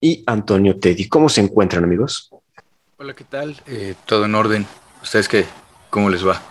y 0.00 0.22
Antonio 0.26 0.78
Teddy. 0.78 1.08
¿Cómo 1.08 1.28
se 1.28 1.40
encuentran 1.40 1.84
amigos? 1.84 2.30
Hola, 2.96 3.14
¿qué 3.14 3.24
tal? 3.24 3.60
Eh, 3.66 3.94
todo 4.06 4.24
en 4.24 4.34
orden. 4.34 4.66
¿Ustedes 5.02 5.28
qué? 5.28 5.44
¿Cómo 5.90 6.08
les 6.08 6.26
va? 6.26 6.42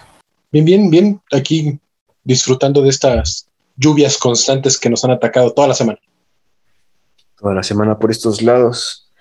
Bien, 0.51 0.65
bien, 0.65 0.89
bien. 0.89 1.21
Aquí 1.31 1.79
disfrutando 2.23 2.81
de 2.81 2.89
estas 2.89 3.47
lluvias 3.75 4.17
constantes 4.17 4.77
que 4.77 4.89
nos 4.89 5.03
han 5.03 5.11
atacado 5.11 5.51
toda 5.53 5.67
la 5.67 5.73
semana. 5.73 5.99
Toda 7.37 7.53
la 7.53 7.63
semana 7.63 7.97
por 7.97 8.11
estos 8.11 8.41
lados. 8.41 9.11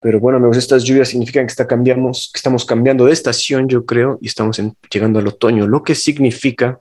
Pero 0.00 0.20
bueno, 0.20 0.38
amigos, 0.38 0.56
estas 0.56 0.84
lluvias 0.84 1.08
significan 1.08 1.46
que, 1.46 1.50
está 1.50 1.66
cambiamos, 1.66 2.30
que 2.32 2.38
estamos 2.38 2.64
cambiando 2.64 3.06
de 3.06 3.12
estación, 3.12 3.68
yo 3.68 3.84
creo, 3.84 4.18
y 4.20 4.28
estamos 4.28 4.60
llegando 4.90 5.18
al 5.18 5.26
otoño, 5.26 5.66
lo 5.66 5.82
que 5.82 5.94
significa 5.94 6.80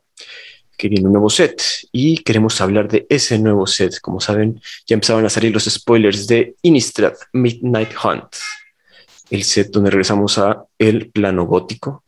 que 0.78 0.90
viene 0.90 1.08
un 1.08 1.14
nuevo 1.14 1.30
set 1.30 1.62
y 1.92 2.18
queremos 2.20 2.60
hablar 2.62 2.88
de 2.88 3.06
ese 3.10 3.40
nuevo 3.40 3.68
set. 3.68 4.00
Como 4.02 4.20
saben, 4.20 4.62
ya 4.86 4.94
empezaban 4.94 5.26
a 5.26 5.30
salir 5.30 5.54
los 5.54 5.66
spoilers 5.66 6.28
de 6.28 6.56
Innistrad 6.62 7.14
Midnight 7.34 7.92
Hunt, 8.04 8.36
el 9.30 9.44
set 9.44 9.72
donde 9.72 9.92
regresamos 9.92 10.38
a 10.38 10.66
el 10.78 11.10
plano 11.10 11.46
gótico 11.46 12.04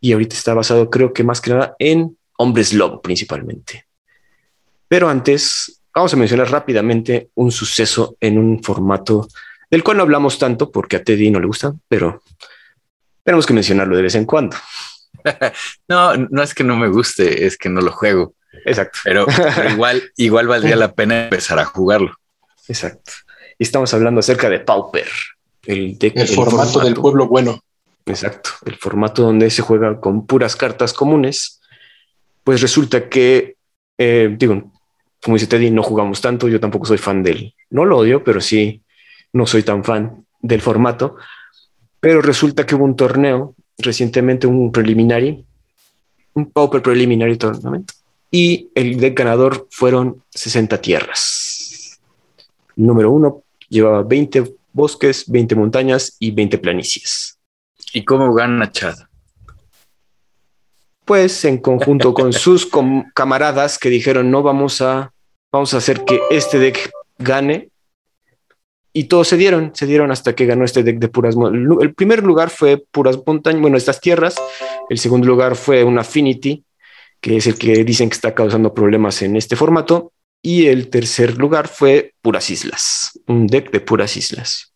y 0.00 0.12
ahorita 0.12 0.34
está 0.34 0.52
basado, 0.52 0.90
creo 0.90 1.12
que 1.12 1.24
más 1.24 1.40
que 1.40 1.50
nada, 1.50 1.76
en 1.78 2.16
hombres 2.38 2.72
lobo 2.72 3.00
principalmente. 3.00 3.86
Pero 4.88 5.08
antes, 5.08 5.80
vamos 5.94 6.12
a 6.12 6.16
mencionar 6.16 6.50
rápidamente 6.50 7.30
un 7.34 7.52
suceso 7.52 8.16
en 8.20 8.36
un 8.36 8.62
formato 8.62 9.28
del 9.70 9.82
cual 9.82 9.96
no 9.96 10.02
hablamos 10.02 10.38
tanto 10.38 10.70
porque 10.70 10.96
a 10.96 11.04
Teddy 11.04 11.30
no 11.30 11.40
le 11.40 11.46
gusta, 11.46 11.72
pero 11.88 12.22
tenemos 13.22 13.46
que 13.46 13.54
mencionarlo 13.54 13.96
de 13.96 14.02
vez 14.02 14.14
en 14.16 14.26
cuando. 14.26 14.56
no, 15.88 16.16
no 16.16 16.42
es 16.42 16.54
que 16.54 16.64
no 16.64 16.76
me 16.76 16.88
guste, 16.88 17.46
es 17.46 17.56
que 17.56 17.68
no 17.68 17.80
lo 17.80 17.92
juego. 17.92 18.34
Exacto. 18.64 18.98
Pero, 19.04 19.26
igual, 19.70 20.02
igual 20.16 20.46
valdría 20.46 20.76
la 20.76 20.94
pena 20.94 21.24
empezar 21.24 21.58
a 21.58 21.64
jugarlo. 21.64 22.14
Exacto. 22.68 23.12
Y 23.58 23.64
estamos 23.64 23.92
hablando 23.94 24.20
acerca 24.20 24.48
de 24.48 24.60
Pauper, 24.60 25.08
el, 25.66 25.98
formato, 26.34 26.80
del 26.80 26.94
pueblo 26.94 27.28
bueno. 27.28 27.60
Exacto. 28.06 28.50
El 28.66 28.76
formato 28.76 29.22
donde 29.22 29.50
se 29.50 29.62
juega 29.62 30.00
con 30.00 30.26
puras 30.26 30.56
cartas 30.56 30.92
comunes. 30.92 31.60
Pues 32.44 32.60
resulta 32.60 33.08
que, 33.08 33.56
eh, 33.98 34.34
digo, 34.36 34.72
como 35.22 35.36
dice 35.36 35.46
Teddy, 35.46 35.70
no 35.70 35.82
jugamos 35.82 36.20
tanto. 36.20 36.48
Yo 36.48 36.58
tampoco 36.58 36.86
soy 36.86 36.98
fan 36.98 37.22
del, 37.22 37.54
no 37.70 37.84
lo 37.84 37.98
odio, 37.98 38.24
pero 38.24 38.40
sí 38.40 38.82
no 39.32 39.46
soy 39.46 39.62
tan 39.62 39.84
fan 39.84 40.26
del 40.40 40.60
formato, 40.60 41.16
pero 42.00 42.20
resulta 42.20 42.66
que 42.66 42.74
hubo 42.74 42.84
un 42.84 42.96
torneo 42.96 43.54
recientemente, 43.78 44.46
un 44.46 44.70
preliminary, 44.72 45.44
un 46.34 46.50
Pauper 46.50 46.82
Preliminary 46.82 47.36
Tournament, 47.36 47.90
y 48.30 48.70
el 48.74 48.98
deck 48.98 49.18
ganador 49.18 49.68
fueron 49.70 50.22
60 50.30 50.80
tierras. 50.80 52.00
Número 52.76 53.10
uno 53.10 53.42
llevaba 53.68 54.02
20 54.02 54.54
bosques, 54.72 55.24
20 55.30 55.54
montañas 55.54 56.16
y 56.18 56.30
20 56.30 56.58
planicies. 56.58 57.38
¿Y 57.92 58.04
cómo 58.04 58.32
gana 58.32 58.70
Chad? 58.72 58.96
Pues 61.04 61.44
en 61.44 61.58
conjunto 61.58 62.14
con 62.14 62.32
sus 62.32 62.68
camaradas 63.14 63.78
que 63.78 63.90
dijeron 63.90 64.30
no 64.30 64.42
vamos 64.42 64.80
a, 64.80 65.12
vamos 65.50 65.74
a 65.74 65.78
hacer 65.78 66.04
que 66.04 66.20
este 66.30 66.58
deck 66.58 66.90
gane 67.18 67.68
y 68.92 69.04
todos 69.04 69.28
se 69.28 69.36
dieron, 69.36 69.72
se 69.74 69.86
dieron 69.86 70.10
hasta 70.10 70.34
que 70.34 70.46
ganó 70.46 70.64
este 70.64 70.82
deck 70.82 70.98
de 70.98 71.08
puras. 71.08 71.34
El 71.80 71.94
primer 71.94 72.22
lugar 72.22 72.50
fue 72.50 72.84
puras 72.90 73.18
montañas, 73.26 73.60
bueno, 73.62 73.76
estas 73.76 74.00
tierras. 74.00 74.36
El 74.90 74.98
segundo 74.98 75.26
lugar 75.26 75.56
fue 75.56 75.82
un 75.82 75.98
Affinity, 75.98 76.64
que 77.20 77.36
es 77.36 77.46
el 77.46 77.56
que 77.56 77.84
dicen 77.84 78.10
que 78.10 78.14
está 78.14 78.34
causando 78.34 78.74
problemas 78.74 79.22
en 79.22 79.36
este 79.36 79.56
formato. 79.56 80.12
Y 80.42 80.66
el 80.66 80.90
tercer 80.90 81.38
lugar 81.38 81.68
fue 81.68 82.14
puras 82.20 82.50
islas, 82.50 83.18
un 83.26 83.46
deck 83.46 83.70
de 83.70 83.80
puras 83.80 84.16
islas. 84.16 84.74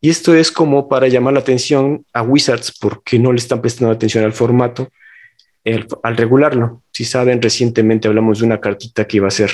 Y 0.00 0.10
esto 0.10 0.34
es 0.34 0.52
como 0.52 0.88
para 0.88 1.08
llamar 1.08 1.32
la 1.32 1.40
atención 1.40 2.04
a 2.12 2.22
Wizards 2.22 2.76
porque 2.78 3.18
no 3.18 3.32
le 3.32 3.38
están 3.38 3.62
prestando 3.62 3.92
atención 3.92 4.22
al 4.22 4.34
formato 4.34 4.90
al 6.02 6.16
regularlo. 6.16 6.82
Si 6.92 7.04
saben, 7.04 7.40
recientemente 7.40 8.06
hablamos 8.06 8.40
de 8.40 8.46
una 8.46 8.60
cartita 8.60 9.06
que 9.06 9.16
iba 9.16 9.28
a 9.28 9.32
ser 9.32 9.50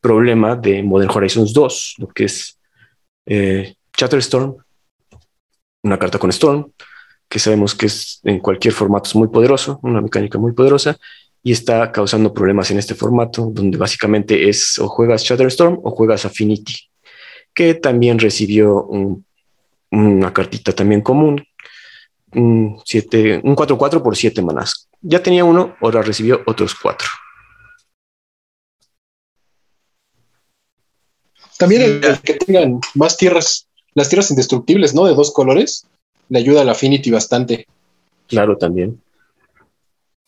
problema 0.00 0.56
de 0.56 0.82
Modern 0.82 1.10
Horizons 1.10 1.52
2, 1.52 1.94
lo 1.98 2.08
que 2.08 2.24
es 2.24 2.58
eh, 3.26 3.74
Chatterstorm, 3.92 4.56
una 5.82 5.98
carta 5.98 6.18
con 6.18 6.30
Storm, 6.30 6.70
que 7.28 7.38
sabemos 7.38 7.74
que 7.74 7.86
es 7.86 8.20
en 8.24 8.38
cualquier 8.38 8.72
formato 8.72 9.08
es 9.08 9.14
muy 9.16 9.28
poderoso, 9.28 9.80
una 9.82 10.00
mecánica 10.00 10.38
muy 10.38 10.52
poderosa, 10.52 10.96
y 11.42 11.52
está 11.52 11.92
causando 11.92 12.32
problemas 12.32 12.70
en 12.70 12.78
este 12.78 12.94
formato, 12.94 13.50
donde 13.52 13.78
básicamente 13.78 14.48
es 14.48 14.78
o 14.78 14.88
juegas 14.88 15.24
Chatterstorm 15.24 15.80
o 15.82 15.90
juegas 15.90 16.24
Affinity, 16.24 16.74
que 17.54 17.74
también 17.74 18.18
recibió 18.18 18.88
una 19.90 20.32
cartita 20.32 20.72
también 20.72 21.02
común, 21.02 21.44
un 22.32 22.76
4-4 22.84 24.02
por 24.02 24.16
7 24.16 24.42
manas. 24.42 24.88
Ya 25.00 25.22
tenía 25.22 25.44
uno, 25.44 25.76
ahora 25.80 26.02
recibió 26.02 26.42
otros 26.46 26.74
4. 26.74 27.08
También 31.58 31.82
el, 31.82 32.20
que 32.20 32.34
tengan 32.34 32.80
más 32.94 33.16
tierras, 33.16 33.66
las 33.94 34.08
tierras 34.08 34.30
indestructibles, 34.30 34.94
¿no? 34.94 35.06
De 35.06 35.14
dos 35.14 35.32
colores, 35.32 35.86
le 36.28 36.38
ayuda 36.38 36.62
a 36.62 36.64
la 36.64 36.72
Affinity 36.72 37.10
bastante. 37.10 37.66
Claro, 38.28 38.56
también. 38.58 39.00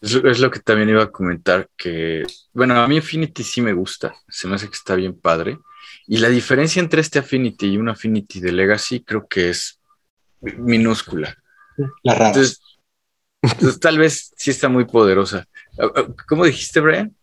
Es, 0.00 0.38
lo 0.38 0.50
que 0.50 0.60
también 0.60 0.88
iba 0.90 1.02
a 1.02 1.10
comentar, 1.10 1.68
que, 1.76 2.24
bueno, 2.52 2.80
a 2.80 2.86
mí 2.86 2.98
Affinity 2.98 3.42
sí 3.42 3.60
me 3.60 3.72
gusta, 3.72 4.14
se 4.28 4.46
me 4.46 4.54
hace 4.54 4.68
que 4.68 4.76
está 4.76 4.94
bien 4.94 5.14
padre. 5.18 5.58
Y 6.06 6.18
la 6.18 6.28
diferencia 6.28 6.80
entre 6.80 7.00
este 7.00 7.18
Affinity 7.18 7.66
y 7.66 7.76
un 7.76 7.88
Affinity 7.88 8.40
de 8.40 8.52
Legacy 8.52 9.00
creo 9.00 9.26
que 9.26 9.50
es 9.50 9.80
minúscula. 10.40 11.36
La 12.02 12.14
rara. 12.14 12.28
Entonces, 12.28 12.60
tal 13.80 13.98
vez 13.98 14.32
sí 14.36 14.50
está 14.50 14.68
muy 14.68 14.84
poderosa. 14.84 15.46
Ah, 15.78 15.90
ah, 15.94 16.06
¿Cómo 16.28 16.44
dijiste, 16.44 16.80
Brian? 16.80 17.14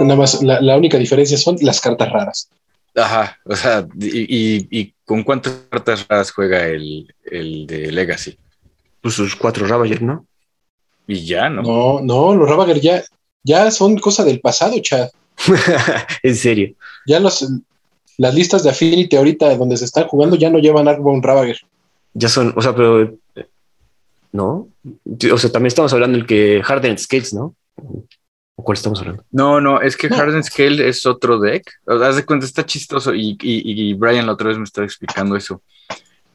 Nada 0.00 0.16
más, 0.16 0.42
la 0.42 0.76
única 0.76 0.96
diferencia 0.96 1.36
son 1.36 1.56
las 1.60 1.80
cartas 1.80 2.10
raras. 2.10 2.48
Ajá, 2.94 3.38
o 3.44 3.56
sea, 3.56 3.86
y, 3.98 4.92
con 5.04 5.22
cuántas 5.22 5.54
cartas 5.70 6.06
raras 6.08 6.30
juega 6.30 6.66
el, 6.66 7.06
de 7.24 7.90
Legacy? 7.90 8.38
Pues 9.00 9.14
sus 9.14 9.34
cuatro 9.34 9.66
Ravager, 9.66 10.02
¿no? 10.02 10.26
Y 11.06 11.24
ya, 11.24 11.48
¿no? 11.48 11.62
No, 11.62 12.00
no, 12.00 12.34
los 12.34 12.48
Ravager 12.48 12.80
ya, 12.80 13.02
ya 13.42 13.70
son 13.70 13.98
cosa 13.98 14.24
del 14.24 14.40
pasado, 14.40 14.78
Chad. 14.80 15.08
en 16.22 16.36
serio. 16.36 16.74
Ya 17.06 17.18
los, 17.18 17.48
las 18.18 18.34
listas 18.34 18.62
de 18.62 18.70
Affinity 18.70 19.16
ahorita 19.16 19.56
donde 19.56 19.76
se 19.76 19.86
están 19.86 20.06
jugando 20.06 20.36
ya 20.36 20.50
no 20.50 20.58
llevan 20.58 20.88
Arbon 20.88 21.22
Ravager. 21.22 21.58
Ya 22.14 22.28
son, 22.28 22.52
o 22.56 22.62
sea, 22.62 22.74
pero. 22.74 23.16
¿No? 24.32 24.68
O 25.32 25.38
sea, 25.38 25.50
también 25.50 25.68
estamos 25.68 25.92
hablando 25.92 26.16
del 26.16 26.26
que 26.26 26.62
Hardened 26.64 26.98
Scales, 26.98 27.34
¿no? 27.34 27.54
¿O 28.56 28.64
cuál 28.64 28.76
estamos 28.76 29.00
hablando? 29.00 29.24
No, 29.30 29.60
no, 29.60 29.80
es 29.80 29.96
que 29.96 30.08
Harden 30.08 30.44
Scale 30.44 30.86
es 30.86 31.06
otro 31.06 31.38
deck. 31.38 31.70
Haz 31.86 32.16
de 32.16 32.24
cuenta, 32.24 32.46
está 32.46 32.66
chistoso 32.66 33.12
y, 33.14 33.94
Brian 33.94 34.26
la 34.26 34.32
otra 34.32 34.48
vez 34.48 34.58
me 34.58 34.64
estaba 34.64 34.84
explicando 34.84 35.36
eso. 35.36 35.62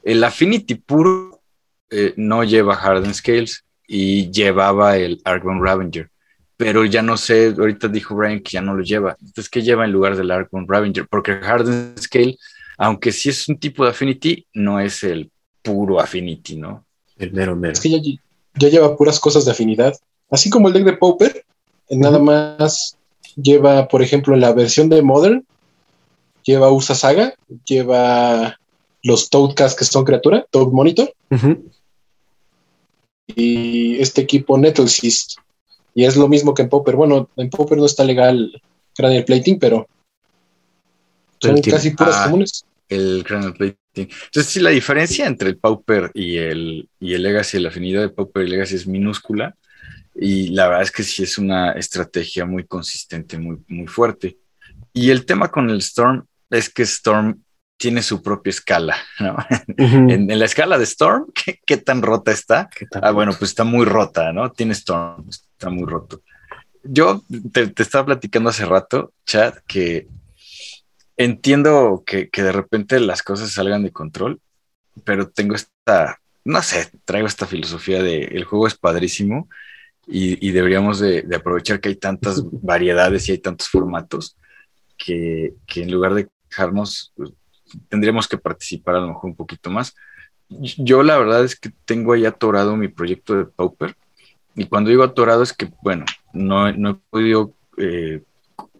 El 0.03 0.23
Affinity 0.23 0.75
puro 0.75 1.41
eh, 1.89 2.13
no 2.17 2.43
lleva 2.43 2.75
Harden 2.75 3.13
Scales 3.13 3.63
y 3.87 4.31
llevaba 4.31 4.97
el 4.97 5.21
Argon 5.23 5.63
Ravenger. 5.63 6.09
Pero 6.57 6.85
ya 6.85 7.03
no 7.03 7.17
sé, 7.17 7.53
ahorita 7.57 7.87
dijo 7.87 8.15
Brian 8.15 8.39
que 8.39 8.51
ya 8.51 8.61
no 8.61 8.73
lo 8.73 8.83
lleva. 8.83 9.15
Entonces, 9.19 9.47
¿qué 9.47 9.61
lleva 9.61 9.85
en 9.85 9.91
lugar 9.91 10.15
del 10.15 10.31
Argon 10.31 10.67
Ravenger? 10.67 11.07
Porque 11.07 11.35
Harden 11.35 11.93
Scale, 11.99 12.35
aunque 12.77 13.11
sí 13.11 13.29
es 13.29 13.47
un 13.47 13.59
tipo 13.59 13.83
de 13.83 13.91
Affinity, 13.91 14.47
no 14.53 14.79
es 14.79 15.03
el 15.03 15.29
puro 15.61 15.99
Affinity, 15.99 16.57
¿no? 16.57 16.85
El 17.15 17.31
mero 17.31 17.55
mero. 17.55 17.73
Es 17.73 17.79
que 17.79 17.89
ya, 17.89 17.99
ya 18.55 18.69
lleva 18.69 18.97
puras 18.97 19.19
cosas 19.19 19.45
de 19.45 19.51
afinidad. 19.51 19.93
Así 20.31 20.49
como 20.49 20.67
el 20.67 20.73
deck 20.73 20.83
de 20.83 20.93
Pauper, 20.93 21.45
Nada 21.89 22.19
más 22.19 22.97
lleva, 23.35 23.87
por 23.87 24.01
ejemplo, 24.01 24.33
en 24.33 24.41
la 24.41 24.53
versión 24.53 24.89
de 24.89 25.01
Modern, 25.01 25.45
lleva 26.43 26.71
Usa 26.71 26.95
Saga, 26.95 27.33
lleva 27.65 28.57
los 29.03 29.29
Toadcast 29.29 29.77
que 29.77 29.85
son 29.85 30.03
criatura, 30.03 30.45
Toad 30.49 30.71
Monitor, 30.71 31.13
y 33.27 33.97
este 33.99 34.21
equipo 34.21 34.57
Nettlesist. 34.57 35.39
Y 35.93 36.05
es 36.05 36.15
lo 36.15 36.27
mismo 36.27 36.53
que 36.53 36.61
en 36.61 36.69
Popper. 36.69 36.95
Bueno, 36.95 37.29
en 37.37 37.49
Popper 37.49 37.77
no 37.77 37.85
está 37.85 38.03
legal 38.03 38.61
Cranial 38.95 39.25
Plating, 39.25 39.59
pero 39.59 39.87
son 41.39 41.61
casi 41.61 41.91
puras 41.91 42.15
ah, 42.17 42.23
comunes. 42.25 42.65
el 42.89 43.23
Chrono 43.25 43.53
Plating. 43.53 43.77
Entonces, 43.95 44.45
sí, 44.45 44.59
la 44.59 44.69
diferencia 44.69 45.25
entre 45.25 45.49
el 45.49 45.57
Pauper 45.57 46.11
y 46.13 46.37
el, 46.37 46.87
y 46.99 47.13
el 47.13 47.23
Legacy, 47.23 47.59
la 47.59 47.69
afinidad 47.69 48.01
de 48.01 48.09
Pauper 48.09 48.45
y 48.45 48.49
Legacy 48.49 48.75
es 48.75 48.87
minúscula. 48.87 49.55
Y 50.19 50.49
la 50.49 50.67
verdad 50.67 50.83
es 50.83 50.91
que 50.91 51.03
sí 51.03 51.23
es 51.23 51.37
una 51.37 51.73
estrategia 51.73 52.45
muy 52.45 52.65
consistente, 52.65 53.37
muy, 53.37 53.57
muy 53.67 53.87
fuerte. 53.87 54.37
Y 54.93 55.11
el 55.11 55.25
tema 55.25 55.51
con 55.51 55.69
el 55.69 55.77
Storm 55.77 56.25
es 56.49 56.69
que 56.69 56.83
Storm 56.83 57.43
tiene 57.77 58.01
su 58.01 58.23
propia 58.23 58.49
escala, 58.49 58.97
¿no? 59.19 59.37
en, 59.77 60.39
la 60.39 60.45
escala 60.45 60.77
de 60.77 60.83
Storm, 60.85 61.27
¿qué, 61.65 61.77
tan 61.77 62.01
rota 62.01 62.31
está? 62.31 62.69
Ah, 63.01 63.11
bueno, 63.11 63.31
pues 63.37 63.51
está 63.51 63.63
muy 63.63 63.85
rota, 63.85 64.33
¿no? 64.33 64.51
Tiene 64.51 64.73
Storm, 64.73 65.29
está 65.29 65.69
muy 65.69 65.85
roto. 65.85 66.21
Yo 66.83 67.23
te, 67.51 67.71
estaba 67.77 68.05
platicando 68.07 68.49
hace 68.49 68.65
rato, 68.65 69.13
Chad, 69.25 69.55
que 69.67 70.07
entiendo 71.17 72.03
que, 72.05 72.29
de 72.31 72.51
repente 72.51 72.99
las 72.99 73.21
cosas 73.21 73.51
salgan 73.51 73.83
de 73.83 73.91
control, 73.91 74.39
pero 75.03 75.29
tengo 75.29 75.53
esta, 75.53 76.19
no 76.43 76.61
sé, 76.63 76.89
traigo 77.05 77.27
esta 77.27 77.45
filosofía 77.45 78.01
de 78.01 78.23
el 78.23 78.45
juego 78.45 78.67
es 78.67 78.75
padrísimo 78.75 79.47
y, 80.07 80.51
deberíamos 80.51 80.99
de, 80.99 81.27
aprovechar 81.35 81.81
que 81.81 81.89
hay 81.89 81.95
tantas 81.95 82.41
variedades 82.61 83.27
y 83.27 83.33
hay 83.33 83.39
tantos 83.39 83.67
formatos 83.67 84.37
que, 84.97 85.53
que 85.65 85.83
en 85.83 85.91
lugar 85.91 86.13
de 86.13 86.29
dejarnos 86.49 87.11
pues, 87.15 87.31
tendríamos 87.89 88.27
que 88.27 88.37
participar 88.37 88.95
a 88.95 89.01
lo 89.01 89.07
mejor 89.09 89.31
un 89.31 89.35
poquito 89.35 89.69
más. 89.69 89.95
Yo 90.49 91.03
la 91.03 91.17
verdad 91.17 91.43
es 91.43 91.59
que 91.59 91.71
tengo 91.85 92.13
ahí 92.13 92.25
atorado 92.25 92.77
mi 92.77 92.87
proyecto 92.87 93.35
de 93.35 93.45
Pauper 93.45 93.95
y 94.55 94.65
cuando 94.65 94.89
digo 94.89 95.03
atorado 95.03 95.43
es 95.43 95.53
que, 95.53 95.69
bueno, 95.83 96.05
no, 96.33 96.71
no 96.73 96.89
he 96.89 96.95
podido, 97.11 97.53
eh, 97.77 98.23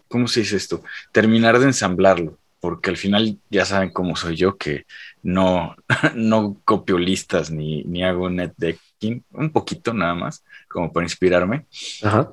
¿cómo 0.07 0.27
se 0.27 0.39
dice 0.39 0.55
esto? 0.55 0.81
Terminar 1.11 1.59
de 1.59 1.65
ensamblarlo, 1.65 2.39
porque 2.59 2.89
al 2.89 2.97
final 2.97 3.37
ya 3.51 3.63
saben 3.63 3.91
cómo 3.91 4.15
soy 4.15 4.37
yo, 4.37 4.57
que 4.57 4.85
no, 5.21 5.75
no 6.15 6.59
copio 6.65 6.97
listas 6.97 7.51
ni, 7.51 7.83
ni 7.83 8.03
hago 8.03 8.29
net 8.29 8.53
un 9.01 9.51
poquito 9.51 9.93
nada 9.93 10.15
más, 10.15 10.43
como 10.67 10.91
para 10.91 11.05
inspirarme. 11.05 11.65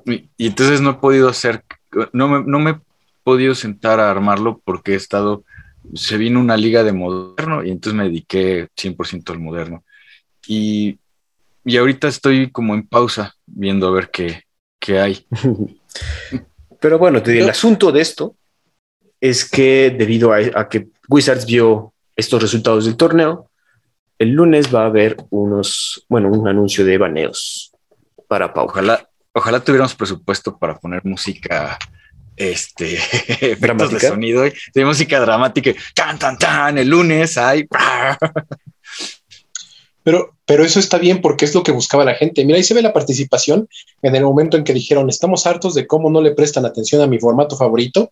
Y, 0.05 0.47
entonces 0.47 0.81
no 0.81 0.91
he 0.91 0.95
podido 0.95 1.29
hacer, 1.29 1.63
no 2.13 2.27
me, 2.27 2.43
no 2.43 2.59
me 2.59 2.71
he 2.71 2.79
podido 3.23 3.55
sentar 3.55 3.99
a 3.99 4.11
armarlo 4.11 4.61
porque 4.63 4.93
he 4.93 4.95
estado 4.95 5.43
se 5.93 6.17
vino 6.17 6.39
una 6.39 6.57
liga 6.57 6.83
de 6.83 6.93
moderno 6.93 7.63
y 7.63 7.69
entonces 7.69 7.97
me 7.97 8.05
dediqué 8.05 8.69
100% 8.75 9.29
al 9.31 9.39
moderno. 9.39 9.83
Y, 10.47 10.99
y, 11.63 11.77
ahorita 11.77 12.07
estoy 12.07 12.51
como 12.51 12.73
en 12.73 12.87
pausa 12.87 13.35
viendo 13.45 13.87
a 13.87 13.91
ver 13.91 14.09
qué, 14.11 14.43
qué 14.79 14.99
hay. 14.99 15.25
Pero 16.79 16.99
bueno, 16.99 17.21
el 17.25 17.49
asunto 17.49 17.91
de 17.91 18.01
esto 18.01 18.35
es 19.19 19.49
que 19.49 19.89
debido 19.97 20.33
a, 20.33 20.69
que 20.69 20.89
Wizards 21.09 21.45
vio 21.45 21.93
estos 22.15 22.41
resultados 22.41 22.85
del 22.85 22.97
torneo, 22.97 23.49
el 24.19 24.29
lunes 24.29 24.73
va 24.73 24.83
a 24.83 24.87
haber 24.87 25.17
unos, 25.29 26.05
bueno, 26.09 26.29
un 26.29 26.47
anuncio 26.47 26.85
de 26.85 26.97
baneos 26.97 27.71
para 28.27 28.53
Pau. 28.53 28.65
Ojalá, 28.65 29.09
ojalá 29.33 29.59
tuviéramos 29.59 29.95
presupuesto 29.95 30.57
para 30.57 30.75
poner 30.79 31.03
música 31.05 31.77
este, 32.35 32.95
efectos 33.51 33.91
de 33.91 33.99
sonido, 33.99 34.43
de 34.73 34.85
música 34.85 35.19
dramática, 35.19 35.71
tan, 35.93 36.19
tan, 36.19 36.37
tan, 36.37 36.77
el 36.77 36.89
lunes 36.89 37.37
hay... 37.37 37.67
Pero, 40.03 40.35
pero 40.45 40.63
eso 40.63 40.77
está 40.77 40.99
bien 40.99 41.19
porque 41.19 41.45
es 41.45 41.55
lo 41.55 41.63
que 41.63 41.71
buscaba 41.71 42.05
la 42.05 42.13
gente. 42.13 42.45
Mira, 42.45 42.57
ahí 42.57 42.63
se 42.63 42.75
ve 42.75 42.83
la 42.83 42.93
participación 42.93 43.67
en 44.03 44.15
el 44.15 44.23
momento 44.23 44.55
en 44.55 44.63
que 44.63 44.71
dijeron, 44.71 45.09
estamos 45.09 45.47
hartos 45.47 45.73
de 45.73 45.87
cómo 45.87 46.11
no 46.11 46.21
le 46.21 46.35
prestan 46.35 46.63
atención 46.63 47.01
a 47.01 47.07
mi 47.07 47.17
formato 47.17 47.57
favorito 47.57 48.11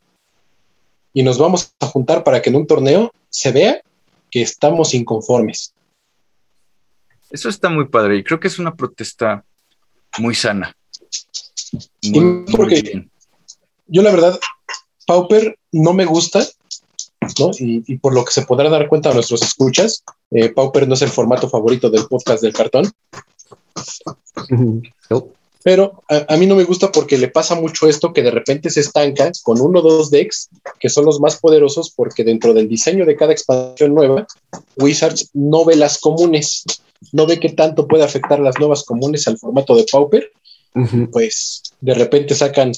y 1.13 1.21
nos 1.21 1.37
vamos 1.37 1.71
a 1.79 1.85
juntar 1.85 2.23
para 2.23 2.41
que 2.41 2.49
en 2.49 2.55
un 2.55 2.65
torneo 2.65 3.13
se 3.29 3.51
vea 3.51 3.81
que 4.31 4.41
estamos 4.41 4.95
inconformes. 4.95 5.72
Eso 7.33 7.49
está 7.49 7.67
muy 7.67 7.87
padre 7.87 8.17
y 8.17 8.23
creo 8.23 8.39
que 8.39 8.47
es 8.47 8.59
una 8.59 8.75
protesta 8.75 9.43
muy 10.19 10.35
sana. 10.35 10.77
Muy, 12.03 12.45
porque 12.55 13.07
yo 13.87 14.03
la 14.03 14.11
verdad, 14.11 14.39
Pauper 15.07 15.57
no 15.71 15.93
me 15.93 16.05
gusta, 16.05 16.45
¿no? 17.39 17.49
Y, 17.57 17.97
por 17.97 18.13
lo 18.13 18.23
que 18.23 18.31
se 18.31 18.43
podrá 18.43 18.69
dar 18.69 18.87
cuenta 18.87 19.09
a 19.09 19.15
nuestros 19.15 19.41
escuchas, 19.41 20.03
eh, 20.29 20.49
Pauper 20.49 20.87
no 20.87 20.93
es 20.93 21.01
el 21.01 21.09
formato 21.09 21.49
favorito 21.49 21.89
del 21.89 22.05
podcast 22.05 22.43
del 22.43 22.53
cartón. 22.53 22.91
Pero 25.63 26.03
a, 26.09 26.37
mí 26.37 26.45
no 26.45 26.55
me 26.55 26.65
gusta 26.65 26.91
porque 26.91 27.17
le 27.17 27.29
pasa 27.29 27.55
mucho 27.55 27.87
esto 27.87 28.13
que 28.13 28.21
de 28.21 28.29
repente 28.29 28.69
se 28.69 28.81
estanca 28.81 29.31
con 29.41 29.59
uno 29.59 29.79
o 29.79 29.81
dos 29.81 30.11
decks 30.11 30.49
que 30.79 30.89
son 30.89 31.05
los 31.05 31.19
más 31.19 31.37
poderosos 31.37 31.89
porque 31.89 32.23
dentro 32.23 32.53
del 32.53 32.67
diseño 32.67 33.07
de 33.07 33.15
cada 33.15 33.31
expansión 33.31 33.95
nueva, 33.95 34.27
Wizards 34.75 35.29
no 35.33 35.65
ve 35.65 35.77
las 35.77 35.99
comunes, 35.99 36.65
no 37.11 37.25
ve 37.25 37.39
qué 37.39 37.49
tanto 37.49 37.87
puede 37.87 38.03
afectar 38.03 38.39
las 38.39 38.57
nuevas 38.59 38.83
comunes 38.83 39.27
al 39.27 39.37
formato 39.37 39.75
de 39.75 39.85
Pauper. 39.91 40.31
Pues 41.11 41.61
de 41.81 41.93
repente 41.93 42.33
sacan 42.33 42.71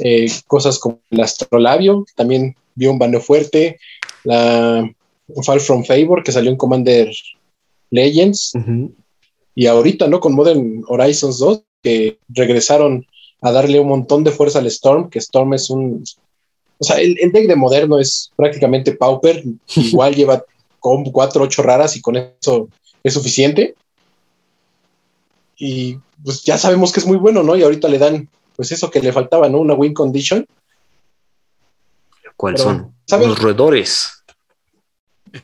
eh, 0.00 0.30
cosas 0.46 0.78
como 0.78 1.00
el 1.10 1.20
astrolabio, 1.20 2.04
también 2.14 2.54
vio 2.74 2.92
un 2.92 2.98
baneo 2.98 3.20
fuerte, 3.20 3.78
la 4.24 4.88
Fall 5.44 5.60
from 5.60 5.84
Favor, 5.84 6.22
que 6.22 6.32
salió 6.32 6.50
en 6.50 6.56
Commander 6.56 7.10
Legends, 7.90 8.52
y 9.54 9.66
ahorita, 9.66 10.08
¿no? 10.08 10.20
Con 10.20 10.34
Modern 10.34 10.82
Horizons 10.86 11.38
2, 11.38 11.62
que 11.82 12.18
regresaron 12.28 13.06
a 13.40 13.50
darle 13.50 13.80
un 13.80 13.88
montón 13.88 14.24
de 14.24 14.30
fuerza 14.30 14.60
al 14.60 14.66
Storm, 14.66 15.10
que 15.10 15.18
Storm 15.18 15.54
es 15.54 15.68
un... 15.68 16.04
O 16.78 16.84
sea, 16.84 17.00
el, 17.00 17.16
deck 17.32 17.46
de 17.46 17.56
moderno 17.56 17.98
es 17.98 18.30
prácticamente 18.36 18.92
Pauper, 18.92 19.42
igual 19.76 20.14
lleva 20.14 20.44
con 20.80 21.04
cuatro, 21.04 21.44
ocho 21.44 21.62
raras 21.62 21.96
y 21.96 22.00
con 22.00 22.16
eso 22.16 22.68
es 23.02 23.14
suficiente. 23.14 23.74
Y 25.56 25.98
pues 26.24 26.42
ya 26.42 26.58
sabemos 26.58 26.92
que 26.92 27.00
es 27.00 27.06
muy 27.06 27.16
bueno, 27.16 27.42
¿no? 27.42 27.56
Y 27.56 27.62
ahorita 27.62 27.88
le 27.88 27.98
dan 27.98 28.28
pues 28.56 28.72
eso 28.72 28.90
que 28.90 29.00
le 29.00 29.12
faltaba, 29.12 29.48
¿no? 29.48 29.58
Una 29.58 29.74
win 29.74 29.94
condition. 29.94 30.46
¿Cuáles 32.36 32.60
son? 32.60 32.94
Los 33.08 33.38
roedores. 33.38 34.24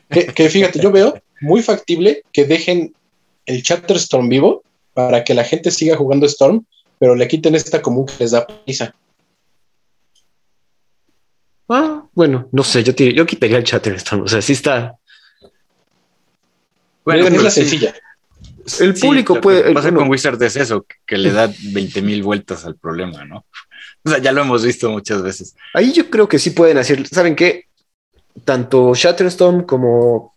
Que, 0.09 0.49
fíjate, 0.49 0.79
yo 0.79 0.91
veo 0.91 1.19
muy 1.41 1.63
factible 1.63 2.23
que 2.31 2.45
dejen 2.45 2.93
el 3.45 3.63
Chatterstorm 3.63 4.29
vivo 4.29 4.63
para 4.93 5.23
que 5.23 5.33
la 5.33 5.43
gente 5.43 5.71
siga 5.71 5.95
jugando 5.95 6.27
Storm, 6.27 6.65
pero 6.99 7.15
le 7.15 7.27
quiten 7.27 7.55
esta 7.55 7.81
común 7.81 8.05
que 8.05 8.13
les 8.19 8.31
da 8.31 8.45
prisa. 8.45 8.93
Ah, 11.69 12.03
bueno, 12.13 12.49
no 12.51 12.63
sé, 12.63 12.83
yo, 12.83 12.93
yo 12.93 13.25
quitaría 13.25 13.57
el 13.57 13.63
Chatterstorm, 13.63 14.23
o 14.23 14.27
sea, 14.27 14.41
sí 14.41 14.53
está. 14.53 14.98
Bueno, 17.17 17.37
es 17.37 17.43
la 17.43 17.49
sencilla. 17.49 17.95
El 18.79 18.93
público 18.93 19.41
puede. 19.41 19.67
Lo 19.69 19.73
pasa 19.73 19.91
con 19.91 20.09
Wizard 20.09 20.41
es 20.43 20.55
eso, 20.55 20.85
que 21.05 21.17
le 21.17 21.31
da 21.31 21.51
20 21.73 22.01
mil 22.01 22.23
vueltas 22.23 22.65
al 22.65 22.75
problema, 22.75 23.25
¿no? 23.25 23.45
O 24.01 24.09
sea, 24.09 24.19
ya 24.19 24.31
lo 24.31 24.41
hemos 24.41 24.63
visto 24.63 24.89
muchas 24.89 25.21
veces. 25.21 25.55
Ahí 25.73 25.91
yo 25.91 26.09
creo 26.09 26.29
que 26.29 26.39
sí 26.39 26.51
pueden 26.51 26.77
hacer. 26.77 27.05
¿Saben 27.05 27.35
qué? 27.35 27.65
Tanto 28.45 28.93
Shatterstone 28.95 29.65
como 29.65 30.35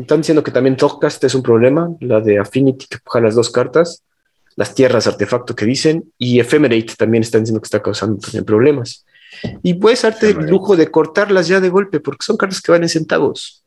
están 0.00 0.20
diciendo 0.20 0.42
que 0.42 0.50
también 0.50 0.76
Togcast 0.76 1.24
es 1.24 1.34
un 1.34 1.42
problema, 1.42 1.90
la 2.00 2.20
de 2.20 2.38
Affinity 2.38 2.86
que 2.86 2.98
coja 2.98 3.20
las 3.20 3.34
dos 3.34 3.50
cartas, 3.50 4.02
las 4.56 4.74
tierras 4.74 5.06
artefacto 5.06 5.54
que 5.54 5.64
dicen, 5.64 6.12
y 6.18 6.40
Ephemerate 6.40 6.94
también 6.96 7.22
están 7.22 7.42
diciendo 7.42 7.60
que 7.60 7.66
está 7.66 7.82
causando 7.82 8.18
también 8.18 8.44
problemas. 8.44 9.06
Y 9.62 9.74
puedes 9.74 10.02
darte 10.02 10.30
el 10.30 10.46
lujo 10.46 10.76
de 10.76 10.90
cortarlas 10.90 11.48
ya 11.48 11.60
de 11.60 11.68
golpe, 11.68 12.00
porque 12.00 12.24
son 12.24 12.36
cartas 12.36 12.60
que 12.60 12.72
van 12.72 12.82
en 12.82 12.88
centavos. 12.88 13.64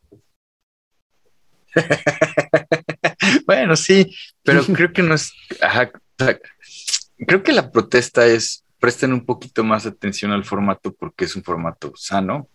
bueno, 3.46 3.76
sí, 3.76 4.16
pero 4.44 4.64
creo 4.74 4.94
que 4.94 5.04
no 5.04 5.14
es. 5.16 5.34
creo 7.28 7.44
que 7.44 7.54
la 7.54 7.72
protesta 7.72 8.26
es 8.26 8.64
presten 8.80 9.14
un 9.14 9.26
poquito 9.26 9.64
más 9.64 9.86
atención 9.86 10.32
al 10.32 10.44
formato 10.44 10.94
porque 10.94 11.26
es 11.26 11.36
un 11.38 11.44
formato 11.44 11.94
sano 11.96 12.50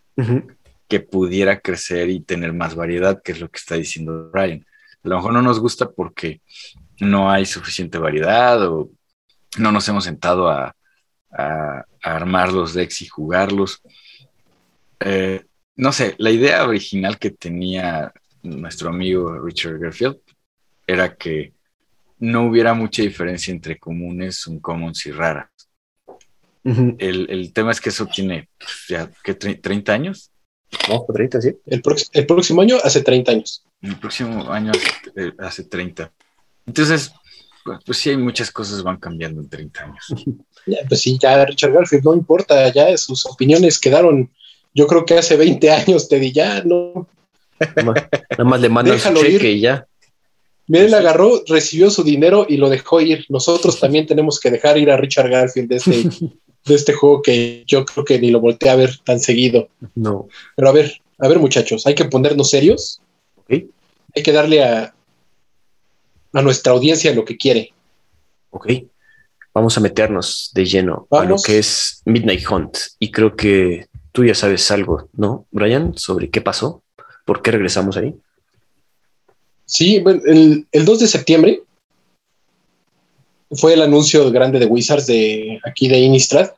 que 0.87 0.99
pudiera 0.99 1.59
crecer 1.59 2.09
y 2.09 2.19
tener 2.19 2.53
más 2.53 2.75
variedad, 2.75 3.21
que 3.23 3.31
es 3.31 3.39
lo 3.39 3.49
que 3.49 3.57
está 3.57 3.75
diciendo 3.75 4.29
Brian. 4.31 4.65
A 5.03 5.07
lo 5.07 5.15
mejor 5.15 5.33
no 5.33 5.41
nos 5.41 5.59
gusta 5.59 5.89
porque 5.89 6.41
no 6.99 7.31
hay 7.31 7.45
suficiente 7.45 7.97
variedad 7.97 8.61
o 8.67 8.91
no 9.57 9.71
nos 9.71 9.87
hemos 9.87 10.03
sentado 10.03 10.49
a, 10.49 10.75
armar 12.01 12.51
los 12.51 12.73
decks 12.73 13.01
y 13.01 13.07
jugarlos. 13.07 13.81
Eh, 14.99 15.45
no 15.75 15.91
sé, 15.91 16.15
la 16.17 16.31
idea 16.31 16.67
original 16.67 17.17
que 17.17 17.29
tenía 17.29 18.13
nuestro 18.43 18.89
amigo 18.89 19.39
Richard 19.39 19.79
Garfield 19.79 20.17
era 20.87 21.15
que 21.15 21.53
no 22.19 22.43
hubiera 22.47 22.73
mucha 22.73 23.01
diferencia 23.01 23.51
entre 23.51 23.77
comunes, 23.77 24.45
uncommons 24.47 25.05
y 25.05 25.11
raras. 25.11 25.49
el, 26.63 27.51
tema 27.53 27.71
es 27.71 27.79
que 27.79 27.89
eso 27.89 28.05
tiene 28.05 28.49
pues, 28.57 28.85
ya 28.89 29.09
¿qué, 29.23 29.33
30 29.33 29.93
años. 29.93 30.31
No, 30.87 31.03
30, 31.03 31.41
sí. 31.41 31.55
El, 31.65 31.81
próximo 31.81 32.61
año 32.61 32.77
hace 32.83 33.01
30 33.01 33.31
años. 33.31 33.63
El 33.81 33.97
próximo 33.97 34.51
año 34.51 34.71
hace, 35.39 35.63
30. 35.63 36.03
Eh, 36.03 36.09
Entonces, 36.67 37.11
pues, 37.63 37.79
pues, 37.85 37.97
sí 37.97 38.09
hay 38.09 38.17
muchas 38.17 38.51
cosas 38.51 38.83
van 38.83 38.97
cambiando 38.97 39.41
en 39.41 39.49
30 39.49 39.83
años. 39.83 40.05
pues 40.87 41.01
sí, 41.01 41.17
ya 41.19 41.45
Richard 41.45 41.73
Garfield 41.73 42.03
no 42.03 42.13
importa, 42.13 42.71
ya 42.71 42.95
sus 42.97 43.25
opiniones 43.25 43.79
quedaron, 43.79 44.31
yo 44.73 44.85
creo 44.85 45.05
que 45.05 45.17
hace 45.17 45.37
20 45.37 45.71
años, 45.71 46.07
te 46.07 46.19
di 46.19 46.31
ya, 46.31 46.61
no, 46.63 47.07
Nada 47.75 48.43
más, 48.43 48.61
le 48.61 48.69
mandan 48.69 48.99
su 48.99 49.09
Déjalo 49.09 49.21
cheque 49.21 49.51
ir. 49.51 49.57
y 49.57 49.59
ya. 49.61 49.85
Mira, 50.67 50.85
él 50.85 50.93
agarró, 50.93 51.43
recibió 51.47 51.89
su 51.89 52.03
dinero 52.03 52.45
y 52.47 52.57
lo 52.57 52.69
dejó 52.69 53.01
ir. 53.01 53.25
Nosotros 53.29 53.79
también 53.79 54.05
tenemos 54.05 54.39
que 54.39 54.51
dejar 54.51 54.77
ir 54.77 54.91
a 54.91 54.97
Richard 54.97 55.29
Garfield 55.29 55.69
de 55.69 55.75
este, 55.77 55.91
de 56.65 56.75
este 56.75 56.93
juego 56.93 57.21
que 57.21 57.63
yo 57.65 57.85
creo 57.85 58.05
que 58.05 58.19
ni 58.19 58.29
lo 58.29 58.39
volteé 58.39 58.69
a 58.69 58.75
ver 58.75 58.97
tan 59.03 59.19
seguido. 59.19 59.69
No. 59.95 60.27
Pero 60.55 60.69
a 60.69 60.71
ver, 60.71 61.01
a 61.17 61.27
ver, 61.27 61.39
muchachos, 61.39 61.87
hay 61.87 61.95
que 61.95 62.05
ponernos 62.05 62.49
serios. 62.49 63.01
Ok. 63.37 63.63
Hay 64.15 64.23
que 64.23 64.31
darle 64.31 64.63
a, 64.63 64.93
a 66.33 66.41
nuestra 66.41 66.73
audiencia 66.73 67.13
lo 67.13 67.25
que 67.25 67.37
quiere. 67.37 67.73
Ok. 68.51 68.67
Vamos 69.53 69.77
a 69.77 69.81
meternos 69.81 70.51
de 70.53 70.65
lleno 70.65 71.07
a 71.09 71.23
lo 71.25 71.37
que 71.43 71.57
es 71.57 72.01
Midnight 72.05 72.43
Hunt. 72.49 72.77
Y 72.99 73.09
creo 73.11 73.35
que 73.35 73.87
tú 74.11 74.23
ya 74.23 74.35
sabes 74.35 74.69
algo, 74.69 75.09
¿no, 75.13 75.47
Brian? 75.51 75.97
Sobre 75.97 76.29
qué 76.29 76.41
pasó, 76.41 76.83
por 77.29 77.43
qué 77.43 77.51
regresamos 77.51 77.95
ahí. 77.95 78.15
Sí, 79.65 79.99
bueno, 79.99 80.19
el, 80.25 80.65
el 80.71 80.83
2 80.83 81.01
de 81.01 81.07
septiembre 81.07 81.61
fue 83.51 83.75
el 83.75 83.83
anuncio 83.83 84.31
grande 84.31 84.57
de 84.57 84.65
Wizards 84.65 85.05
de 85.05 85.59
aquí 85.63 85.87
de 85.87 85.99
Innistrad 85.99 86.49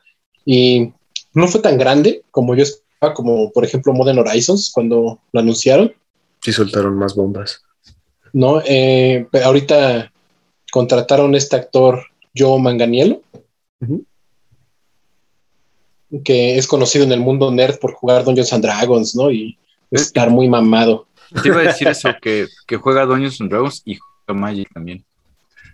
y 0.46 0.90
no 1.34 1.46
fue 1.46 1.60
tan 1.60 1.76
grande 1.76 2.22
como 2.30 2.54
yo 2.54 2.62
esperaba, 2.62 3.12
como 3.12 3.52
por 3.52 3.66
ejemplo 3.66 3.92
Modern 3.92 4.20
Horizons 4.20 4.70
cuando 4.72 5.20
lo 5.30 5.40
anunciaron. 5.40 5.92
Sí, 6.40 6.54
soltaron 6.54 6.96
más 6.96 7.14
bombas. 7.14 7.60
¿no? 8.32 8.62
Eh, 8.64 9.26
pero 9.30 9.44
ahorita 9.44 10.10
contrataron 10.70 11.34
a 11.34 11.36
este 11.36 11.56
actor 11.56 12.02
Joe 12.34 12.58
Manganiello, 12.58 13.20
que 16.24 16.56
es 16.56 16.66
conocido 16.66 17.04
en 17.04 17.12
el 17.12 17.20
mundo 17.20 17.50
nerd 17.50 17.78
por 17.78 17.92
jugar 17.92 18.24
Dungeons 18.24 18.54
and 18.54 18.64
Dragons, 18.64 19.14
¿no? 19.14 19.30
Y 19.30 19.58
estar 19.92 20.30
muy 20.30 20.48
mamado, 20.48 21.06
Te 21.42 21.48
iba 21.48 21.60
a 21.60 21.64
decir 21.64 21.88
eso, 21.88 22.10
que, 22.20 22.48
que 22.66 22.76
juega 22.76 23.06
Dungeons 23.06 23.40
and 23.40 23.50
Dragons 23.50 23.82
y 23.84 23.96
juega 23.96 24.40
Magic 24.40 24.68
también. 24.72 25.04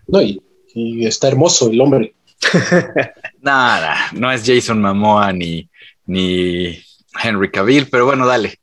¿no? 0.06 0.20
Y, 0.22 0.40
y 0.74 1.06
está 1.06 1.28
hermoso 1.28 1.70
el 1.70 1.80
hombre. 1.80 2.14
Nada, 3.40 3.96
no 4.12 4.30
es 4.30 4.42
Jason 4.44 4.80
Momoa 4.80 5.32
ni, 5.32 5.68
ni 6.06 6.78
Henry 7.22 7.50
Cavill, 7.50 7.88
pero 7.88 8.06
bueno, 8.06 8.26
dale. 8.26 8.58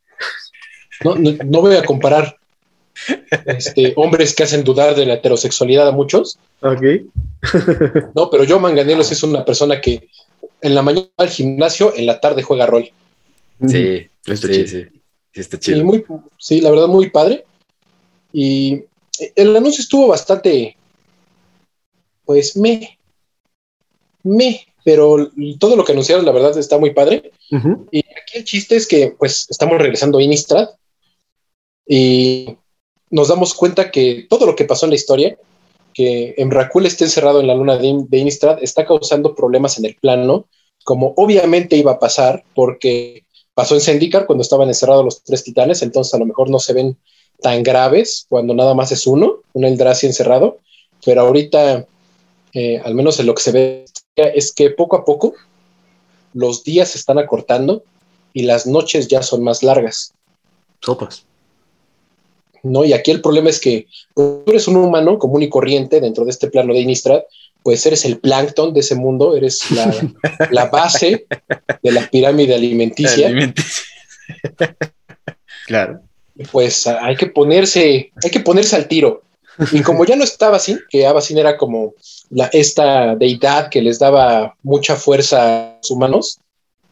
No, 1.04 1.16
no, 1.16 1.32
no 1.44 1.62
voy 1.62 1.76
a 1.76 1.84
comparar 1.84 2.38
este, 3.46 3.94
hombres 3.98 4.34
que 4.34 4.44
hacen 4.44 4.64
dudar 4.64 4.96
de 4.96 5.06
la 5.06 5.16
heterosexualidad 5.16 5.88
a 5.88 5.92
muchos, 5.92 6.40
Ok. 6.62 6.82
no, 8.16 8.30
pero 8.30 8.46
Joe 8.48 8.60
Manganiello 8.60 9.04
sí 9.04 9.14
es 9.14 9.24
una 9.24 9.46
persona 9.46 9.80
que 9.80 10.08
en 10.62 10.74
la 10.74 10.82
mañana 10.82 11.08
va 11.20 11.26
al 11.26 11.30
gimnasio, 11.30 11.94
en 11.96 12.08
la 12.08 12.20
tarde 12.20 12.42
juega 12.42 12.66
rol. 12.66 12.90
Sí, 13.68 14.08
Está 14.26 14.48
sí, 14.48 14.68
sí, 14.68 14.86
sí, 15.36 15.42
está 15.42 15.58
Y 15.58 15.60
chido. 15.60 15.86
muy, 15.86 16.04
sí, 16.40 16.62
la 16.62 16.72
verdad, 16.72 16.88
muy 16.88 17.10
padre. 17.12 17.46
Y 18.34 18.84
el 19.36 19.56
anuncio 19.56 19.82
estuvo 19.82 20.08
bastante, 20.08 20.76
pues, 22.26 22.58
me, 22.58 22.98
me, 24.24 24.66
pero 24.84 25.32
todo 25.60 25.76
lo 25.76 25.86
que 25.86 25.92
anunciaron, 25.92 26.26
la 26.26 26.32
verdad, 26.32 26.58
está 26.58 26.78
muy 26.78 26.92
padre. 26.94 27.32
Y 27.92 28.00
aquí 28.00 28.38
el 28.40 28.44
chiste 28.44 28.76
es 28.76 28.88
que, 28.88 29.16
pues, 29.18 29.46
estamos 29.50 29.78
regresando 29.78 30.18
a 30.18 30.24
Innistrad 30.24 30.70
y 31.88 32.58
nos 33.10 33.28
damos 33.28 33.54
cuenta 33.54 33.92
que 33.92 34.26
todo 34.30 34.46
lo 34.46 34.56
que 34.56 34.66
pasó 34.66 34.86
en 34.86 34.92
la 34.92 34.96
historia, 34.96 35.38
que 35.94 36.34
Emrakul 36.38 36.86
esté 36.86 37.06
encerrado 37.06 37.40
en 37.40 37.48
la 37.48 37.56
luna 37.56 37.78
de, 37.78 37.88
In- 37.88 38.10
de 38.10 38.18
Innistrad, 38.18 38.62
está 38.62 38.86
causando 38.86 39.36
problemas 39.36 39.78
en 39.78 39.86
el 39.86 39.96
plano, 39.96 40.48
como 40.84 41.14
obviamente 41.16 41.78
iba 41.78 41.94
a 41.94 42.00
pasar, 42.00 42.44
porque 42.54 43.24
pasó 43.56 43.74
en 43.74 43.82
Zendikar 43.82 44.28
cuando 44.28 44.44
estaban 44.44 44.68
encerrados 44.68 45.04
los 45.04 45.24
tres 45.24 45.44
titanes, 45.44 45.82
entonces 45.82 46.14
a 46.14 46.20
lo 46.20 46.26
mejor 46.26 46.50
no 46.50 46.60
se 46.60 46.74
ven 46.74 46.98
tan 47.42 47.64
graves 47.64 48.28
cuando 48.30 48.54
nada 48.54 48.76
más 48.76 48.92
es 48.92 49.08
uno, 49.08 49.40
un 49.54 49.66
Eldrazi 49.66 50.06
encerrado, 50.06 50.60
pero 51.04 51.22
ahorita, 51.22 51.86
eh, 52.54 52.82
al 52.84 52.94
menos 52.94 53.20
en 53.20 53.26
lo 53.26 53.34
que 53.34 53.42
se 53.42 53.52
ve, 53.52 53.86
es 54.16 54.54
que 54.54 54.70
poco 54.70 54.98
a 54.98 55.06
poco 55.06 55.34
los 56.34 56.64
días 56.64 56.90
se 56.90 56.98
están 56.98 57.18
acortando 57.18 57.84
y 58.34 58.44
las 58.44 58.68
noches 58.68 59.08
ya 59.08 59.24
son 59.24 59.44
más 59.44 59.64
largas. 59.64 60.14
Sopas. 60.82 61.26
¿no? 62.64 62.84
Y 62.84 62.94
aquí 62.94 63.12
el 63.12 63.22
problema 63.22 63.50
es 63.50 63.60
que 63.60 63.88
pues, 64.14 64.44
tú 64.46 64.52
eres 64.52 64.68
un 64.68 64.78
humano 64.78 65.18
común 65.18 65.44
y 65.44 65.50
corriente 65.50 66.02
dentro 66.02 66.26
de 66.26 66.32
este 66.32 66.50
plano 66.50 66.74
de 66.74 66.82
Innistrad, 66.82 67.22
pues 67.66 67.84
eres 67.88 68.06
el 68.06 68.20
plancton 68.20 68.76
de 68.76 68.82
ese 68.82 68.94
mundo, 68.94 69.36
eres 69.36 69.72
la, 69.72 69.92
la 70.52 70.66
base 70.68 71.26
de 71.82 71.92
la 71.92 72.08
pirámide 72.12 72.54
alimenticia, 72.54 73.26
Alimenticia. 73.26 73.84
Claro. 75.66 76.02
pues 76.52 76.86
hay 76.86 77.16
que 77.16 77.26
ponerse, 77.26 78.12
hay 78.24 78.30
que 78.30 78.40
ponerse 78.40 78.76
al 78.76 78.88
tiro. 78.88 79.24
Y 79.72 79.82
como 79.82 80.06
ya 80.06 80.16
no 80.16 80.24
estaba 80.24 80.58
así, 80.58 80.78
que 80.92 81.08
Abacin 81.08 81.40
era 81.40 81.58
como 81.58 81.96
la, 82.30 82.46
esta 82.54 83.16
deidad 83.16 83.70
que 83.70 83.82
les 83.82 83.98
daba 83.98 84.56
mucha 84.62 84.96
fuerza 84.96 85.70
a 85.70 85.78
los 85.82 85.90
humanos, 85.90 86.38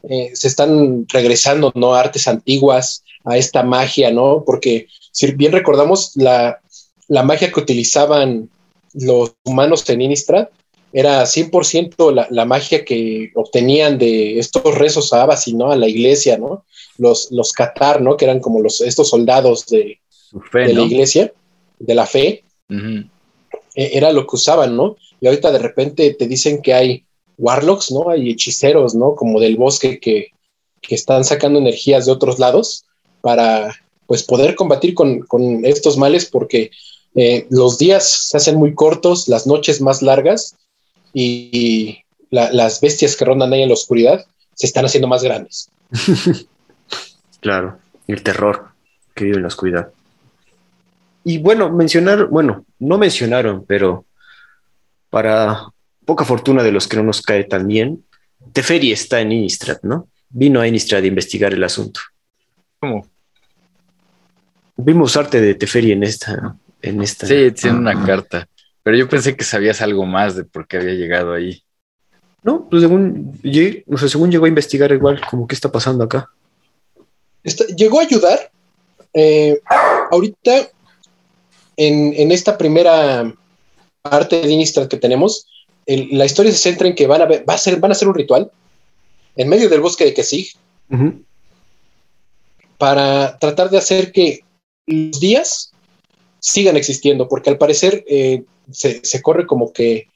eh, 0.10 0.32
se 0.34 0.48
están 0.48 1.06
regresando, 1.08 1.72
¿no? 1.76 1.94
A 1.94 2.00
artes 2.00 2.28
antiguas, 2.28 3.04
a 3.26 3.38
esta 3.38 3.62
magia, 3.62 4.10
¿no? 4.10 4.44
Porque 4.44 4.88
si 5.12 5.32
bien 5.34 5.52
recordamos, 5.52 6.14
la, 6.16 6.62
la 7.10 7.22
magia 7.22 7.52
que 7.52 7.60
utilizaban 7.60 8.50
los 8.96 9.36
humanos 9.44 9.88
en 9.90 10.02
Innistrad 10.02 10.48
era 10.94 11.24
100% 11.24 12.14
la, 12.14 12.28
la 12.30 12.46
magia 12.46 12.86
que 12.86 13.32
obtenían 13.34 13.98
de 13.98 14.38
estos 14.38 14.76
rezos 14.76 15.12
a 15.12 15.24
Abacin, 15.24 15.58
¿no? 15.58 15.72
A 15.72 15.76
la 15.76 15.88
iglesia, 15.88 16.38
¿no? 16.38 16.66
Los, 17.00 17.32
los 17.32 17.52
Qatar, 17.52 18.00
¿no? 18.00 18.16
Que 18.16 18.26
eran 18.26 18.40
como 18.40 18.62
los, 18.62 18.80
estos 18.80 19.10
soldados 19.10 19.66
de, 19.66 20.00
fe, 20.52 20.60
de 20.60 20.74
la 20.74 20.82
iglesia, 20.84 21.34
de 21.80 21.96
la 21.96 22.06
fe, 22.06 22.44
eh, 22.70 23.06
era 23.74 24.12
lo 24.12 24.28
que 24.28 24.36
usaban, 24.36 24.78
¿no? 24.78 24.96
Y 25.20 25.26
ahorita 25.26 25.52
de 25.52 25.58
repente 25.58 26.14
te 26.14 26.28
dicen 26.28 26.62
que 26.62 26.76
hay 26.76 27.04
warlocks, 27.40 27.92
¿no? 27.92 28.10
Hay 28.10 28.30
hechiceros, 28.30 28.94
¿no? 28.94 29.16
Como 29.16 29.40
del 29.40 29.58
bosque 29.58 30.00
que, 30.00 30.28
que 30.80 30.94
están 30.94 31.24
sacando 31.24 31.58
energías 31.58 32.06
de 32.06 32.12
otros 32.12 32.38
lados 32.38 32.86
para, 33.22 33.76
pues, 34.06 34.22
poder 34.22 34.54
combatir 34.54 34.94
con, 34.94 35.22
con 35.22 35.66
estos 35.66 35.98
males 35.98 36.30
porque 36.30 36.70
eh, 37.16 37.48
los 37.50 37.80
días 37.80 38.28
se 38.30 38.38
hacen 38.38 38.58
muy 38.58 38.76
cortos, 38.76 39.28
las 39.28 39.48
noches 39.48 39.82
más 39.82 40.04
largas 40.04 40.56
y, 41.14 41.50
y 41.52 42.04
la- 42.32 42.52
las 42.52 42.82
bestias 42.82 43.16
que 43.16 43.26
rondan 43.26 43.54
ahí 43.54 43.62
en 43.62 43.70
la 43.70 43.74
oscuridad 43.76 44.26
se 44.56 44.66
están 44.68 44.86
haciendo 44.86 45.08
más 45.08 45.24
grandes. 45.24 45.70
Claro. 47.40 47.78
Y 48.08 48.14
el 48.14 48.24
terror 48.24 48.70
que 49.14 49.26
vive 49.26 49.36
en 49.36 49.42
la 49.42 49.48
oscuridad. 49.50 49.90
Y 51.26 51.40
bueno, 51.40 51.70
mencionar, 51.72 52.28
bueno, 52.28 52.66
no 52.80 52.98
mencionaron, 52.98 53.66
pero 53.66 54.06
para 55.10 55.66
poca 56.06 56.24
fortuna 56.24 56.64
de 56.64 56.72
los 56.72 56.88
que 56.88 56.96
no 56.96 57.04
nos 57.04 57.22
cae 57.22 57.44
tan 57.44 57.68
bien, 57.68 58.06
Teferi 58.54 58.94
está 58.94 59.20
en 59.20 59.34
Innistrad, 59.34 59.78
¿no? 59.84 60.08
Vino 60.30 60.62
a 60.62 60.68
Innistrad 60.70 61.04
a 61.04 61.08
investigar 61.08 61.54
el 61.54 61.64
asunto. 61.66 62.00
¿Cómo? 62.80 63.08
Vimos 64.78 65.16
arte 65.18 65.40
de 65.42 65.56
Teferi 65.56 65.92
en 65.92 66.04
esta. 66.04 66.56
En 66.82 67.02
esta 67.02 67.28
Sí, 67.28 67.52
tiene 67.52 67.78
una 67.78 68.06
carta. 68.06 68.48
Pero 68.84 68.98
yo 68.98 69.08
pensé 69.10 69.36
que 69.36 69.44
sabías 69.46 69.82
algo 69.82 70.06
más 70.06 70.36
de 70.36 70.44
por 70.44 70.68
qué 70.68 70.78
había 70.78 70.94
llegado 70.94 71.34
ahí. 71.34 71.64
No, 72.44 72.68
pues 72.70 72.82
según, 72.82 73.40
lle- 73.42 73.84
o 73.88 73.98
sea, 73.98 74.10
según 74.10 74.30
llegó 74.30 74.46
a 74.46 74.50
investigar 74.50 74.92
igual, 74.92 75.22
como 75.30 75.48
qué 75.48 75.56
está 75.56 75.72
pasando 75.72 76.04
acá. 76.04 76.30
Llegó 77.78 78.00
a 78.00 78.04
ayudar. 78.04 78.52
eh, 79.14 79.60
ahorita, 80.12 80.70
en, 81.78 82.14
en 82.16 82.32
esta 82.32 82.58
primera 82.58 83.32
parte 84.02 84.42
de 84.42 84.52
Innistrad 84.52 84.88
que 84.88 84.98
tenemos, 84.98 85.46
el- 85.86 86.18
la 86.18 86.26
historia 86.26 86.52
se 86.52 86.58
centra 86.58 86.88
en 86.88 86.96
que 86.96 87.06
van 87.08 87.22
a, 87.22 87.26
ver- 87.26 87.46
va 87.48 87.54
a 87.54 87.58
ser, 87.60 87.80
van 87.80 87.92
a 87.92 87.94
hacer 87.94 88.08
un 88.08 88.16
ritual 88.16 88.52
en 89.36 89.50
medio 89.50 89.70
del 89.70 89.82
bosque 89.82 90.06
de 90.06 90.14
Kesig 90.14 90.54
para 92.78 93.38
tratar 93.40 93.70
de 93.70 93.78
hacer 93.78 94.12
que 94.12 94.40
los 94.88 95.20
días 95.20 95.72
sigan 96.44 96.76
existiendo, 96.76 97.30
porque 97.30 97.50
al 97.50 97.58
parecer 97.58 98.04
eh, 98.08 98.44
se, 98.70 99.00
se 99.06 99.22
corre 99.22 99.48
como 99.48 99.72
que 99.72 100.08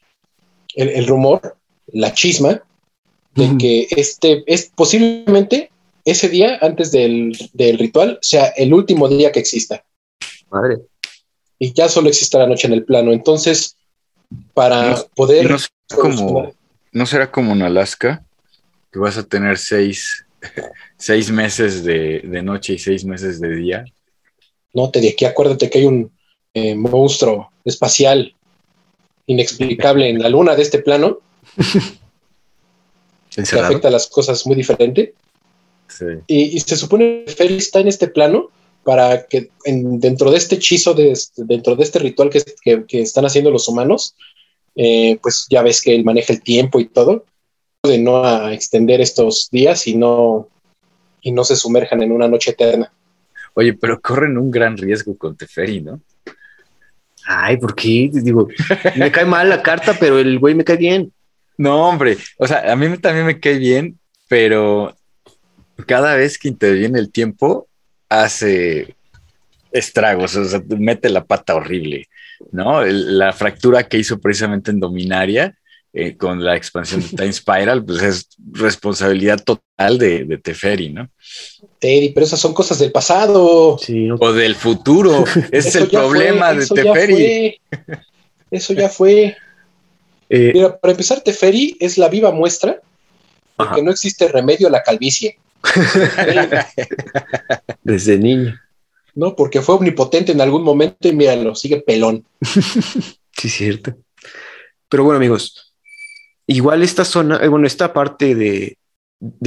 el, 0.76 0.90
el 0.90 1.08
rumor, 1.08 1.56
la 1.88 2.14
chisma, 2.14 2.62
de 3.34 3.56
que 3.58 3.88
este 3.92 4.44
es 4.46 4.72
posiblemente 4.76 5.72
ese 6.04 6.28
día 6.28 6.58
antes 6.62 6.92
del, 6.92 7.38
del 7.54 7.78
ritual 7.78 8.18
sea 8.22 8.48
el 8.58 8.74
último 8.74 9.08
día 9.08 9.32
que 9.32 9.40
exista 9.40 9.86
Madre. 10.50 10.80
y 11.60 11.72
ya 11.74 11.88
solo 11.88 12.10
existe 12.10 12.38
la 12.38 12.48
noche 12.48 12.68
en 12.68 12.74
el 12.74 12.84
plano. 12.84 13.14
Entonces, 13.14 13.78
para 14.54 14.92
No- 14.92 15.06
poder 15.16 15.50
No, 15.50 15.58
será 15.60 16.02
como, 16.02 16.54
¿No 16.92 17.06
será 17.06 17.32
como 17.32 17.54
en 17.54 17.62
Alaska? 17.62 18.26
Que 18.92 19.00
vas 19.00 19.18
a 19.18 19.24
tener 19.24 19.58
seis, 19.60 20.26
seis 20.98 21.30
meses 21.32 21.84
de, 21.84 22.20
de 22.24 22.42
noche 22.42 22.74
y 22.74 22.80
seis 22.80 23.06
meses 23.06 23.40
de 23.40 23.56
día. 23.56 23.86
no 24.74 24.90
te 24.92 25.00
de 25.00 25.10
aquí 25.10 25.26
acuérdate 25.26 25.70
que 25.70 25.78
hay 25.80 25.86
un 25.86 26.12
eh, 26.54 26.76
monstruo 26.76 27.52
espacial 27.66 28.34
inexplicable 29.26 30.10
en 30.10 30.22
la 30.22 30.30
luna 30.30 30.56
de 30.56 30.62
este 30.62 30.80
plano 30.80 31.20
que 33.30 33.60
afecta 33.60 33.90
las 33.90 34.08
cosas 34.08 34.46
muy 34.46 34.56
diferente. 34.56 35.14
Sí. 35.88 36.06
Y, 36.28 36.58
y 36.58 36.60
se 36.60 36.76
supone 36.76 37.24
que 37.26 37.34
Feli 37.34 37.58
está 37.58 37.80
en 37.80 37.88
este 37.88 38.08
plano 38.08 38.50
para 38.88 39.26
que 39.26 39.50
dentro 39.66 40.32
de 40.32 40.38
este 40.38 40.56
hechizo, 40.56 40.94
de, 40.94 41.12
este, 41.12 41.44
dentro 41.44 41.76
de 41.76 41.84
este 41.84 42.00
ritual 42.00 42.30
que, 42.30 42.86
que, 42.86 43.02
están 43.02 43.26
haciendo 43.26 43.52
los 43.52 43.68
humanos, 43.68 44.16
eh, 44.78 45.20
pues 45.22 45.46
ya 45.50 45.62
ves 45.62 45.82
que 45.82 45.94
él 45.94 46.06
maneja 46.06 46.32
el 46.32 46.42
tiempo 46.42 46.80
y 46.80 46.88
todo, 46.88 47.26
de 47.84 47.98
no 47.98 48.50
extender 48.50 49.02
estos 49.02 49.50
días 49.52 49.88
y 49.88 49.96
no, 49.98 50.48
y 51.22 51.34
no 51.34 51.44
se 51.44 51.58
sumerjan 51.58 52.02
en 52.02 52.14
una 52.14 52.30
noche 52.30 52.52
eterna. 52.52 52.90
Oye, 53.56 53.74
pero 53.74 54.00
corren 54.00 54.38
un 54.38 54.50
gran 54.50 54.78
riesgo 54.78 55.18
con 55.18 55.36
Teferi, 55.36 55.82
¿no? 55.82 56.00
Ay, 57.28 57.58
¿por 57.58 57.76
qué? 57.76 58.10
Digo, 58.12 58.48
me 58.96 59.12
cae 59.12 59.26
mal 59.26 59.50
la 59.50 59.62
carta, 59.62 59.96
pero 60.00 60.18
el 60.18 60.40
güey 60.40 60.56
me 60.56 60.64
cae 60.64 60.78
bien. 60.78 61.12
No, 61.58 61.90
hombre, 61.90 62.18
o 62.38 62.48
sea, 62.48 62.72
a 62.72 62.76
mí 62.76 62.98
también 62.98 63.26
me 63.26 63.40
cae 63.40 63.58
bien, 63.58 64.00
pero 64.28 64.96
cada 65.86 66.16
vez 66.16 66.38
que 66.38 66.48
interviene 66.48 67.00
el 67.00 67.12
tiempo, 67.12 67.68
hace 68.10 68.96
estragos, 69.72 70.36
o 70.36 70.46
sea, 70.46 70.62
mete 70.78 71.10
la 71.10 71.26
pata 71.26 71.56
horrible, 71.56 72.08
¿no? 72.52 72.86
La 72.86 73.34
fractura 73.34 73.84
que 73.84 73.98
hizo 73.98 74.20
precisamente 74.20 74.72
en 74.72 74.80
Dominaria 74.80 75.58
eh, 76.00 76.16
con 76.16 76.44
la 76.44 76.56
expansión 76.56 77.02
de 77.02 77.10
Time 77.10 77.34
Spiral, 77.34 77.84
pues 77.84 78.04
es 78.04 78.28
responsabilidad 78.52 79.44
total 79.44 79.98
de, 79.98 80.38
Teferi, 80.38 80.90
¿no? 80.90 81.10
Teddy, 81.80 82.10
pero 82.10 82.24
esas 82.24 82.40
son 82.40 82.54
cosas 82.54 82.78
del 82.78 82.92
pasado. 82.92 83.80
O 84.20 84.34
del 84.34 84.56
futuro. 84.56 85.26
Ese 85.52 85.52
es 85.70 85.76
el 85.76 85.90
problema 85.90 86.54
de 86.54 86.68
Teferi. 86.68 87.60
Eso 88.52 88.74
ya 88.74 88.90
fue. 88.90 89.36
Eh, 90.30 90.52
Mira, 90.54 90.78
para 90.78 90.92
empezar, 90.92 91.22
Teferi 91.22 91.76
es 91.80 91.98
la 91.98 92.10
viva 92.10 92.32
muestra 92.32 92.80
de 93.58 93.66
que 93.74 93.82
no 93.82 93.90
existe 93.90 94.28
remedio 94.28 94.68
a 94.68 94.72
la 94.72 94.84
calvicie. 94.84 95.40
Desde 97.84 98.20
niño. 98.20 98.56
No, 99.16 99.36
porque 99.36 99.64
fue 99.64 99.74
omnipotente 99.74 100.32
en 100.32 100.42
algún 100.42 100.62
momento 100.62 101.08
y 101.08 101.14
míralo, 101.14 101.56
sigue 101.56 101.82
pelón. 101.82 102.24
sí, 103.36 103.50
cierto. 103.50 103.96
Pero 104.90 105.04
bueno, 105.04 105.18
amigos, 105.18 105.67
igual 106.48 106.82
esta 106.82 107.06
zona, 107.06 107.38
eh, 107.38 107.48
bueno, 107.48 107.68
esta 107.68 107.94
parte 107.94 108.34
de, 108.34 108.78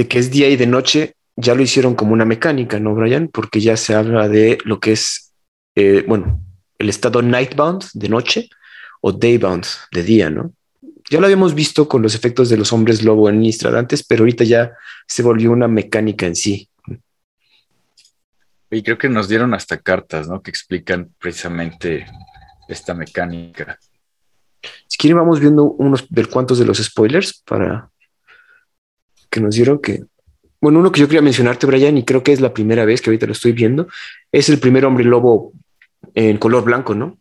que 0.07 0.19
es 0.19 0.31
día 0.31 0.49
y 0.49 0.55
de 0.55 0.67
noche, 0.67 1.15
ya 1.35 1.55
lo 1.55 1.63
hicieron 1.63 1.95
como 1.95 2.13
una 2.13 2.25
mecánica, 2.25 2.79
¿no, 2.79 2.93
Brian? 2.93 3.27
Porque 3.27 3.59
ya 3.59 3.75
se 3.75 3.95
habla 3.95 4.29
de 4.29 4.59
lo 4.63 4.79
que 4.79 4.93
es, 4.93 5.33
eh, 5.75 6.05
bueno, 6.07 6.39
el 6.77 6.89
estado 6.89 7.21
nightbound 7.21 7.85
de 7.93 8.09
noche 8.09 8.49
o 9.01 9.11
daybound 9.11 9.65
de 9.91 10.03
día, 10.03 10.29
¿no? 10.29 10.53
Ya 11.09 11.19
lo 11.19 11.25
habíamos 11.25 11.53
visto 11.53 11.89
con 11.89 12.01
los 12.01 12.15
efectos 12.15 12.49
de 12.49 12.57
los 12.57 12.71
hombres 12.71 13.03
lobo 13.03 13.27
en 13.29 13.39
Nistrad 13.39 13.75
antes, 13.75 14.03
pero 14.03 14.21
ahorita 14.21 14.43
ya 14.43 14.71
se 15.07 15.23
volvió 15.23 15.51
una 15.51 15.67
mecánica 15.67 16.25
en 16.25 16.35
sí. 16.35 16.69
Y 18.69 18.83
creo 18.83 18.97
que 18.97 19.09
nos 19.09 19.27
dieron 19.27 19.53
hasta 19.53 19.79
cartas, 19.79 20.29
¿no? 20.29 20.41
Que 20.41 20.51
explican 20.51 21.13
precisamente 21.19 22.05
esta 22.69 22.93
mecánica. 22.93 23.77
Quieren, 25.01 25.17
vamos 25.17 25.39
viendo 25.39 25.63
unos 25.63 26.07
ver 26.11 26.27
cuantos 26.27 26.59
de 26.59 26.65
los 26.65 26.77
spoilers 26.77 27.41
para 27.41 27.89
que 29.31 29.41
nos 29.41 29.55
dieron 29.55 29.79
que. 29.79 30.03
Bueno, 30.61 30.77
uno 30.77 30.91
que 30.91 30.99
yo 30.99 31.07
quería 31.07 31.23
mencionarte, 31.23 31.65
Brian, 31.65 31.97
y 31.97 32.05
creo 32.05 32.21
que 32.21 32.31
es 32.31 32.39
la 32.39 32.53
primera 32.53 32.85
vez 32.85 33.01
que 33.01 33.09
ahorita 33.09 33.25
lo 33.25 33.31
estoy 33.31 33.51
viendo, 33.51 33.87
es 34.31 34.47
el 34.49 34.59
primer 34.59 34.85
hombre 34.85 35.03
lobo 35.03 35.53
en 36.13 36.37
color 36.37 36.63
blanco, 36.63 36.93
¿no? 36.93 37.17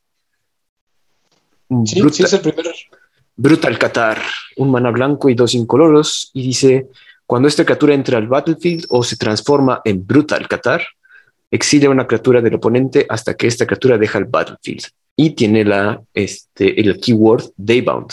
Sí, 1.86 2.02
sí 2.12 2.22
es 2.22 2.34
el 2.34 2.40
primer. 2.42 2.66
Brutal 3.34 3.78
Qatar, 3.78 4.20
un 4.58 4.70
mana 4.70 4.90
blanco 4.90 5.30
y 5.30 5.34
dos 5.34 5.54
incoloros, 5.54 6.30
y 6.34 6.42
dice, 6.42 6.88
cuando 7.24 7.48
esta 7.48 7.64
criatura 7.64 7.94
entra 7.94 8.18
al 8.18 8.28
battlefield 8.28 8.84
o 8.90 9.02
se 9.02 9.16
transforma 9.16 9.80
en 9.86 10.06
Brutal 10.06 10.46
Qatar, 10.48 10.82
exilia 11.50 11.88
una 11.88 12.06
criatura 12.06 12.42
del 12.42 12.56
oponente 12.56 13.06
hasta 13.08 13.32
que 13.32 13.46
esta 13.46 13.64
criatura 13.64 13.96
deja 13.96 14.18
el 14.18 14.26
battlefield. 14.26 14.84
Y 15.16 15.30
tiene 15.30 15.64
la, 15.64 16.02
este, 16.14 16.80
el 16.80 16.98
keyword 16.98 17.52
Daybound. 17.56 18.10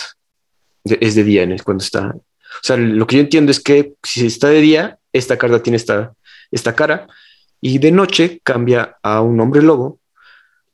Es 0.84 1.16
de 1.16 1.24
día 1.24 1.46
cuando 1.64 1.84
está. 1.84 2.16
O 2.16 2.64
sea, 2.64 2.78
lo 2.78 3.06
que 3.08 3.18
yo 3.18 3.22
entiendo 3.22 3.52
es 3.52 3.60
que 3.60 3.94
si 4.04 4.26
está 4.26 4.50
de 4.50 4.62
día, 4.62 5.00
esta 5.14 5.38
carta 5.38 5.62
tiene 5.62 5.78
esta, 5.78 6.14
esta 6.52 6.76
cara, 6.76 7.08
y 7.62 7.78
de 7.80 7.92
noche 7.92 8.40
cambia 8.44 8.98
a 9.02 9.22
un 9.22 9.40
hombre 9.40 9.62
lobo 9.62 10.00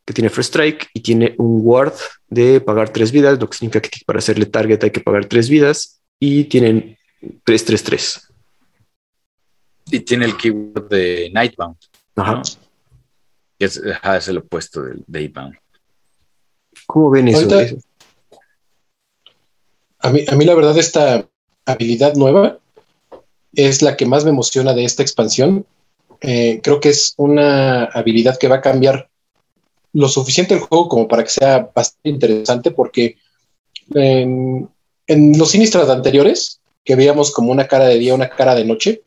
que 0.05 0.13
tiene 0.13 0.29
First 0.29 0.49
Strike 0.49 0.89
y 0.93 1.01
tiene 1.01 1.33
un 1.38 1.62
Ward 1.63 1.93
de 2.27 2.59
pagar 2.59 2.89
tres 2.89 3.12
vidas, 3.12 3.39
lo 3.39 3.49
que 3.49 3.57
significa 3.57 3.88
que 3.88 3.99
para 4.05 4.19
hacerle 4.19 4.45
target 4.45 4.83
hay 4.83 4.91
que 4.91 4.99
pagar 4.99 5.25
tres 5.25 5.49
vidas 5.49 6.01
y 6.19 6.45
tienen 6.45 6.97
3-3-3. 7.45 8.29
Y 9.91 9.99
tiene 10.01 10.25
el 10.25 10.38
keyword 10.38 10.89
de 10.89 11.29
Nightbound. 11.33 11.77
Ajá. 12.15 12.41
Es, 13.59 13.77
es, 13.77 14.27
el 14.27 14.38
opuesto 14.39 14.83
del 14.83 15.03
Daybound. 15.07 15.55
¿Cómo 16.88 17.10
ven 17.10 17.28
eso? 17.28 17.48
A, 20.00 20.10
mí, 20.10 20.26
a 20.28 20.36
mí 20.36 20.46
la 20.46 20.56
verdad 20.56 20.78
esta 20.78 21.26
habilidad 21.65 22.15
nueva 22.15 22.60
es 23.54 23.82
la 23.82 23.96
que 23.96 24.06
más 24.06 24.24
me 24.24 24.32
emociona 24.32 24.74
de 24.74 24.86
esta 24.86 25.04
expansión. 25.04 25.65
Eh, 26.22 26.60
creo 26.63 26.80
que 26.80 26.89
es 26.89 27.13
una 27.17 27.86
habilidad 27.86 28.38
que 28.38 28.48
va 28.48 28.58
a 28.58 28.62
cambiar 28.62 29.10
lo 29.93 30.08
suficiente 30.08 30.56
el 30.56 30.62
juego 30.62 30.89
como 30.89 31.08
para 31.08 31.24
que 31.24 31.30
sea 31.30 31.69
bastante 31.74 32.10
interesante, 32.10 32.72
porque 32.72 33.17
en, 33.93 34.69
los 35.38 35.52
sinistras 35.52 35.89
anteriores, 35.89 36.60
que 36.84 36.96
veíamos 36.96 37.32
como 37.32 37.52
una 37.52 37.67
cara 37.67 37.86
de 37.86 38.00
día, 38.00 38.15
una 38.15 38.30
cara 38.30 38.56
de 38.56 38.65
noche, 38.65 39.02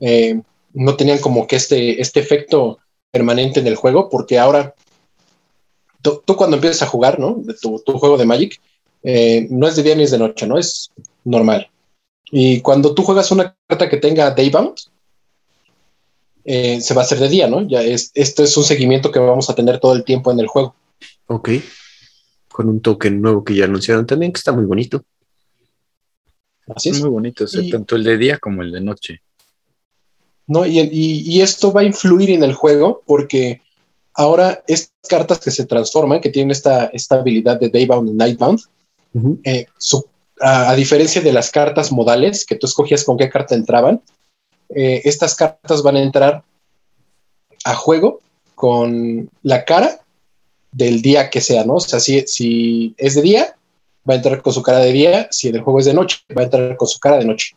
eh, 0.00 0.40
no 0.74 0.96
tenían 0.96 1.18
como 1.18 1.46
que 1.46 1.56
este, 1.56 2.00
este 2.00 2.20
efecto 2.20 2.78
permanente 3.10 3.60
en 3.60 3.66
el 3.66 3.76
juego, 3.76 4.08
porque 4.08 4.38
ahora 4.38 4.74
tú, 6.02 6.22
cuando 6.36 6.56
empiezas 6.56 6.82
a 6.82 6.86
jugar, 6.86 7.18
¿no? 7.18 7.42
Tu, 7.60 7.78
tu 7.84 7.98
juego 7.98 8.16
de 8.16 8.26
Magic, 8.26 8.60
eh, 9.02 9.46
no 9.50 9.66
es 9.66 9.76
de 9.76 9.82
día 9.82 9.94
ni 9.94 10.04
es 10.04 10.10
de 10.10 10.18
noche, 10.18 10.46
¿no? 10.46 10.58
Es 10.58 10.90
normal. 11.24 11.70
Y 12.30 12.60
cuando 12.60 12.94
tú 12.94 13.02
juegas 13.02 13.30
una 13.30 13.56
carta 13.66 13.88
que 13.88 13.96
tenga 13.96 14.30
Daybound, 14.30 14.74
eh, 16.44 16.80
se 16.80 16.94
va 16.94 17.02
a 17.02 17.04
hacer 17.04 17.18
de 17.18 17.28
día, 17.28 17.48
¿no? 17.48 17.66
Ya 17.66 17.82
es, 17.82 18.10
esto 18.14 18.42
es 18.42 18.56
un 18.56 18.64
seguimiento 18.64 19.10
que 19.10 19.18
vamos 19.18 19.50
a 19.50 19.54
tener 19.54 19.78
todo 19.80 19.94
el 19.94 20.04
tiempo 20.04 20.30
en 20.30 20.40
el 20.40 20.46
juego. 20.46 20.74
Ok. 21.26 21.50
Con 22.48 22.68
un 22.68 22.80
token 22.80 23.20
nuevo 23.20 23.44
que 23.44 23.54
ya 23.54 23.64
anunciaron 23.64 24.06
también, 24.06 24.32
que 24.32 24.38
está 24.38 24.52
muy 24.52 24.64
bonito. 24.64 25.04
Así 26.74 26.90
es. 26.90 27.00
Muy 27.00 27.10
bonito, 27.10 27.46
tanto 27.70 27.96
el 27.96 28.04
de 28.04 28.18
día 28.18 28.38
como 28.38 28.62
el 28.62 28.72
de 28.72 28.80
noche. 28.80 29.22
¿no? 30.48 30.66
Y, 30.66 31.40
esto 31.40 31.72
va 31.72 31.82
a 31.82 31.84
influir 31.84 32.30
en 32.30 32.42
el 32.42 32.54
juego 32.54 33.02
porque 33.06 33.60
ahora 34.18 34.64
estas 34.66 34.92
cartas 35.08 35.38
que 35.38 35.52
se 35.52 35.64
transforman, 35.64 36.20
que 36.20 36.28
tienen 36.28 36.50
esta, 36.50 36.86
esta 36.86 37.14
habilidad 37.14 37.58
de 37.58 37.70
Daybound 37.70 38.10
y 38.10 38.12
Nightbound, 38.12 38.60
eh, 39.44 39.66
a, 40.40 40.74
diferencia 40.74 41.22
de 41.22 41.32
las 41.32 41.50
cartas 41.50 41.92
modales 41.92 42.44
que 42.44 42.56
tú 42.56 42.66
escogías 42.66 43.04
con 43.04 43.16
qué 43.16 43.30
carta 43.30 43.54
entraban, 43.54 44.02
eh, 44.74 45.02
estas 45.04 45.36
cartas 45.36 45.82
van 45.82 45.96
a 45.96 46.02
entrar 46.02 46.42
a 47.64 47.74
juego 47.74 48.20
con 48.56 49.30
la 49.42 49.64
cara 49.64 50.00
del 50.72 51.00
día 51.00 51.30
que 51.30 51.40
sea, 51.40 51.64
¿no? 51.64 51.74
O 51.74 51.80
sea, 51.80 52.00
si, 52.00 52.26
si 52.26 52.94
es 52.98 53.14
de 53.14 53.22
día, 53.22 53.56
va 54.08 54.14
a 54.14 54.16
entrar 54.16 54.42
con 54.42 54.52
su 54.52 54.62
cara 54.62 54.80
de 54.80 54.92
día, 54.92 55.28
si 55.30 55.48
el 55.48 55.60
juego 55.60 55.78
es 55.78 55.86
de 55.86 55.94
noche, 55.94 56.18
va 56.36 56.42
a 56.42 56.44
entrar 56.44 56.76
con 56.76 56.88
su 56.88 56.98
cara 56.98 57.18
de 57.18 57.24
noche. 57.24 57.56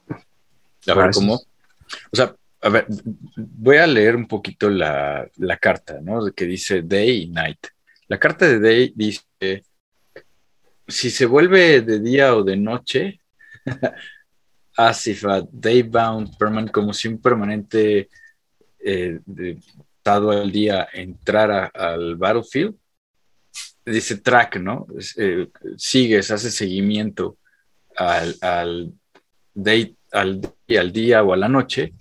A 0.88 0.94
ver, 0.94 1.10
¿cómo? 1.12 1.36
O 1.36 2.16
sea, 2.16 2.36
a 2.62 2.70
ver, 2.70 2.86
voy 3.36 3.78
a 3.78 3.88
leer 3.88 4.16
un 4.16 4.28
poquito 4.28 4.70
la, 4.70 5.30
carta, 5.60 6.00
¿no? 6.02 6.32
Que 6.32 6.46
dice 6.46 6.84
day 6.84 7.24
y 7.24 7.28
night. 7.30 7.68
La 8.08 8.20
carta 8.20 8.48
de 8.48 8.60
day 8.60 8.94
dice, 8.96 9.64
si 10.88 11.10
se 11.10 11.26
vuelve 11.26 11.82
de 11.82 12.00
día 12.00 12.36
o 12.36 12.44
de 12.44 12.58
noche, 12.58 13.20
as 14.78 15.08
if 15.08 15.26
a 15.26 15.42
day-bound 15.52 16.38
permanent, 16.38 16.72
como 16.72 16.94
si 16.94 17.08
un 17.08 17.20
permanente 17.20 18.10
eh, 18.80 19.20
dado 20.04 20.32
al 20.32 20.52
día 20.52 20.88
entrara 20.94 21.66
al 21.74 22.16
battlefield, 22.16 22.76
dice 23.86 24.18
track, 24.18 24.58
¿no? 24.58 24.86
Eh, 25.18 25.48
sigues, 25.78 26.30
hace 26.30 26.52
seguimiento 26.52 27.38
al, 27.96 28.36
al, 28.42 28.94
day, 29.54 29.96
al, 30.12 30.42
al 30.78 30.92
día 30.92 31.24
o 31.24 31.34
a 31.34 31.38
la 31.38 31.50
noche 31.50 31.94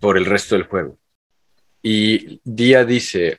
por 0.00 0.16
el 0.16 0.24
resto 0.24 0.54
del 0.54 0.64
juego. 0.64 0.98
Y 1.82 2.40
día 2.44 2.84
dice, 2.84 3.38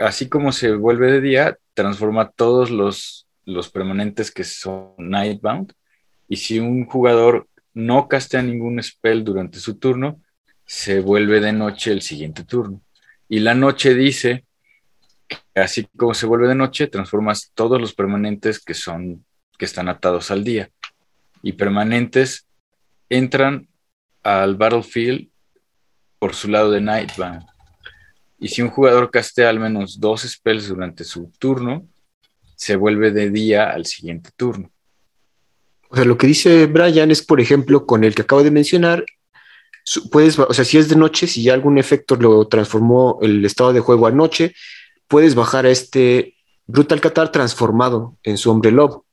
así 0.00 0.28
como 0.28 0.52
se 0.52 0.72
vuelve 0.72 1.10
de 1.12 1.20
día, 1.20 1.58
transforma 1.74 2.30
todos 2.30 2.70
los, 2.70 3.26
los 3.44 3.70
permanentes 3.70 4.30
que 4.30 4.44
son 4.44 4.94
Nightbound. 4.98 5.72
Y 6.28 6.36
si 6.36 6.58
un 6.58 6.84
jugador 6.86 7.48
no 7.74 8.08
castea 8.08 8.42
ningún 8.42 8.82
spell 8.82 9.24
durante 9.24 9.58
su 9.58 9.76
turno, 9.76 10.20
se 10.64 11.00
vuelve 11.00 11.40
de 11.40 11.52
noche 11.52 11.90
el 11.90 12.02
siguiente 12.02 12.44
turno. 12.44 12.80
Y 13.28 13.40
la 13.40 13.54
noche 13.54 13.94
dice, 13.94 14.44
así 15.54 15.88
como 15.96 16.14
se 16.14 16.26
vuelve 16.26 16.48
de 16.48 16.54
noche, 16.54 16.86
transformas 16.86 17.50
todos 17.54 17.80
los 17.80 17.94
permanentes 17.94 18.60
que 18.60 18.74
son 18.74 19.24
que 19.58 19.66
están 19.66 19.88
atados 19.88 20.30
al 20.30 20.42
día. 20.42 20.70
Y 21.42 21.52
permanentes 21.52 22.46
entran 23.08 23.68
al 24.22 24.56
battlefield 24.56 25.29
por 26.20 26.34
su 26.34 26.48
lado 26.48 26.70
de 26.70 26.80
Nightbound. 26.80 27.44
Y 28.38 28.48
si 28.48 28.62
un 28.62 28.70
jugador 28.70 29.10
castea 29.10 29.50
al 29.50 29.58
menos 29.58 29.98
dos 29.98 30.22
spells 30.22 30.68
durante 30.68 31.02
su 31.02 31.32
turno, 31.38 31.88
se 32.54 32.76
vuelve 32.76 33.10
de 33.10 33.30
día 33.30 33.70
al 33.70 33.86
siguiente 33.86 34.30
turno. 34.36 34.70
O 35.88 35.96
sea, 35.96 36.04
lo 36.04 36.16
que 36.16 36.28
dice 36.28 36.66
Brian 36.66 37.10
es, 37.10 37.22
por 37.22 37.40
ejemplo, 37.40 37.84
con 37.86 38.04
el 38.04 38.14
que 38.14 38.22
acabo 38.22 38.44
de 38.44 38.50
mencionar, 38.50 39.04
puedes, 40.10 40.38
o 40.38 40.52
sea, 40.52 40.64
si 40.64 40.78
es 40.78 40.88
de 40.88 40.94
noche, 40.94 41.26
si 41.26 41.42
ya 41.42 41.54
algún 41.54 41.78
efecto 41.78 42.16
lo 42.16 42.46
transformó 42.46 43.18
el 43.22 43.44
estado 43.44 43.72
de 43.72 43.80
juego 43.80 44.06
a 44.06 44.12
noche, 44.12 44.54
puedes 45.08 45.34
bajar 45.34 45.66
a 45.66 45.70
este 45.70 46.36
Brutal 46.66 47.00
Qatar 47.00 47.32
transformado 47.32 48.16
en 48.22 48.38
su 48.38 48.50
hombre 48.50 48.70
lobo. 48.70 49.06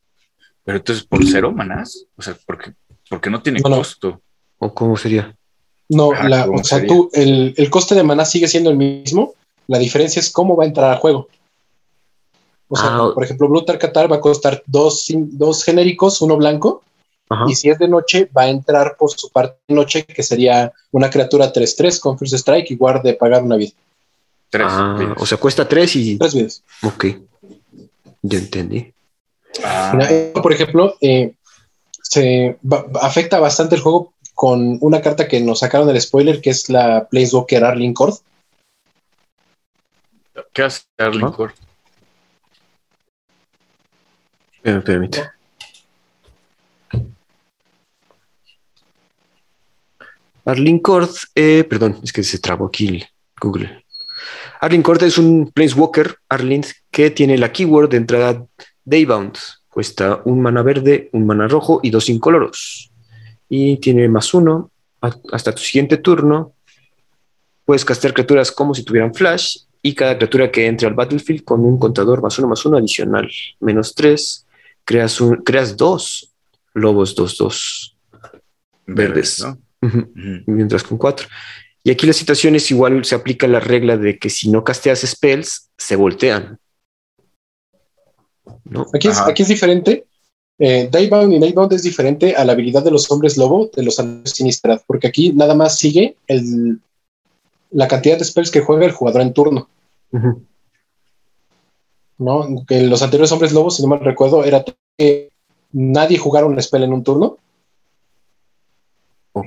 Pero 0.63 0.78
entonces 0.78 1.06
por 1.06 1.26
cero 1.26 1.52
manás, 1.52 2.06
o 2.17 2.22
sea, 2.22 2.38
porque, 2.46 2.74
porque 3.10 3.30
no 3.30 3.41
tiene 3.41 3.62
costo. 3.62 4.22
¿O 4.58 4.74
cómo 4.74 4.98
sería? 4.98 5.36
No, 5.89 6.10
o 6.10 6.63
sea, 6.63 6.86
tú, 6.86 7.10
el, 7.13 7.69
coste 7.69 7.95
de 7.95 8.04
maná 8.04 8.26
sigue 8.26 8.47
siendo 8.47 8.69
el 8.69 8.78
mismo. 8.78 9.34
La 9.67 9.80
diferencia 9.80 10.19
es 10.19 10.30
cómo 10.30 10.56
va 10.56 10.63
a 10.63 10.67
entrar 10.67 10.91
al 10.91 10.97
juego. 10.97 11.28
O 12.69 12.76
sea, 12.76 12.97
ah, 12.97 13.12
por 13.13 13.23
ejemplo, 13.23 13.47
Brutal 13.47 13.78
Qatar 13.78 14.12
va 14.12 14.17
a 14.17 14.21
costar 14.21 14.62
dos, 14.65 15.06
dos 15.10 15.63
genéricos, 15.63 16.21
uno 16.21 16.36
blanco. 16.36 16.84
Y 17.47 17.56
si 17.56 17.69
es 17.69 17.78
de 17.78 17.89
noche, 17.89 18.30
va 18.36 18.43
a 18.43 18.50
entrar 18.50 18.95
por 18.97 19.12
su 19.12 19.30
parte 19.30 19.58
de 19.67 19.76
noche, 19.76 20.06
que 20.06 20.23
sería 20.23 20.71
una 20.91 21.10
criatura 21.10 21.52
3-3 21.52 22.00
con 22.00 22.17
First 22.17 22.36
Strike, 22.36 22.71
igual 22.71 23.02
de 23.04 23.15
pagar 23.15 23.43
una 23.43 23.58
vida. 23.58 23.73
Tres 24.50 24.67
ah, 24.69 25.15
o 25.17 25.26
sea, 25.26 25.38
cuesta 25.38 25.67
tres 25.67 25.95
y. 25.97 26.17
Tres 26.17 26.34
vidas. 26.34 26.63
Ok. 26.84 27.06
Ya 28.21 28.38
entendí. 28.38 28.93
Ah. 29.63 29.97
Por 30.41 30.54
ejemplo, 30.54 30.95
eh, 31.02 31.34
se 32.02 32.58
afecta 33.02 33.39
bastante 33.39 33.76
el 33.76 33.82
juego 33.82 34.13
con 34.38 34.78
una 34.82 35.02
carta 35.02 35.28
que 35.28 35.41
nos 35.41 35.62
sacaron 35.62 35.88
del 35.88 36.00
spoiler, 36.00 36.39
que 36.41 36.52
es 36.52 36.69
la 36.69 37.08
Placewalker 37.10 37.63
Arling 37.63 37.95
Cord. 37.95 38.17
¿Qué 40.54 40.62
hace 40.62 40.84
Arling 41.00 41.32
Cord? 41.32 41.54
Me 44.62 44.80
permite. 44.82 45.23
Arling 50.45 50.80
Cord, 50.82 51.10
eh, 51.34 51.63
perdón, 51.63 52.00
es 52.04 52.13
que 52.13 52.21
se 52.21 52.38
trabó 52.38 52.67
aquí 52.67 52.89
el 52.89 53.06
Google. 53.41 53.84
Arling 54.62 54.84
Cord 54.84 55.02
es 55.02 55.17
un 55.17 55.52
Planeswalker, 55.52 56.15
Arling, 56.30 56.63
que 56.91 57.10
tiene 57.10 57.39
la 57.39 57.52
keyword 57.52 57.89
de 57.89 57.97
entrada 57.97 58.45
Daybound. 58.86 59.36
Cuesta 59.67 60.21
un 60.26 60.41
mana 60.41 60.62
verde, 60.62 61.10
un 61.13 61.26
mana 61.26 61.47
rojo 61.47 61.80
y 61.82 61.89
dos 61.89 62.08
incoloros 62.08 62.91
y 63.49 63.77
tiene 63.77 64.07
más 64.07 64.33
uno. 64.33 64.71
Hasta 65.31 65.53
tu 65.53 65.62
siguiente 65.62 65.97
turno 65.97 66.53
puedes 67.65 67.86
castear 67.86 68.13
criaturas 68.13 68.51
como 68.51 68.73
si 68.73 68.83
tuvieran 68.83 69.13
flash 69.13 69.60
y 69.81 69.93
cada 69.93 70.17
criatura 70.17 70.51
que 70.51 70.65
entre 70.65 70.88
al 70.88 70.93
battlefield 70.93 71.43
con 71.43 71.63
un 71.65 71.77
contador 71.77 72.21
más 72.21 72.39
uno 72.39 72.47
más 72.47 72.65
uno 72.65 72.77
adicional, 72.77 73.29
menos 73.60 73.93
tres, 73.93 74.47
creas, 74.83 75.21
un, 75.21 75.38
creas 75.43 75.77
dos 75.77 76.33
lobos 76.73 77.13
dos 77.13 77.38
dos 77.38 77.97
verdes, 78.86 79.45
mientras 80.45 80.83
con 80.83 80.97
cuatro. 80.97 81.27
Y 81.83 81.91
aquí 81.91 82.07
la 82.07 82.13
situación 82.13 82.55
es 82.55 82.71
igual, 82.71 83.05
se 83.05 83.15
aplica 83.15 83.47
la 83.47 83.60
regla 83.60 83.97
de 83.97 84.17
que 84.17 84.29
si 84.29 84.49
no 84.49 84.63
casteas 84.63 85.01
spells, 85.01 85.69
se 85.77 85.95
voltean. 85.95 86.60
Aquí, 88.93 89.07
es, 89.07 89.19
aquí 89.19 89.43
es 89.43 89.49
diferente 89.49 90.07
eh, 90.60 90.89
Daybound 90.91 91.34
y 91.34 91.39
Nightbound 91.39 91.74
es 91.74 91.84
diferente 91.84 92.36
a 92.36 92.43
la 92.43 92.54
habilidad 92.54 92.84
de 92.84 92.89
los 92.89 93.12
hombres 93.12 93.38
lobo 93.38 93.70
de 93.76 93.84
los 93.84 94.02
Sinistrad, 94.24 94.82
porque 94.88 95.08
aquí 95.08 95.32
nada 95.32 95.54
más 95.54 95.78
sigue 95.78 96.17
el, 96.26 96.80
la 97.70 97.88
cantidad 97.88 98.17
de 98.17 98.26
spells 98.26 98.50
que 98.50 98.62
juega 98.62 98.86
el 98.86 98.91
jugador 98.91 99.22
en 99.22 99.34
turno. 99.34 99.70
¿No? 102.17 102.65
Que 102.67 102.82
los 102.82 103.04
anteriores 103.04 103.32
hombres 103.32 103.54
lobos, 103.54 103.76
si 103.76 103.84
no 103.84 103.89
mal 103.89 104.00
recuerdo, 104.00 104.43
era 104.43 104.63
que 104.98 105.30
nadie 105.72 106.17
jugara 106.17 106.48
un 106.48 106.60
spell 106.60 106.84
en 106.84 106.93
un 106.93 107.04
turno 107.04 107.38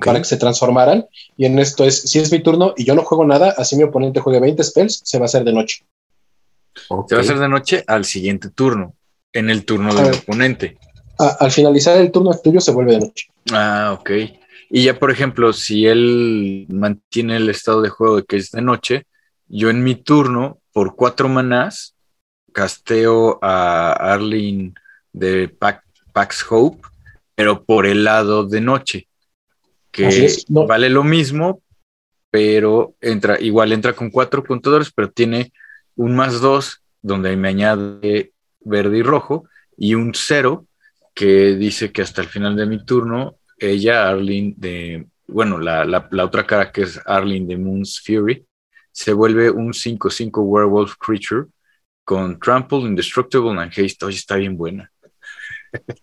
para 0.05 0.19
que 0.21 0.25
se 0.25 0.37
transformaran. 0.37 1.07
Y 1.37 1.47
en 1.47 1.59
esto 1.59 1.85
es, 1.85 2.03
si 2.03 2.21
es 2.21 2.31
mi 2.31 2.41
turno 2.41 2.75
y 2.77 2.85
yo 2.85 2.95
no 2.95 3.03
juego 3.03 3.27
nada, 3.27 3.53
así 3.59 3.75
mi 3.75 3.83
oponente 3.83 4.21
juegue 4.21 4.39
20 4.39 4.63
spells, 4.63 5.01
se 5.03 5.19
va 5.19 5.25
a 5.25 5.27
hacer 5.27 5.43
de 5.43 5.53
noche. 5.53 5.85
Se 6.77 6.95
va 6.95 7.21
a 7.21 7.21
hacer 7.25 7.41
de 7.41 7.49
noche 7.49 7.83
al 7.89 8.05
siguiente 8.05 8.51
turno, 8.51 8.95
en 9.33 9.51
el 9.51 9.65
turno 9.65 9.93
del 9.93 10.15
oponente 10.15 10.79
al 11.21 11.51
finalizar 11.51 11.99
el 11.99 12.11
turno 12.11 12.33
tuyo 12.43 12.61
se 12.61 12.73
vuelve 12.73 12.93
de 12.93 13.01
noche. 13.01 13.29
Ah, 13.53 13.97
ok. 13.99 14.11
Y 14.71 14.85
ya, 14.85 14.99
por 14.99 15.11
ejemplo, 15.11 15.53
si 15.53 15.87
él 15.87 16.67
mantiene 16.71 17.37
el 17.37 17.49
estado 17.51 17.83
de 17.83 17.89
juego 17.89 18.17
de 18.17 18.25
que 18.25 18.37
es 18.37 18.51
de 18.53 18.63
noche, 18.63 19.07
yo 19.49 19.69
en 19.69 19.83
mi 19.83 19.97
turno, 19.97 20.59
por 20.73 20.95
cuatro 20.95 21.29
manás, 21.29 21.95
casteo 22.53 23.39
a 23.43 23.93
Arlene 23.93 24.75
de 25.13 25.49
Pax 25.49 26.47
Hope, 26.49 26.87
pero 27.35 27.65
por 27.65 27.87
el 27.87 28.05
lado 28.05 28.47
de 28.47 28.61
noche, 28.61 29.09
que 29.91 30.29
vale 30.49 30.89
lo 30.89 31.03
mismo, 31.03 31.63
pero 32.31 32.95
entra, 33.01 33.41
igual 33.41 33.73
entra 33.73 33.93
con 33.93 34.11
cuatro 34.11 34.45
contadores, 34.45 34.93
pero 34.95 35.11
tiene 35.11 35.53
un 35.97 36.15
más 36.15 36.41
dos, 36.41 36.81
donde 37.03 37.35
me 37.37 37.49
añade 37.49 38.33
verde 38.61 38.99
y 38.99 39.03
rojo, 39.03 39.45
y 39.77 39.95
un 39.95 40.13
cero, 40.15 40.67
que 41.21 41.55
dice 41.55 41.93
que 41.93 42.01
hasta 42.01 42.23
el 42.23 42.29
final 42.29 42.57
de 42.57 42.65
mi 42.65 42.83
turno, 42.83 43.37
ella, 43.59 44.09
Arlene, 44.09 44.55
de, 44.57 45.07
bueno, 45.27 45.59
la, 45.59 45.85
la, 45.85 46.25
otra 46.25 46.47
cara 46.47 46.73
que 46.73 46.81
es 46.81 46.99
Arlene 47.05 47.47
de 47.47 47.59
Moon's 47.59 48.01
Fury, 48.01 48.47
se 48.91 49.13
vuelve 49.13 49.51
un 49.51 49.75
5-5 49.75 50.43
werewolf 50.43 50.95
creature 50.97 51.49
con 52.05 52.41
Trample, 52.41 52.79
Indestructible 52.79 53.51
and 53.51 53.71
Haste. 53.71 54.07
Oye, 54.07 54.17
está 54.17 54.37
bien 54.37 54.57
buena. 54.57 54.91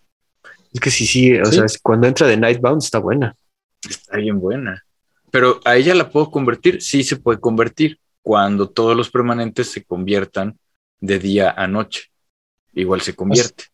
Es 0.70 0.80
que 0.80 0.90
sí, 0.90 1.06
sí, 1.06 1.34
o 1.34 1.46
sea, 1.46 1.64
cuando 1.82 2.06
entra 2.06 2.26
de 2.26 2.36
Nightbound 2.36 2.82
está 2.82 2.98
buena. 2.98 3.34
Está 3.88 4.18
bien 4.18 4.38
buena. 4.38 4.84
Pero 5.32 5.60
a 5.64 5.76
ella 5.76 5.94
la 5.94 6.10
puedo 6.10 6.30
convertir, 6.30 6.82
sí 6.82 7.02
se 7.02 7.16
puede 7.16 7.40
convertir 7.40 7.98
cuando 8.20 8.68
todos 8.68 8.94
los 8.94 9.10
permanentes 9.10 9.70
se 9.70 9.82
conviertan 9.82 10.58
de 11.00 11.18
día 11.18 11.50
a 11.56 11.66
noche. 11.66 12.12
Igual 12.74 13.00
se 13.00 13.16
convierte. 13.16 13.64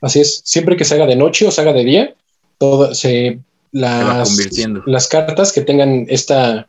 Así 0.00 0.20
es, 0.20 0.40
siempre 0.44 0.76
que 0.76 0.84
se 0.84 0.94
haga 0.94 1.06
de 1.06 1.16
noche 1.16 1.46
o 1.46 1.50
se 1.50 1.60
haga 1.60 1.72
de 1.72 1.84
día, 1.84 2.14
todo 2.58 2.94
se, 2.94 3.38
las, 3.72 4.50
las 4.86 5.08
cartas 5.08 5.52
que 5.52 5.60
tengan 5.60 6.06
esta 6.08 6.66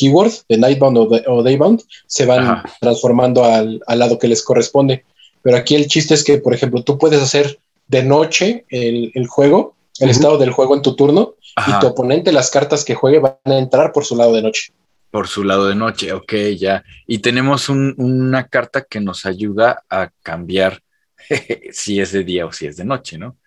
keyword 0.00 0.32
de 0.48 0.56
Nightbound 0.56 1.22
o, 1.26 1.42
Daybound 1.42 1.82
se 2.06 2.24
van 2.24 2.62
transformando 2.80 3.44
al, 3.44 3.82
lado 3.86 4.18
que 4.18 4.28
les 4.28 4.42
corresponde. 4.42 5.04
Pero 5.42 5.56
aquí 5.56 5.74
el 5.74 5.86
chiste 5.86 6.14
es 6.14 6.24
que, 6.24 6.38
por 6.38 6.54
ejemplo, 6.54 6.82
tú 6.82 6.98
puedes 6.98 7.22
hacer 7.22 7.58
de 7.88 8.02
noche 8.02 8.64
el, 8.70 9.26
juego, 9.26 9.74
el 9.98 10.10
estado 10.10 10.38
del 10.38 10.52
juego 10.52 10.74
en 10.74 10.82
tu 10.82 10.96
turno, 10.96 11.34
y 11.66 11.78
tu 11.80 11.88
oponente, 11.88 12.32
las 12.32 12.50
cartas 12.50 12.84
que 12.84 12.94
juegue 12.94 13.18
van 13.18 13.34
a 13.44 13.58
entrar 13.58 13.92
por 13.92 14.04
su 14.04 14.16
lado 14.16 14.32
de 14.32 14.42
noche. 14.42 14.72
Por 15.10 15.28
su 15.28 15.44
lado 15.44 15.66
de 15.66 15.74
noche, 15.74 16.12
ok, 16.12 16.32
ya. 16.56 16.84
Y 17.06 17.18
tenemos 17.18 17.68
una 17.68 18.46
carta 18.46 18.86
que 18.88 19.00
nos 19.00 19.26
ayuda 19.26 19.82
a 19.90 20.10
cambiar 20.22 20.80
si 21.72 22.00
es 22.00 22.12
de 22.12 22.24
día 22.24 22.46
o 22.46 22.52
si 22.52 22.66
es 22.66 22.76
de 22.76 22.84
noche, 22.84 23.18
¿no? 23.18 23.38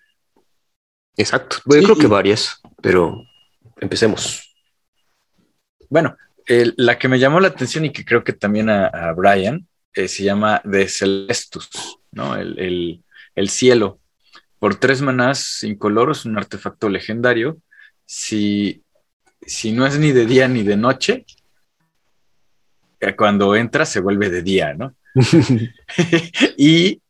Exacto. 1.15 1.57
Yo 1.65 1.83
creo 1.83 1.95
que 1.95 2.07
varias, 2.07 2.59
pero 2.81 3.23
empecemos. 3.79 4.55
Bueno, 5.89 6.17
la 6.47 6.97
que 6.97 7.07
me 7.07 7.19
llamó 7.19 7.39
la 7.39 7.49
atención 7.49 7.85
y 7.85 7.91
que 7.91 8.03
creo 8.03 8.23
que 8.23 8.33
también 8.33 8.69
a, 8.69 9.13
Brian 9.13 9.67
eh, 9.93 10.07
se 10.07 10.23
llama 10.23 10.61
The 10.69 10.87
Celestus, 10.87 11.99
¿no? 12.11 12.35
El, 12.35 13.03
cielo. 13.47 13.99
Por 14.59 14.75
tres 14.75 15.01
manás 15.01 15.63
incoloros, 15.63 16.25
un 16.25 16.37
artefacto 16.37 16.89
legendario. 16.89 17.57
Si, 18.05 18.83
si 19.45 19.71
no 19.71 19.85
es 19.85 19.99
ni 19.99 20.11
de 20.11 20.25
día 20.25 20.47
ni 20.47 20.63
de 20.63 20.77
noche, 20.77 21.25
eh, 22.99 23.15
cuando 23.15 23.55
entra 23.55 23.85
se 23.85 23.99
vuelve 23.99 24.29
de 24.29 24.41
día, 24.41 24.73
¿no? 24.73 24.95
y 26.57 27.02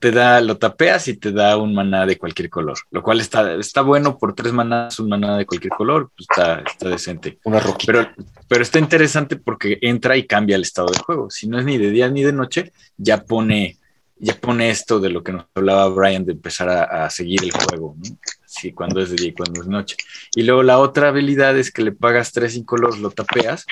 te 0.00 0.10
da, 0.10 0.40
lo 0.40 0.58
tapeas 0.58 1.06
y 1.06 1.16
te 1.16 1.30
da 1.30 1.56
un 1.56 1.72
maná 1.72 2.04
de 2.04 2.18
cualquier 2.18 2.50
color, 2.50 2.78
lo 2.90 3.02
cual 3.02 3.20
está, 3.20 3.54
está 3.54 3.82
bueno 3.82 4.18
por 4.18 4.34
tres 4.34 4.52
manás, 4.52 4.98
un 4.98 5.08
maná 5.08 5.36
de 5.38 5.46
cualquier 5.46 5.72
color, 5.72 6.10
pues 6.16 6.26
está, 6.28 6.60
está 6.60 6.88
decente. 6.88 7.38
Una 7.44 7.60
roquita. 7.60 7.92
Pero, 7.92 8.10
pero 8.48 8.62
está 8.62 8.80
interesante 8.80 9.36
porque 9.36 9.78
entra 9.80 10.16
y 10.16 10.26
cambia 10.26 10.56
el 10.56 10.62
estado 10.62 10.88
del 10.88 11.02
juego. 11.02 11.30
Si 11.30 11.46
no 11.46 11.58
es 11.58 11.64
ni 11.64 11.78
de 11.78 11.90
día 11.90 12.08
ni 12.08 12.24
de 12.24 12.32
noche, 12.32 12.72
ya 12.96 13.22
pone, 13.22 13.78
ya 14.16 14.34
pone 14.34 14.70
esto 14.70 14.98
de 14.98 15.10
lo 15.10 15.22
que 15.22 15.32
nos 15.32 15.46
hablaba 15.54 15.88
Brian 15.88 16.24
de 16.24 16.32
empezar 16.32 16.68
a, 16.68 17.08
seguir 17.08 17.44
el 17.44 17.52
juego, 17.52 17.94
¿no? 17.98 18.18
Sí, 18.46 18.72
cuando 18.72 19.00
es 19.00 19.10
de 19.10 19.16
día 19.16 19.28
y 19.28 19.34
cuando 19.34 19.60
es 19.60 19.68
noche. 19.68 19.96
Y 20.34 20.42
luego 20.42 20.64
la 20.64 20.78
otra 20.78 21.08
habilidad 21.08 21.56
es 21.56 21.70
que 21.70 21.82
le 21.82 21.92
pagas 21.92 22.32
tres 22.32 22.56
incolores, 22.56 22.98
lo 22.98 23.10
tapeas, 23.10 23.64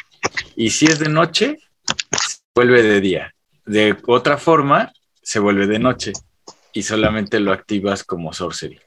y 0.55 0.71
si 0.71 0.87
es 0.87 1.01
de 1.01 1.09
noche, 1.09 1.59
vuelve 2.55 2.83
de 2.83 3.01
día. 3.01 3.35
De 3.65 3.97
otra 4.07 4.39
forma, 4.39 4.93
se 5.27 5.41
vuelve 5.41 5.67
de 5.67 5.81
noche 5.81 6.13
y 6.73 6.85
solamente 6.85 7.41
lo 7.41 7.53
activas 7.53 8.05
como 8.05 8.33
sorcery. 8.33 8.79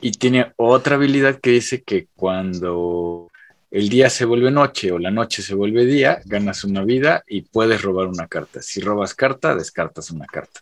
Y 0.00 0.12
tiene 0.12 0.54
otra 0.56 0.96
habilidad 0.96 1.40
que 1.40 1.50
dice 1.50 1.82
que 1.82 2.06
cuando 2.16 3.30
el 3.70 3.90
día 3.90 4.08
se 4.08 4.24
vuelve 4.24 4.50
noche 4.50 4.92
o 4.92 4.98
la 4.98 5.10
noche 5.10 5.42
se 5.42 5.54
vuelve 5.54 5.84
día, 5.84 6.22
ganas 6.24 6.64
una 6.64 6.84
vida 6.84 7.22
y 7.28 7.42
puedes 7.42 7.82
robar 7.82 8.06
una 8.06 8.26
carta. 8.28 8.62
Si 8.62 8.80
robas 8.80 9.12
carta, 9.12 9.54
descartas 9.54 10.10
una 10.10 10.24
carta. 10.24 10.60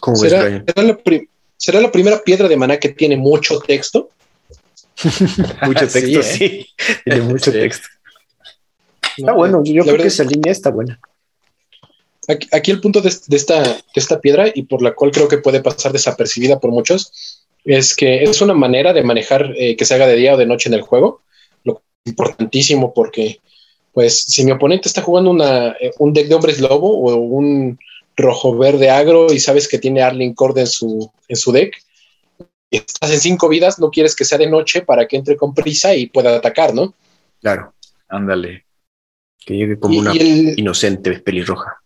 ¿Cómo 0.00 0.16
¿Será, 0.16 0.42
ves, 0.42 0.64
será, 0.66 0.82
la 0.82 0.98
¿Será, 1.56 1.80
la 1.80 1.92
primera 1.92 2.20
piedra 2.24 2.48
de 2.48 2.56
maná 2.56 2.78
que 2.78 2.88
tiene 2.88 3.16
mucho 3.16 3.60
texto? 3.60 4.10
mucho 5.62 5.86
texto, 5.86 6.22
sí. 6.24 6.44
¿eh? 6.44 6.66
Tiene 7.04 7.20
mucho 7.20 7.52
texto. 7.52 7.86
Está 9.16 9.32
bueno, 9.32 9.62
yo 9.62 9.84
creo 9.84 9.96
que 9.96 10.08
esa 10.08 10.24
línea 10.24 10.50
está 10.50 10.70
buena. 10.70 10.98
Aquí, 12.52 12.70
el 12.70 12.80
punto 12.80 13.00
de, 13.00 13.08
esta, 13.08 13.62
de 13.62 13.82
esta 13.94 14.20
piedra 14.20 14.50
y 14.54 14.62
por 14.62 14.82
la 14.82 14.94
cual 14.94 15.10
creo 15.10 15.28
que 15.28 15.38
puede 15.38 15.60
pasar 15.60 15.92
desapercibida 15.92 16.60
por 16.60 16.70
muchos 16.70 17.46
es 17.64 17.94
que 17.94 18.22
es 18.22 18.40
una 18.40 18.54
manera 18.54 18.92
de 18.92 19.02
manejar 19.02 19.52
eh, 19.56 19.76
que 19.76 19.84
se 19.84 19.94
haga 19.94 20.06
de 20.06 20.16
día 20.16 20.34
o 20.34 20.36
de 20.36 20.46
noche 20.46 20.68
en 20.68 20.74
el 20.74 20.82
juego, 20.82 21.22
lo 21.64 21.82
importantísimo 22.04 22.94
porque 22.94 23.40
pues 23.92 24.22
si 24.22 24.44
mi 24.44 24.52
oponente 24.52 24.88
está 24.88 25.02
jugando 25.02 25.30
una, 25.30 25.72
eh, 25.80 25.92
un 25.98 26.12
deck 26.12 26.28
de 26.28 26.34
hombres 26.34 26.60
lobo 26.60 26.98
o 26.98 27.16
un 27.16 27.78
rojo 28.16 28.56
verde 28.56 28.90
agro 28.90 29.32
y 29.32 29.40
sabes 29.40 29.68
que 29.68 29.78
tiene 29.78 30.02
Arling 30.02 30.34
Cord 30.34 30.58
en 30.58 30.66
su, 30.66 31.10
en 31.28 31.36
su 31.36 31.52
deck, 31.52 31.76
y 32.70 32.76
estás 32.76 33.10
en 33.10 33.20
cinco 33.20 33.48
vidas, 33.48 33.80
no 33.80 33.90
quieres 33.90 34.14
que 34.14 34.24
sea 34.24 34.38
de 34.38 34.48
noche 34.48 34.82
para 34.82 35.08
que 35.08 35.16
entre 35.16 35.36
con 35.36 35.54
prisa 35.54 35.94
y 35.94 36.06
pueda 36.06 36.36
atacar, 36.36 36.72
¿no? 36.72 36.94
Claro, 37.40 37.74
ándale. 38.08 38.64
Que 39.44 39.54
llegue 39.54 39.78
como 39.78 39.98
una 39.98 40.14
inocente 40.14 41.18
pelirroja. 41.18 41.79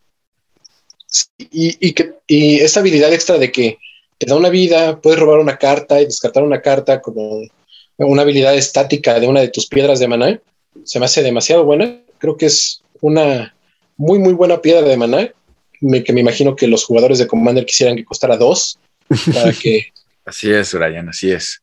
Y, 1.38 1.92
que, 1.92 2.14
y 2.26 2.60
esta 2.60 2.80
habilidad 2.80 3.12
extra 3.12 3.38
de 3.38 3.52
que 3.52 3.78
te 4.18 4.26
da 4.26 4.36
una 4.36 4.48
vida, 4.48 5.00
puedes 5.00 5.18
robar 5.18 5.38
una 5.40 5.56
carta 5.56 6.00
y 6.00 6.06
descartar 6.06 6.42
una 6.42 6.62
carta 6.62 7.00
como 7.00 7.42
una 7.96 8.22
habilidad 8.22 8.54
estática 8.54 9.18
de 9.20 9.26
una 9.26 9.40
de 9.40 9.48
tus 9.48 9.66
piedras 9.66 9.98
de 9.98 10.08
maná. 10.08 10.40
Se 10.84 10.98
me 10.98 11.04
hace 11.06 11.22
demasiado 11.22 11.64
buena. 11.64 12.00
Creo 12.18 12.36
que 12.36 12.46
es 12.46 12.82
una 13.00 13.54
muy, 13.96 14.18
muy 14.18 14.32
buena 14.32 14.60
piedra 14.60 14.82
de 14.82 14.96
maná. 14.96 15.30
que 16.04 16.12
me 16.12 16.20
imagino 16.20 16.56
que 16.56 16.66
los 16.66 16.84
jugadores 16.84 17.18
de 17.18 17.26
Commander 17.26 17.66
quisieran 17.66 17.96
que 17.96 18.04
costara 18.04 18.36
dos 18.36 18.78
para 19.32 19.52
que. 19.52 19.88
así 20.24 20.50
es, 20.50 20.72
Brian, 20.74 21.08
así 21.08 21.30
es. 21.30 21.60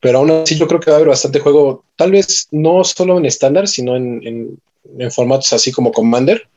Pero 0.00 0.18
aún 0.18 0.30
así, 0.30 0.56
yo 0.56 0.66
creo 0.66 0.80
que 0.80 0.90
va 0.90 0.96
a 0.96 0.98
haber 0.98 1.10
bastante 1.10 1.40
juego, 1.40 1.84
tal 1.96 2.12
vez 2.12 2.48
no 2.50 2.82
solo 2.84 3.18
en 3.18 3.26
estándar, 3.26 3.68
sino 3.68 3.96
en, 3.96 4.58
en 4.98 5.10
formatos 5.10 5.52
así 5.52 5.72
como 5.72 5.92
Commander. 5.92 6.48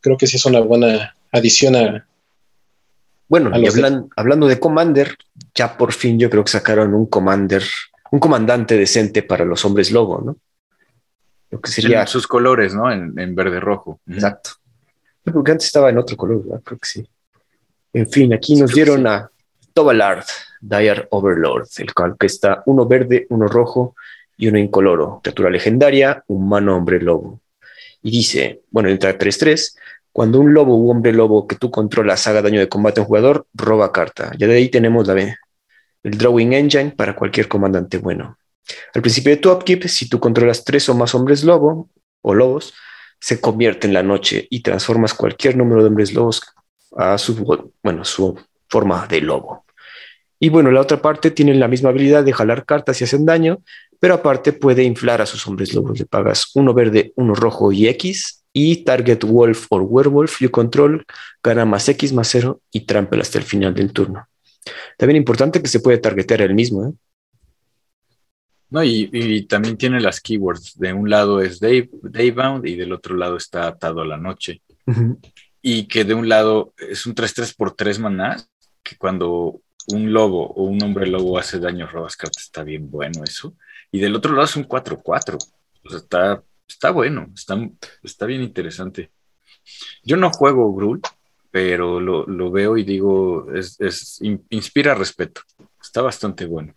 Creo 0.00 0.16
que 0.16 0.28
sí 0.28 0.36
es 0.36 0.46
una 0.46 0.60
buena 0.60 1.14
adición 1.34 1.76
a, 1.76 2.06
bueno, 3.28 3.50
y 3.58 3.66
hablando 4.16 4.46
de 4.46 4.60
Commander, 4.60 5.16
ya 5.54 5.76
por 5.76 5.92
fin 5.92 6.18
yo 6.18 6.28
creo 6.28 6.44
que 6.44 6.50
sacaron 6.50 6.94
un 6.94 7.06
Commander, 7.06 7.64
un 8.10 8.20
comandante 8.20 8.76
decente 8.76 9.22
para 9.22 9.44
los 9.44 9.64
hombres 9.64 9.90
lobo, 9.90 10.20
¿no? 10.20 10.36
Lo 11.50 11.60
que 11.60 11.70
sería. 11.70 12.06
sus 12.06 12.26
colores, 12.26 12.74
¿no? 12.74 12.90
En, 12.92 13.34
verde 13.34 13.60
rojo. 13.60 14.00
Exacto. 14.08 14.50
Porque 15.24 15.52
antes 15.52 15.66
estaba 15.66 15.90
en 15.90 15.98
otro 15.98 16.16
color, 16.16 16.44
¿verdad? 16.44 16.62
Creo 16.64 16.78
que 16.78 16.86
sí. 16.86 17.08
En 17.92 18.08
fin, 18.10 18.34
aquí 18.34 18.56
nos 18.56 18.72
dieron 18.72 19.06
a 19.06 19.30
Tobalard, 19.72 20.24
Dire 20.60 21.06
Overlord, 21.10 21.68
el 21.78 21.94
cual 21.94 22.16
que 22.18 22.26
está 22.26 22.62
uno 22.66 22.86
verde, 22.86 23.26
uno 23.30 23.46
rojo 23.46 23.94
y 24.36 24.48
uno 24.48 24.58
incoloro. 24.58 25.20
Criatura 25.22 25.50
legendaria, 25.50 26.22
humano 26.26 26.76
hombre 26.76 27.00
lobo. 27.00 27.40
Y 28.02 28.10
dice, 28.10 28.62
bueno, 28.70 28.90
entra 28.90 29.16
3-3, 29.16 29.76
cuando 30.14 30.38
un 30.38 30.54
lobo 30.54 30.76
u 30.76 30.92
hombre 30.92 31.12
lobo 31.12 31.48
que 31.48 31.56
tú 31.56 31.72
controlas 31.72 32.24
haga 32.28 32.40
daño 32.40 32.60
de 32.60 32.68
combate 32.68 33.00
a 33.00 33.02
un 33.02 33.08
jugador, 33.08 33.48
roba 33.52 33.90
carta. 33.90 34.30
Ya 34.38 34.46
de 34.46 34.54
ahí 34.54 34.68
tenemos 34.68 35.08
la 35.08 35.14
B, 35.14 35.34
el 36.04 36.16
Drawing 36.16 36.52
Engine 36.52 36.92
para 36.92 37.16
cualquier 37.16 37.48
comandante 37.48 37.98
bueno. 37.98 38.38
Al 38.94 39.02
principio 39.02 39.32
de 39.32 39.38
tu 39.38 39.50
upkeep, 39.50 39.88
si 39.88 40.08
tú 40.08 40.20
controlas 40.20 40.64
tres 40.64 40.88
o 40.88 40.94
más 40.94 41.16
hombres 41.16 41.42
lobo 41.42 41.90
o 42.22 42.32
lobos, 42.32 42.74
se 43.18 43.40
convierte 43.40 43.88
en 43.88 43.92
la 43.92 44.04
noche 44.04 44.46
y 44.50 44.60
transformas 44.60 45.14
cualquier 45.14 45.56
número 45.56 45.82
de 45.82 45.88
hombres 45.88 46.14
lobos 46.14 46.42
a 46.96 47.18
su, 47.18 47.34
bueno, 47.82 48.04
su 48.04 48.38
forma 48.68 49.08
de 49.08 49.20
lobo. 49.20 49.64
Y 50.38 50.48
bueno, 50.48 50.70
la 50.70 50.80
otra 50.80 51.02
parte 51.02 51.32
tiene 51.32 51.54
la 51.54 51.66
misma 51.66 51.88
habilidad 51.88 52.22
de 52.22 52.32
jalar 52.32 52.64
cartas 52.64 53.00
y 53.00 53.04
hacen 53.04 53.26
daño, 53.26 53.64
pero 53.98 54.14
aparte 54.14 54.52
puede 54.52 54.84
inflar 54.84 55.20
a 55.20 55.26
sus 55.26 55.44
hombres 55.48 55.74
lobos. 55.74 55.98
Le 55.98 56.06
pagas 56.06 56.52
uno 56.54 56.72
verde, 56.72 57.12
uno 57.16 57.34
rojo 57.34 57.72
y 57.72 57.88
X 57.88 58.43
y 58.56 58.84
Target 58.84 59.24
Wolf 59.24 59.66
o 59.70 59.78
Werewolf 59.78 60.40
You 60.40 60.50
Control 60.50 61.04
gana 61.42 61.66
más 61.66 61.88
X 61.88 62.12
más 62.12 62.28
0 62.28 62.62
y 62.70 62.86
trample 62.86 63.20
hasta 63.20 63.38
el 63.38 63.44
final 63.44 63.74
del 63.74 63.92
turno. 63.92 64.28
También 64.96 65.16
importante 65.16 65.60
que 65.60 65.68
se 65.68 65.80
puede 65.80 65.98
targetear 65.98 66.40
el 66.40 66.54
mismo. 66.54 66.86
¿eh? 66.86 66.92
No, 68.70 68.84
y, 68.84 69.44
también 69.46 69.76
tiene 69.76 70.00
las 70.00 70.20
keywords. 70.20 70.78
De 70.78 70.92
un 70.92 71.10
lado 71.10 71.42
es 71.42 71.58
day, 71.58 71.90
Daybound 72.02 72.66
y 72.66 72.76
del 72.76 72.92
otro 72.92 73.16
lado 73.16 73.36
está 73.36 73.66
atado 73.66 74.00
a 74.00 74.06
la 74.06 74.16
noche. 74.16 74.62
Y 75.60 75.88
que 75.88 76.04
de 76.04 76.14
un 76.14 76.28
lado 76.28 76.74
es 76.78 77.06
un 77.06 77.14
3-3 77.14 77.56
por 77.56 77.74
3 77.74 77.98
manás, 77.98 78.48
que 78.84 78.96
cuando 78.96 79.60
un 79.88 80.12
lobo 80.12 80.46
o 80.46 80.64
un 80.64 80.80
hombre 80.82 81.06
lobo 81.08 81.38
hace 81.38 81.58
daño, 81.58 81.88
robas 81.88 82.16
cartas, 82.16 82.44
está 82.44 82.62
bien 82.62 82.88
bueno 82.88 83.24
eso. 83.24 83.56
Y 83.90 83.98
del 83.98 84.14
otro 84.14 84.32
lado 84.32 84.44
es 84.44 84.56
un 84.56 84.68
4-4. 84.68 85.36
O 85.84 85.90
sea, 85.90 85.98
está 85.98 86.42
está 86.68 86.90
bueno, 86.90 87.30
está, 87.34 87.58
está 88.02 88.26
bien 88.26 88.42
interesante. 88.42 89.10
Yo 90.02 90.16
no 90.16 90.30
juego 90.30 90.74
Grul, 90.74 91.00
pero 91.50 92.00
lo, 92.00 92.50
veo 92.50 92.76
y 92.76 92.84
digo, 92.84 93.46
es, 93.54 94.20
inspira 94.50 94.94
respeto. 94.94 95.42
Está 95.80 96.02
bastante 96.02 96.46
bueno. 96.46 96.74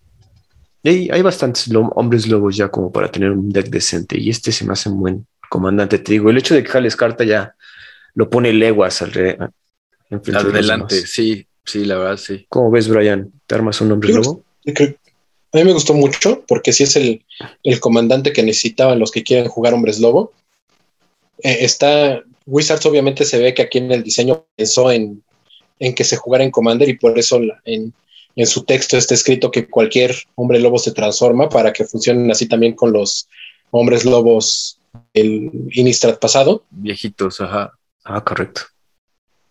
Hay, 0.83 1.09
hay 1.09 1.21
bastantes 1.21 1.69
hombres 1.73 2.27
lobos 2.27 2.55
ya 2.55 2.69
como 2.69 2.91
para 2.91 3.11
tener 3.11 3.31
un 3.31 3.49
deck 3.49 3.67
decente 3.67 4.17
y 4.17 4.29
este 4.29 4.51
se 4.51 4.65
me 4.65 4.73
hace 4.73 4.89
un 4.89 4.99
buen 4.99 5.27
comandante. 5.49 5.99
Te 5.99 6.13
digo, 6.13 6.29
el 6.29 6.37
hecho 6.37 6.55
de 6.55 6.63
que 6.63 6.69
jales 6.69 6.95
carta 6.95 7.23
ya 7.23 7.55
lo 8.13 8.29
pone 8.29 8.53
leguas 8.53 9.01
al 9.01 9.11
Adelante, 10.09 11.05
sí, 11.05 11.45
sí, 11.65 11.83
la 11.83 11.97
verdad, 11.97 12.17
sí. 12.17 12.45
¿Cómo 12.47 12.71
ves, 12.71 12.87
Brian? 12.87 13.29
¿Te 13.45 13.55
armas 13.55 13.81
un 13.81 13.91
hombre 13.91 14.13
lobo? 14.13 14.45
A 15.53 15.57
mí 15.57 15.63
me 15.63 15.73
gustó 15.73 15.93
mucho 15.93 16.43
porque 16.47 16.73
si 16.73 16.83
es 16.83 16.95
el, 16.95 17.23
comandante 17.79 18.33
que 18.33 18.43
necesitaban 18.43 18.99
los 18.99 19.11
que 19.11 19.23
quieren 19.23 19.47
jugar 19.47 19.73
hombres 19.73 19.99
lobo. 19.99 20.33
Eh, 21.43 21.59
está 21.61 22.23
Wizards 22.47 22.85
obviamente 22.85 23.25
se 23.25 23.39
ve 23.39 23.53
que 23.53 23.61
aquí 23.61 23.77
en 23.77 23.91
el 23.91 24.03
diseño 24.03 24.45
pensó 24.55 24.91
en, 24.91 25.23
que 25.79 26.03
se 26.03 26.15
jugara 26.15 26.43
en 26.43 26.51
Commander 26.51 26.89
y 26.89 26.97
por 26.97 27.19
eso 27.19 27.39
en, 27.65 27.93
su 28.45 28.63
texto 28.63 28.97
está 28.97 29.13
escrito 29.13 29.51
que 29.51 29.67
cualquier 29.67 30.15
hombre 30.35 30.59
lobo 30.59 30.79
se 30.79 30.91
transforma 30.91 31.49
para 31.49 31.73
que 31.73 31.85
funcionen 31.85 32.31
así 32.31 32.47
también 32.47 32.73
con 32.73 32.93
los 32.93 33.27
hombres 33.71 34.05
lobos 34.05 34.79
el 35.13 35.51
Innistrad 35.71 36.19
pasado. 36.19 36.63
Viejitos, 36.69 37.41
ajá. 37.41 37.73
Ah, 38.05 38.23
correcto. 38.23 38.61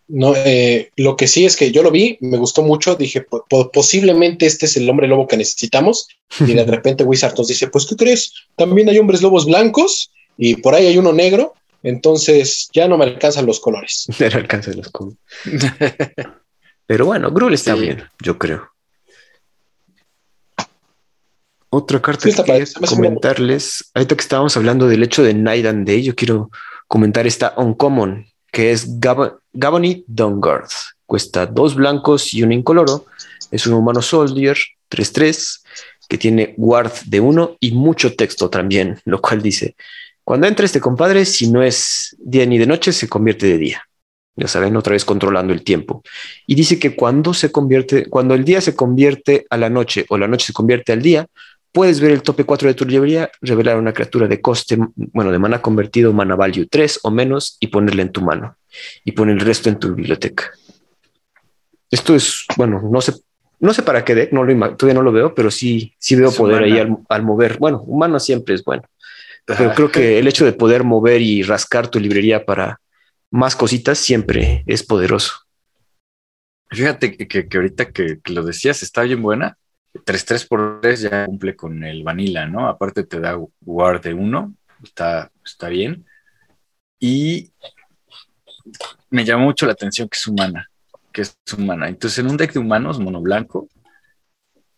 No, 0.09 0.33
eh, 0.35 0.91
lo 0.95 1.17
que 1.17 1.27
sí 1.27 1.45
es 1.45 1.57
que 1.57 1.71
yo 1.71 1.83
lo 1.83 1.91
vi, 1.91 2.17
me 2.21 2.37
gustó 2.37 2.63
mucho, 2.63 2.95
dije, 2.95 3.25
posiblemente 3.73 4.45
este 4.45 4.65
es 4.65 4.77
el 4.77 4.89
hombre 4.89 5.07
lobo 5.07 5.27
que 5.27 5.35
necesitamos, 5.35 6.07
y 6.39 6.53
de 6.53 6.63
repente 6.65 7.03
Wizard 7.03 7.37
nos 7.37 7.49
dice, 7.49 7.67
pues, 7.67 7.85
¿qué 7.85 7.95
crees? 7.95 8.33
También 8.55 8.87
hay 8.87 8.99
hombres 8.99 9.21
lobos 9.21 9.45
blancos, 9.45 10.11
y 10.37 10.55
por 10.55 10.75
ahí 10.75 10.87
hay 10.87 10.97
uno 10.97 11.11
negro, 11.11 11.55
entonces 11.83 12.69
ya 12.71 12.87
no 12.87 12.97
me 12.97 13.05
alcanzan 13.05 13.45
los 13.45 13.59
colores. 13.59 14.05
No 14.19 14.27
me 14.27 14.33
alcanzan 14.33 14.77
los 14.77 14.89
colores. 14.89 15.19
Pero 16.85 17.05
bueno, 17.05 17.31
Grul 17.31 17.53
está 17.53 17.75
bien, 17.75 18.03
yo 18.23 18.37
creo. 18.37 18.69
Otra 21.69 22.01
carta 22.01 22.29
que 22.29 22.43
quería 22.43 22.65
comentarles, 22.87 23.91
ahorita 23.93 24.15
que 24.15 24.21
estábamos 24.21 24.55
hablando 24.55 24.87
del 24.87 25.03
hecho 25.03 25.21
de 25.21 25.33
Night 25.33 25.65
and 25.65 25.85
Day, 25.85 26.01
yo 26.01 26.15
quiero 26.15 26.49
comentar 26.87 27.27
esta 27.27 27.53
Uncommon, 27.57 28.25
que 28.51 28.71
es 28.71 29.01
Gab 29.01 29.39
Gabony 29.57 30.03
Dungard. 30.05 30.69
Cuesta 31.07 31.47
dos 31.47 31.73
blancos 31.73 32.31
y 32.33 32.43
un 32.43 32.51
incoloro. 32.51 33.07
Es 33.49 33.65
un 33.65 33.73
humano 33.73 34.03
soldier 34.03 34.55
3-3 34.91 35.63
que 36.07 36.17
tiene 36.19 36.53
guard 36.57 36.91
de 37.07 37.19
uno 37.19 37.57
y 37.59 37.71
mucho 37.71 38.15
texto 38.15 38.51
también, 38.51 38.99
lo 39.05 39.19
cual 39.19 39.41
dice, 39.41 39.75
cuando 40.23 40.45
entra 40.45 40.65
este 40.65 40.79
compadre, 40.79 41.25
si 41.25 41.49
no 41.49 41.63
es 41.63 42.15
día 42.19 42.45
ni 42.45 42.59
de 42.59 42.67
noche, 42.67 42.91
se 42.91 43.09
convierte 43.09 43.47
de 43.47 43.57
día. 43.57 43.83
Ya 44.35 44.47
saben, 44.47 44.77
otra 44.77 44.93
vez 44.93 45.03
controlando 45.03 45.53
el 45.53 45.63
tiempo. 45.63 46.03
Y 46.45 46.53
dice 46.53 46.77
que 46.77 46.95
cuando 46.95 47.33
se 47.33 47.51
convierte, 47.51 48.07
cuando 48.07 48.35
el 48.35 48.45
día 48.45 48.61
se 48.61 48.75
convierte 48.75 49.47
a 49.49 49.57
la 49.57 49.71
noche 49.71 50.05
o 50.09 50.19
la 50.19 50.27
noche 50.27 50.47
se 50.47 50.53
convierte 50.53 50.93
al 50.93 51.01
día, 51.01 51.27
Puedes 51.69 51.99
ver 51.99 52.11
el 52.11 52.23
tope 52.23 52.43
4 52.43 52.69
de 52.69 52.73
tu 52.73 52.85
librería, 52.85 53.29
revelar 53.39 53.77
una 53.77 53.93
criatura 53.93 54.27
de 54.27 54.41
coste, 54.41 54.79
bueno, 54.95 55.31
de 55.31 55.37
mana 55.37 55.61
convertido, 55.61 56.11
mana 56.11 56.35
value 56.35 56.65
3 56.65 57.01
o 57.03 57.11
menos 57.11 57.57
y 57.59 57.67
ponerla 57.67 58.01
en 58.01 58.11
tu 58.11 58.21
mano 58.21 58.57
y 59.03 59.11
poner 59.11 59.35
el 59.35 59.45
resto 59.45 59.69
en 59.69 59.79
tu 59.79 59.93
biblioteca. 59.93 60.51
Esto 61.89 62.15
es, 62.15 62.45
bueno, 62.57 62.81
no 62.81 63.01
sé, 63.01 63.13
no 63.59 63.73
sé 63.73 63.81
para 63.81 64.03
qué 64.03 64.13
deck, 64.15 64.31
no 64.33 64.43
lo, 64.43 64.75
todavía 64.75 64.99
no 64.99 65.03
lo 65.03 65.11
veo, 65.11 65.33
pero 65.33 65.49
sí, 65.51 65.93
sí 65.97 66.15
veo 66.15 66.31
poder 66.31 66.63
ahí 66.63 66.77
al, 67.09 67.23
mover. 67.23 67.57
Bueno, 67.57 67.81
humano 67.81 68.19
siempre 68.19 68.55
es 68.55 68.63
bueno, 68.63 68.83
pero 69.45 69.73
creo 69.73 69.91
que 69.91 70.19
el 70.19 70.27
hecho 70.27 70.45
de 70.45 70.53
poder 70.53 70.83
mover 70.83 71.21
y 71.21 71.43
rascar 71.43 71.87
tu 71.87 71.99
librería 71.99 72.45
para 72.45 72.79
más 73.31 73.55
cositas 73.55 73.97
siempre 73.97 74.63
es 74.67 74.83
poderoso. 74.83 75.33
Fíjate 76.69 77.15
que, 77.15 77.47
ahorita 77.53 77.91
que, 77.91 78.19
que, 78.21 78.33
lo 78.33 78.43
decías 78.43 78.83
está 78.83 79.03
bien 79.03 79.21
buena 79.21 79.57
3-3 80.05 80.47
por 80.47 80.81
3 80.81 81.01
ya 81.01 81.25
cumple 81.25 81.55
con 81.55 81.83
el 81.83 82.03
vanilla, 82.03 82.45
¿no? 82.45 82.67
Aparte 82.67 83.03
te 83.03 83.19
da 83.19 83.37
guard 83.61 84.01
de 84.01 84.13
1, 84.13 84.53
está, 84.83 85.31
está 85.45 85.69
bien. 85.69 86.05
Y 86.99 87.51
me 89.09 89.25
llamó 89.25 89.45
mucho 89.45 89.65
la 89.65 89.73
atención 89.73 90.09
que 90.09 90.17
es 90.17 90.27
humana, 90.27 90.69
que 91.11 91.21
es 91.21 91.37
humana. 91.57 91.87
Entonces, 91.87 92.19
en 92.19 92.29
un 92.29 92.37
deck 92.37 92.53
de 92.53 92.59
humanos, 92.59 92.99
mono 92.99 93.21
blanco, 93.21 93.67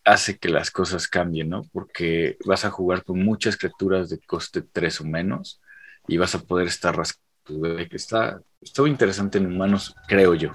hace 0.04 0.38
que 0.38 0.48
las 0.48 0.70
cosas 0.70 1.08
cambien, 1.08 1.48
¿no? 1.48 1.62
Porque 1.72 2.36
vas 2.44 2.64
a 2.64 2.70
jugar 2.70 3.04
con 3.04 3.22
muchas 3.22 3.56
criaturas 3.56 4.08
de 4.08 4.18
coste 4.18 4.62
3 4.62 5.00
o 5.00 5.04
menos 5.04 5.60
y 6.08 6.16
vas 6.16 6.34
a 6.34 6.40
poder 6.40 6.68
estar 6.68 6.96
rascando. 6.96 7.20
Está, 7.90 8.40
está 8.60 8.82
muy 8.82 8.90
interesante 8.90 9.38
en 9.38 9.46
humanos, 9.46 9.94
creo 10.06 10.34
yo. 10.34 10.52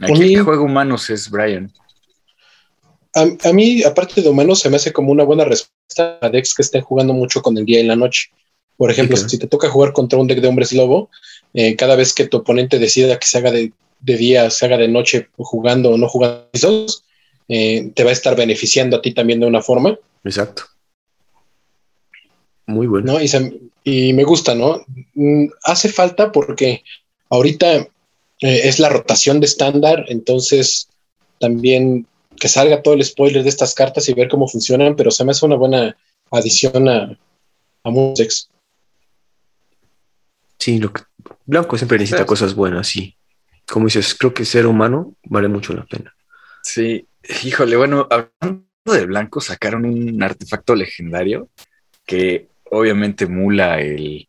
Aquí 0.00 0.34
el 0.34 0.42
juego 0.42 0.64
humanos 0.64 1.08
es 1.10 1.30
Brian. 1.30 1.72
A, 3.14 3.52
mí, 3.52 3.82
aparte 3.82 4.22
de 4.22 4.28
humanos, 4.28 4.60
se 4.60 4.70
me 4.70 4.76
hace 4.76 4.92
como 4.92 5.10
una 5.10 5.24
buena 5.24 5.44
respuesta 5.44 6.18
a 6.20 6.28
decks 6.28 6.54
que 6.54 6.62
estén 6.62 6.82
jugando 6.82 7.12
mucho 7.12 7.42
con 7.42 7.56
el 7.58 7.64
día 7.64 7.80
y 7.80 7.86
la 7.86 7.96
noche. 7.96 8.30
Por 8.76 8.90
ejemplo, 8.90 9.16
si 9.16 9.38
te 9.38 9.48
toca 9.48 9.68
jugar 9.68 9.92
contra 9.92 10.18
un 10.18 10.28
deck 10.28 10.40
de 10.40 10.48
hombres 10.48 10.72
lobo, 10.72 11.10
eh, 11.54 11.76
cada 11.76 11.96
vez 11.96 12.14
que 12.14 12.26
tu 12.26 12.38
oponente 12.38 12.78
decida 12.78 13.18
que 13.18 13.26
se 13.26 13.38
haga 13.38 13.50
de, 13.50 13.72
día, 14.00 14.50
se 14.50 14.66
haga 14.66 14.78
de 14.78 14.88
noche 14.88 15.28
jugando 15.36 15.90
o 15.90 15.98
no 15.98 16.08
jugando, 16.08 16.46
eh, 17.48 17.90
te 17.94 18.04
va 18.04 18.10
a 18.10 18.12
estar 18.12 18.36
beneficiando 18.36 18.96
a 18.96 19.02
ti 19.02 19.12
también 19.12 19.40
de 19.40 19.46
una 19.46 19.62
forma. 19.62 19.98
Exacto. 20.24 20.64
Muy 22.66 22.86
bueno. 22.86 23.18
Y, 23.82 24.12
me 24.12 24.24
gusta, 24.24 24.54
¿no? 24.54 24.84
Mm, 25.14 25.46
hace 25.64 25.88
falta 25.88 26.30
porque 26.30 26.84
ahorita 27.28 27.76
eh, 27.76 27.88
es 28.40 28.78
la 28.78 28.88
rotación 28.88 29.40
de 29.40 29.46
estándar, 29.46 30.04
entonces 30.08 30.88
también 31.40 32.06
que 32.38 32.48
salga 32.48 32.82
todo 32.82 32.94
el 32.94 33.04
spoiler 33.04 33.42
de 33.42 33.48
estas 33.48 33.74
cartas 33.74 34.08
y 34.08 34.14
ver 34.14 34.28
cómo 34.28 34.46
funcionan, 34.46 34.94
pero 34.94 35.10
se 35.10 35.24
me 35.24 35.32
hace 35.32 35.44
una 35.44 35.56
buena 35.56 35.96
adición 36.30 36.88
a, 36.88 37.18
a 37.82 37.90
Musex. 37.90 38.48
Sí, 40.58 40.78
lo 40.78 40.92
que, 40.92 41.02
Blanco 41.46 41.76
siempre 41.76 41.98
necesita 41.98 42.26
cosas 42.26 42.54
buenas, 42.54 42.88
sí. 42.88 43.16
Como 43.68 43.86
dices, 43.86 44.14
creo 44.14 44.34
que 44.34 44.44
ser 44.44 44.66
humano 44.66 45.16
vale 45.24 45.48
mucho 45.48 45.72
la 45.74 45.84
pena. 45.84 46.14
Sí, 46.62 47.06
híjole, 47.44 47.76
bueno, 47.76 48.06
hablando 48.10 48.64
de 48.84 49.06
Blanco, 49.06 49.40
sacaron 49.40 49.84
un 49.84 50.22
artefacto 50.22 50.74
legendario 50.74 51.48
que 52.04 52.48
obviamente 52.70 53.26
mula 53.26 53.80
el. 53.80 54.28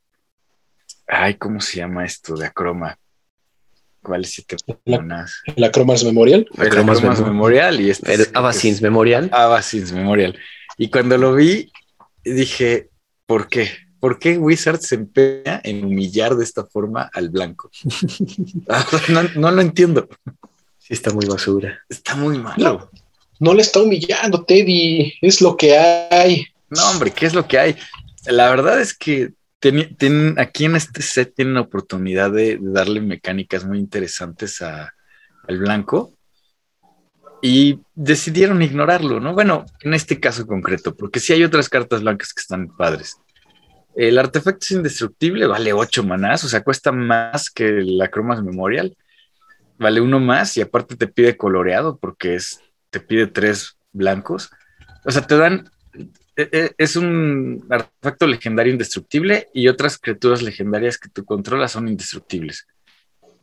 Ay, 1.07 1.35
¿cómo 1.35 1.59
se 1.59 1.77
llama 1.77 2.05
esto 2.05 2.35
de 2.35 2.47
Acroma? 2.47 2.97
¿Cuál 4.01 4.21
es 4.21 4.43
la, 4.85 5.27
¿El 5.55 5.63
Acromas 5.63 6.03
Memorial? 6.03 6.47
El 6.57 6.67
Acromas, 6.67 7.21
Memorial 7.21 7.79
y 7.81 7.91
este. 7.91 8.13
El 8.13 8.27
Abasins 8.33 8.81
Memorial. 8.81 9.29
Abasins 9.31 9.91
Memorial. 9.91 10.37
Y 10.77 10.89
cuando 10.89 11.17
lo 11.17 11.35
vi, 11.35 11.71
dije, 12.23 12.89
¿por 13.25 13.47
qué? 13.47 13.69
¿Por 14.01 14.17
qué 14.17 14.39
Wizard 14.39 14.79
se 14.79 14.95
empeña 14.95 15.61
en 15.63 15.85
humillar 15.85 16.35
de 16.35 16.43
esta 16.43 16.65
forma 16.65 17.09
al 17.13 17.29
blanco? 17.29 17.69
Ah, 18.67 18.85
no, 19.35 19.51
lo 19.51 19.61
entiendo. 19.61 20.09
Sí, 20.77 20.93
está 20.93 21.13
muy 21.13 21.25
basura. 21.25 21.79
Está 21.87 22.15
muy 22.15 22.37
malo. 22.37 22.89
No, 23.39 23.53
le 23.53 23.61
está 23.61 23.81
humillando, 23.81 24.43
Teddy. 24.43 25.13
Es 25.21 25.41
lo 25.41 25.55
que 25.55 25.77
hay. 25.77 26.47
No, 26.69 26.89
hombre, 26.89 27.11
¿qué 27.11 27.25
es 27.25 27.33
lo 27.33 27.47
que 27.47 27.59
hay? 27.59 27.75
La 28.25 28.49
verdad 28.49 28.79
es 28.81 28.95
que 28.95 29.33
aquí 30.37 30.65
en 30.65 30.75
este 30.75 31.01
set 31.01 31.35
tienen 31.35 31.53
la 31.53 31.61
oportunidad 31.61 32.31
de, 32.31 32.57
darle 32.59 33.01
mecánicas 33.01 33.65
muy 33.65 33.77
interesantes 33.77 34.61
al 34.61 35.57
blanco 35.59 36.13
y 37.41 37.79
decidieron 37.93 38.61
ignorarlo, 38.61 39.19
¿no? 39.19 39.33
Bueno, 39.33 39.65
en 39.81 39.93
este 39.93 40.19
caso 40.19 40.47
concreto, 40.47 40.95
porque 40.95 41.19
sí 41.19 41.33
hay 41.33 41.43
otras 41.43 41.69
cartas 41.69 42.01
blancas 42.01 42.33
que 42.33 42.41
están 42.41 42.75
padres. 42.75 43.17
El 43.95 44.17
artefacto 44.17 44.59
es 44.61 44.71
indestructible, 44.71 45.47
vale 45.47 45.73
8 45.73 46.03
manás, 46.03 46.43
o 46.43 46.49
sea, 46.49 46.63
cuesta 46.63 46.91
más 46.91 47.49
que 47.49 47.81
la 47.83 48.09
Cromas 48.09 48.41
Memorial. 48.41 48.95
Vale 49.77 49.99
uno 49.99 50.19
más 50.19 50.55
y 50.57 50.61
aparte 50.61 50.95
te 50.95 51.07
pide 51.07 51.37
coloreado 51.37 51.97
porque 51.97 52.35
es, 52.35 52.61
te 52.89 52.99
pide 52.99 53.27
tres 53.27 53.77
blancos. 53.91 54.51
O 55.03 55.11
sea, 55.11 55.25
te 55.25 55.37
dan. 55.37 55.69
E, 56.35 56.49
e, 56.51 56.71
es 56.77 56.95
un 56.95 57.65
artefacto 57.69 58.27
legendario 58.27 58.71
indestructible 58.71 59.49
y 59.53 59.67
otras 59.67 59.97
criaturas 59.97 60.41
legendarias 60.41 60.97
que 60.97 61.09
tú 61.09 61.25
controlas 61.25 61.71
son 61.71 61.87
indestructibles. 61.87 62.67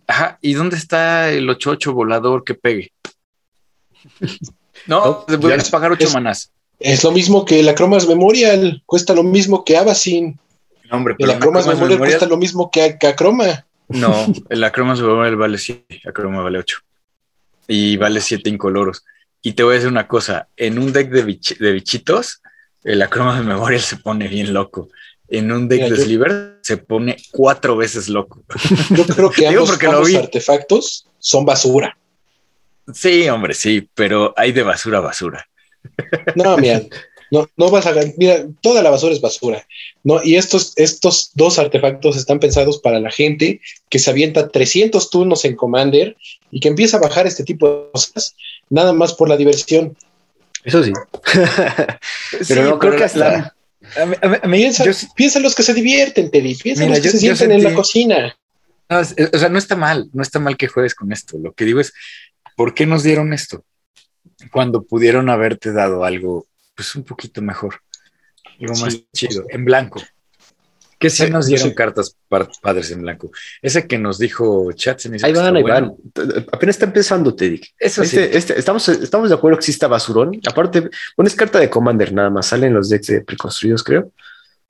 Ajá, 0.06 0.38
¿y 0.40 0.54
dónde 0.54 0.76
está 0.76 1.30
el 1.30 1.48
8-8 1.48 1.92
volador 1.92 2.44
que 2.44 2.54
pegue? 2.54 2.92
No, 4.86 5.26
puedes 5.26 5.70
pagar 5.70 5.90
8 5.90 6.10
manás. 6.14 6.52
Es 6.80 7.02
lo 7.02 7.10
mismo 7.10 7.44
que 7.44 7.62
la 7.62 7.74
Cromas 7.74 8.06
Memorial, 8.06 8.82
cuesta 8.86 9.14
lo 9.14 9.24
mismo 9.24 9.64
que 9.64 9.76
Abasin. 9.76 10.38
No, 10.88 10.96
hombre, 10.96 11.16
pero 11.18 11.32
la 11.32 11.38
Cromas 11.38 11.66
Memorial, 11.66 11.98
cuesta 11.98 12.26
lo 12.26 12.36
mismo 12.36 12.70
que, 12.70 12.98
Acroma. 13.06 13.66
No, 13.88 14.26
el 14.48 14.64
Acromas 14.64 15.00
Memorial 15.00 15.36
vale 15.36 15.58
7, 15.58 16.02
Acroma 16.06 16.42
vale 16.42 16.58
8. 16.58 16.78
Y 17.68 17.96
vale 17.96 18.20
7 18.20 18.48
incoloros. 18.48 19.04
Y 19.42 19.52
te 19.52 19.62
voy 19.62 19.72
a 19.72 19.74
decir 19.74 19.90
una 19.90 20.06
cosa, 20.06 20.48
en 20.56 20.78
un 20.78 20.92
deck 20.92 21.10
de, 21.10 21.72
bichitos, 21.72 22.42
el 22.84 23.02
Acromas 23.02 23.44
Memorial 23.44 23.80
se 23.80 23.96
pone 23.96 24.28
bien 24.28 24.52
loco. 24.52 24.88
En 25.28 25.52
un 25.52 25.68
deck 25.68 25.90
de 25.90 25.96
Sliver 25.96 26.58
se 26.62 26.78
pone 26.78 27.16
cuatro 27.32 27.76
veces 27.76 28.08
loco. 28.08 28.44
Yo 28.90 29.06
creo 29.06 29.30
que 29.30 29.46
ambos, 29.48 29.82
ambos 29.82 30.14
artefactos 30.14 31.06
son 31.18 31.44
basura. 31.44 31.98
Sí, 32.92 33.28
hombre, 33.28 33.52
sí, 33.52 33.86
pero 33.94 34.32
hay 34.36 34.52
de 34.52 34.62
basura 34.62 34.98
a 34.98 35.02
basura. 35.02 35.46
No, 36.36 36.56
mira, 36.56 36.82
no, 37.30 37.48
no 37.56 37.70
vas 37.70 37.86
a 37.86 37.94
mira, 38.16 38.46
toda 38.60 38.82
la 38.82 38.90
basura 38.90 39.12
es 39.12 39.20
basura, 39.20 39.66
¿no? 40.02 40.22
Y 40.22 40.36
estos, 40.36 40.72
estos 40.76 41.30
dos 41.34 41.58
artefactos 41.58 42.16
están 42.16 42.38
pensados 42.38 42.78
para 42.78 43.00
la 43.00 43.10
gente 43.10 43.60
que 43.90 43.98
se 43.98 44.10
avienta 44.10 44.48
300 44.48 45.10
turnos 45.10 45.44
en 45.44 45.56
Commander 45.56 46.16
y 46.50 46.60
que 46.60 46.68
empieza 46.68 46.96
a 46.96 47.00
bajar 47.00 47.26
este 47.26 47.44
tipo 47.44 47.68
de 47.68 47.90
cosas, 47.92 48.34
nada 48.70 48.92
más 48.92 49.14
por 49.14 49.28
la 49.28 49.36
diversión. 49.36 49.96
Eso 50.64 50.82
sí. 50.82 50.92
pero 52.48 52.64
no 52.64 52.78
creo 52.78 52.96
que 52.96 53.04
hasta... 53.04 53.54
piensa, 55.14 55.40
los 55.40 55.54
que 55.54 55.62
se 55.62 55.74
divierten, 55.74 56.30
Teddy, 56.30 56.54
piensa 56.54 56.86
los 56.86 57.00
que 57.00 57.10
se 57.10 57.18
sienten 57.18 57.52
en 57.52 57.62
la 57.62 57.74
cocina. 57.74 58.36
o 58.88 59.04
sea, 59.38 59.48
no 59.50 59.58
está 59.58 59.76
mal, 59.76 60.08
no 60.14 60.22
está 60.22 60.38
mal 60.38 60.56
que 60.56 60.68
juegues 60.68 60.94
con 60.94 61.12
esto. 61.12 61.36
Lo 61.38 61.52
que 61.52 61.66
digo 61.66 61.80
es, 61.80 61.92
¿por 62.56 62.74
qué 62.74 62.86
nos 62.86 63.02
dieron 63.02 63.34
esto? 63.34 63.64
Cuando 64.50 64.82
pudieron 64.82 65.28
haberte 65.30 65.72
dado 65.72 66.04
algo, 66.04 66.46
pues 66.74 66.94
un 66.94 67.04
poquito 67.04 67.42
mejor, 67.42 67.80
algo 68.60 68.74
más 68.76 69.02
chido, 69.12 69.44
en 69.50 69.64
blanco. 69.64 70.00
¿Qué 70.98 71.10
sí 71.10 71.30
nos 71.30 71.46
dieron 71.46 71.74
cartas 71.74 72.16
padres 72.60 72.90
en 72.90 73.02
blanco? 73.02 73.30
Ese 73.62 73.86
que 73.86 73.98
nos 73.98 74.18
dijo 74.18 74.72
Chat. 74.72 75.00
ahí 75.22 75.32
van, 75.32 75.56
ahí 75.56 75.62
van. 75.62 75.94
Apenas 76.50 76.74
está 76.74 76.86
empezando, 76.86 77.34
Teddy. 77.36 77.60
Eso 77.78 78.02
este, 78.02 78.36
este, 78.36 78.58
estamos, 78.58 78.88
estamos 78.88 79.28
de 79.28 79.36
acuerdo 79.36 79.58
que 79.58 79.64
sí 79.64 79.70
está 79.70 79.86
basurón. 79.86 80.40
Aparte, 80.48 80.90
pones 81.14 81.36
carta 81.36 81.60
de 81.60 81.70
Commander 81.70 82.12
nada 82.12 82.30
más. 82.30 82.46
Salen 82.46 82.74
los 82.74 82.88
decks 82.88 83.06
de 83.06 83.20
preconstruidos, 83.20 83.84
creo. 83.84 84.12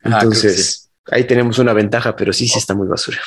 Entonces, 0.03 0.91
ahí 1.11 1.25
tenemos 1.25 1.59
una 1.59 1.73
ventaja, 1.73 2.15
pero 2.15 2.35
sí, 2.35 2.47
sí 2.47 2.59
está 2.59 2.75
muy 2.75 2.87
basura. 2.87 3.19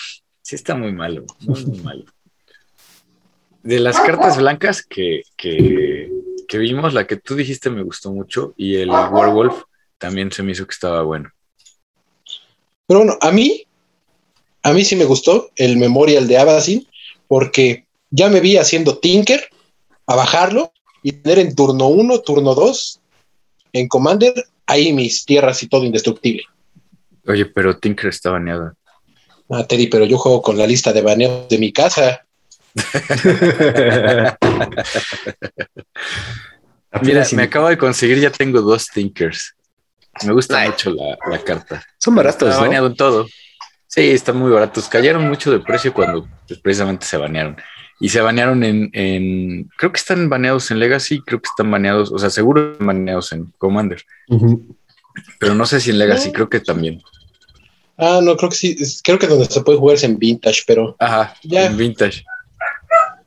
Sí 0.43 0.55
está 0.55 0.75
muy 0.75 0.91
malo, 0.91 1.25
muy, 1.39 1.65
muy 1.65 1.79
malo. 1.79 2.05
De 3.63 3.79
las 3.79 3.99
cartas 3.99 4.37
blancas 4.39 4.83
que, 4.83 5.23
que 5.35 5.90
que 6.51 6.57
vimos, 6.57 6.93
la 6.93 7.07
que 7.07 7.15
tú 7.15 7.35
dijiste 7.35 7.69
me 7.69 7.81
gustó 7.81 8.11
mucho 8.11 8.53
y 8.57 8.75
el 8.75 8.89
Werewolf 8.89 9.63
también 9.97 10.33
se 10.33 10.43
me 10.43 10.51
hizo 10.51 10.67
que 10.67 10.73
estaba 10.73 11.01
bueno. 11.01 11.31
Pero 12.85 12.99
bueno, 12.99 13.17
a 13.21 13.31
mí, 13.31 13.65
a 14.61 14.73
mí 14.73 14.83
sí 14.83 14.97
me 14.97 15.05
gustó 15.05 15.49
el 15.55 15.77
Memorial 15.77 16.27
de 16.27 16.37
Abasin 16.37 16.85
porque 17.29 17.85
ya 18.09 18.27
me 18.27 18.41
vi 18.41 18.57
haciendo 18.57 18.97
Tinker 18.97 19.47
a 20.05 20.17
bajarlo 20.17 20.73
y 21.01 21.13
tener 21.13 21.39
en 21.39 21.55
turno 21.55 21.87
1, 21.87 22.19
turno 22.19 22.53
2 22.53 22.99
en 23.71 23.87
Commander 23.87 24.33
ahí 24.65 24.91
mis 24.91 25.23
tierras 25.23 25.63
y 25.63 25.69
todo 25.69 25.85
indestructible. 25.85 26.43
Oye, 27.27 27.45
pero 27.45 27.77
Tinker 27.77 28.09
está 28.09 28.31
baneado. 28.31 28.73
Ah, 29.49 29.65
Teddy, 29.65 29.87
pero 29.87 30.03
yo 30.03 30.17
juego 30.17 30.41
con 30.41 30.57
la 30.57 30.67
lista 30.67 30.91
de 30.91 31.01
baneos 31.01 31.47
de 31.47 31.57
mi 31.57 31.71
casa. 31.71 32.25
Mira, 37.01 37.25
me 37.33 37.43
acabo 37.43 37.69
de 37.69 37.77
conseguir, 37.77 38.19
ya 38.19 38.31
tengo 38.31 38.61
dos 38.61 38.87
Thinkers. 38.87 39.55
Me 40.23 40.33
gusta 40.33 40.65
mucho 40.65 40.93
la, 40.93 41.39
carta. 41.43 41.83
Son 41.97 42.13
baratos, 42.13 42.49
Está 42.49 42.61
baneado 42.61 42.87
en 42.87 42.95
todo. 42.95 43.27
Sí, 43.87 44.09
están 44.09 44.37
muy 44.37 44.51
baratos. 44.51 44.89
Cayeron 44.89 45.27
mucho 45.27 45.51
de 45.51 45.59
precio 45.59 45.93
cuando 45.93 46.27
pues, 46.47 46.59
precisamente 46.59 47.05
se 47.05 47.17
banearon. 47.17 47.57
Y 47.99 48.09
se 48.09 48.19
banearon 48.19 48.63
en, 48.63 49.69
Creo 49.77 49.91
que 49.91 49.97
están 49.97 50.29
baneados 50.29 50.71
en 50.71 50.79
Legacy, 50.79 51.21
creo 51.21 51.39
que 51.39 51.47
están 51.47 51.69
baneados, 51.69 52.11
o 52.11 52.17
sea, 52.17 52.29
seguro 52.29 52.71
están 52.73 52.87
baneados 52.87 53.31
en 53.31 53.53
Commander. 53.57 54.03
Pero 55.39 55.55
no 55.55 55.65
sé 55.65 55.79
si 55.79 55.91
en 55.91 55.99
Legacy, 55.99 56.31
creo 56.31 56.49
que 56.49 56.59
también. 56.59 57.01
Ah, 57.97 58.19
no, 58.21 58.35
creo 58.35 58.49
que 58.49 58.55
sí. 58.55 58.77
Creo 59.03 59.19
que 59.19 59.27
donde 59.27 59.45
se 59.45 59.61
puede 59.61 59.77
jugar 59.77 59.95
es 59.95 60.03
en 60.03 60.17
Vintage, 60.17 60.63
pero. 60.65 60.95
Ajá, 60.99 61.35
en 61.43 61.77
Vintage. 61.77 62.23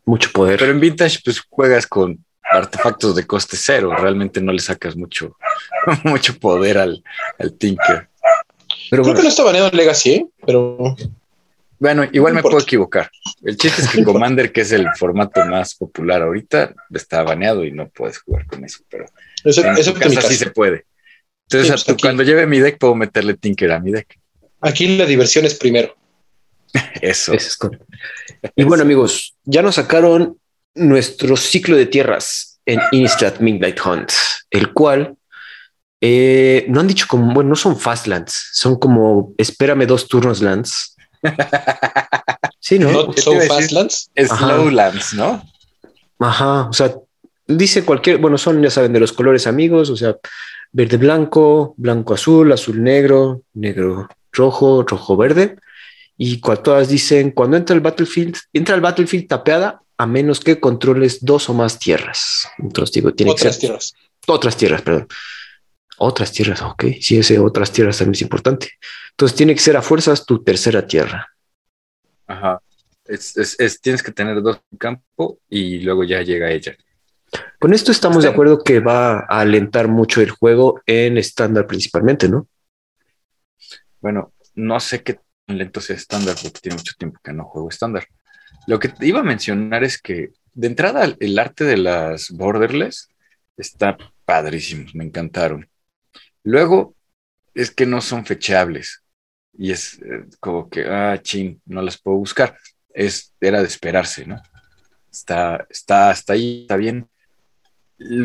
Mucho 0.05 0.31
poder. 0.33 0.59
Pero 0.59 0.73
en 0.73 0.81
Vintage, 0.81 1.21
pues 1.25 1.41
juegas 1.49 1.87
con 1.87 2.25
artefactos 2.57 3.17
de 3.17 3.27
coste 3.27 3.57
cero. 3.57 3.95
Realmente 3.97 4.41
no 4.41 4.53
le 4.53 4.61
sacas 4.61 4.97
mucho, 4.97 5.37
mucho 6.05 6.39
poder 6.39 6.79
al, 6.79 7.03
al 7.39 7.55
Tinker. 7.55 8.09
Pero 8.91 9.03
Creo 9.03 9.15
que 9.15 9.23
no 9.23 9.29
está 9.29 9.43
baneado 9.43 9.69
en 9.69 9.77
Legacy, 9.77 10.11
¿eh? 10.13 10.27
pero. 10.47 10.97
Bueno, 11.79 12.05
igual 12.13 12.35
me 12.35 12.43
puedo 12.43 12.61
equivocar. 12.61 13.11
El 13.43 13.57
chiste 13.57 13.83
es 13.83 13.91
que 13.91 14.05
Commander, 14.05 14.53
que 14.53 14.63
es 14.63 14.73
el 14.73 14.87
formato 14.97 15.45
más 15.47 15.75
popular 15.75 16.23
ahorita, 16.23 16.75
está 16.93 17.23
baneado 17.23 17.65
y 17.65 17.73
no 17.73 17.89
puedes 17.89 18.19
jugar 18.19 18.47
con 18.47 18.65
eso, 18.65 18.79
pero 18.89 19.07
eso, 19.45 19.63
en 19.63 19.77
eso 19.77 19.93
casa 19.93 20.23
sí 20.23 20.37
se 20.37 20.51
puede. 20.51 20.87
Entonces, 21.49 21.81
Sí, 21.81 21.85
pues, 21.87 22.01
cuando 22.01 22.23
lleve 22.23 22.47
mi 22.47 22.59
deck, 22.59 22.79
puedo 22.79 22.95
meterle 22.95 23.35
Tinker 23.35 23.73
a 23.73 23.81
mi 23.81 23.93
deck. 23.93 24.19
Aquí 24.61 24.97
la 24.97 25.05
diversión 25.05 25.45
es 25.45 25.55
primero. 25.55 25.95
Eso. 27.03 27.35
Eso 27.35 27.71
es. 27.71 28.53
Y 28.57 28.65
bueno, 28.65 28.83
amigos, 28.83 29.37
ya 29.45 29.61
nos 29.61 29.75
sacaron 29.75 30.39
nuestro 30.75 31.37
ciclo 31.37 31.77
de 31.77 31.87
tierras 31.87 32.61
en 32.67 32.81
Innistrad 32.93 33.39
Midnight 33.41 33.79
Hunt, 33.85 34.11
el 34.51 34.73
cual 34.73 35.17
eh, 36.01 36.67
no 36.69 36.81
han 36.81 36.87
dicho 36.89 37.07
como, 37.09 37.33
bueno, 37.33 37.51
no 37.51 37.57
son 37.57 37.79
fastlands, 37.79 38.51
son 38.53 38.77
como 38.79 39.35
espérame 39.39 39.87
dos 39.87 40.09
turnos 40.09 40.41
lands. 40.43 40.97
Sí, 42.61 42.79
¿no? 42.79 42.91
Not 42.91 43.15
¿Qué 43.15 43.21
so 43.21 43.31
te 43.31 43.37
iba 43.37 43.43
a 43.55 43.59
decir? 43.59 43.77
Fastlands. 43.77 44.11
Slowlands, 44.17 45.13
¿no? 45.15 45.43
Ajá, 46.19 46.63
o 46.69 46.73
sea, 46.73 46.95
dice 47.47 47.85
cualquier, 47.85 48.17
bueno, 48.17 48.39
son, 48.39 48.63
ya 48.63 48.71
saben, 48.71 48.95
de 48.95 49.01
los 49.01 49.13
colores 49.13 49.47
amigos, 49.47 49.91
o 49.91 49.97
sea, 49.97 50.17
verde 50.73 50.97
blanco, 50.97 51.75
blanco 51.77 52.15
azul, 52.15 52.51
azul 52.53 52.83
negro, 52.83 53.43
negro 53.53 54.09
rojo, 54.33 54.83
rojo 54.83 55.15
verde. 55.19 55.57
Y 56.17 56.41
cua- 56.41 56.63
todas 56.63 56.89
dicen, 56.89 57.33
cuando 57.33 57.59
entra 57.59 57.75
el 57.75 57.81
battlefield, 57.83 58.35
entra 58.55 58.75
al 58.75 58.81
battlefield 58.81 59.29
tapeada 59.29 59.83
a 59.97 60.07
menos 60.07 60.41
que 60.41 60.61
controles 60.61 61.25
dos 61.25 61.49
o 61.49 61.55
más 61.55 61.79
tierras. 61.79 62.49
Entonces 62.59 62.93
digo, 62.95 63.13
tiene 63.15 63.33
que 63.35 63.41
Otras 63.43 63.55
ser 63.55 63.61
tierras. 63.61 63.95
otras 64.27 64.57
tierras, 64.57 64.83
perdón. 64.83 65.09
Otras 65.99 66.33
tierras, 66.33 66.61
ok. 66.63 66.85
Sí, 67.01 67.19
ese 67.19 67.39
otras 67.39 67.71
tierras 67.73 67.99
también 67.99 68.15
es 68.15 68.23
importante. 68.23 68.71
Entonces 69.11 69.37
tiene 69.37 69.55
que 69.55 69.61
ser 69.61 69.77
a 69.77 69.83
fuerzas 69.83 70.27
tu 70.27 70.43
tercera 70.43 70.87
tierra. 70.87 71.29
Ajá. 72.27 72.61
Es, 73.05 73.37
es- 73.37 73.61
es- 73.61 73.81
tienes 73.81 74.03
que 74.03 74.11
tener 74.13 74.41
dos 74.43 74.61
en 74.73 74.79
campo 74.79 75.39
y 75.49 75.81
luego 75.81 76.05
ya 76.05 76.23
llega 76.23 76.51
ella. 76.51 76.75
Con 77.61 77.75
esto 77.75 77.93
estamos 77.93 78.23
de 78.25 78.31
acuerdo 78.31 78.63
que 78.63 78.81
va 78.81 79.19
a 79.21 79.41
alentar 79.41 79.89
mucho 79.89 80.21
el 80.21 80.31
juego 80.31 80.81
en 80.87 81.19
estándar 81.19 81.67
principalmente, 81.67 82.29
¿no? 82.29 82.49
Bueno, 84.01 84.33
no 84.55 84.79
sé 84.81 85.03
qué 85.03 85.21
tan 85.47 85.59
lento 85.59 85.81
sea 85.81 85.97
estándar 85.97 86.37
porque 86.43 86.61
tiene 86.61 86.77
mucho 86.77 86.95
tiempo 86.99 87.21
que 87.23 87.33
no 87.33 87.45
juego 87.45 87.69
estándar. 87.69 88.07
Lo 88.67 88.79
que 88.79 88.89
te 88.89 89.07
iba 89.07 89.21
a 89.21 89.25
mencionar 89.25 89.85
es 89.85 90.01
que 90.01 90.31
de 90.55 90.67
entrada 90.67 91.05
el- 91.19 91.39
arte 91.39 91.65
de 91.65 91.77
las 91.77 92.31
borderless 92.31 93.09
está 93.57 93.97
padrísimo, 94.25 94.87
me 94.95 95.05
encantaron. 95.05 95.69
Luego 96.45 96.97
es 97.55 97.71
que 97.73 97.87
no 97.87 98.01
son 98.01 98.27
fechables 98.27 99.05
y 99.55 99.73
es 99.73 100.01
eh, 100.03 100.27
como 100.41 100.69
que, 100.71 100.87
ah, 100.89 101.19
chin, 101.23 101.61
no 101.67 101.83
las 101.83 102.01
puedo 102.01 102.19
buscar. 102.19 102.59
Es, 102.95 103.35
era 103.41 103.61
de 103.61 103.69
esperarse, 103.69 104.27
¿no? 104.27 104.41
Está, 105.13 105.67
está, 105.71 106.11
hasta 106.11 106.35
ahí, 106.35 106.63
está 106.63 106.77
bien. 106.77 107.09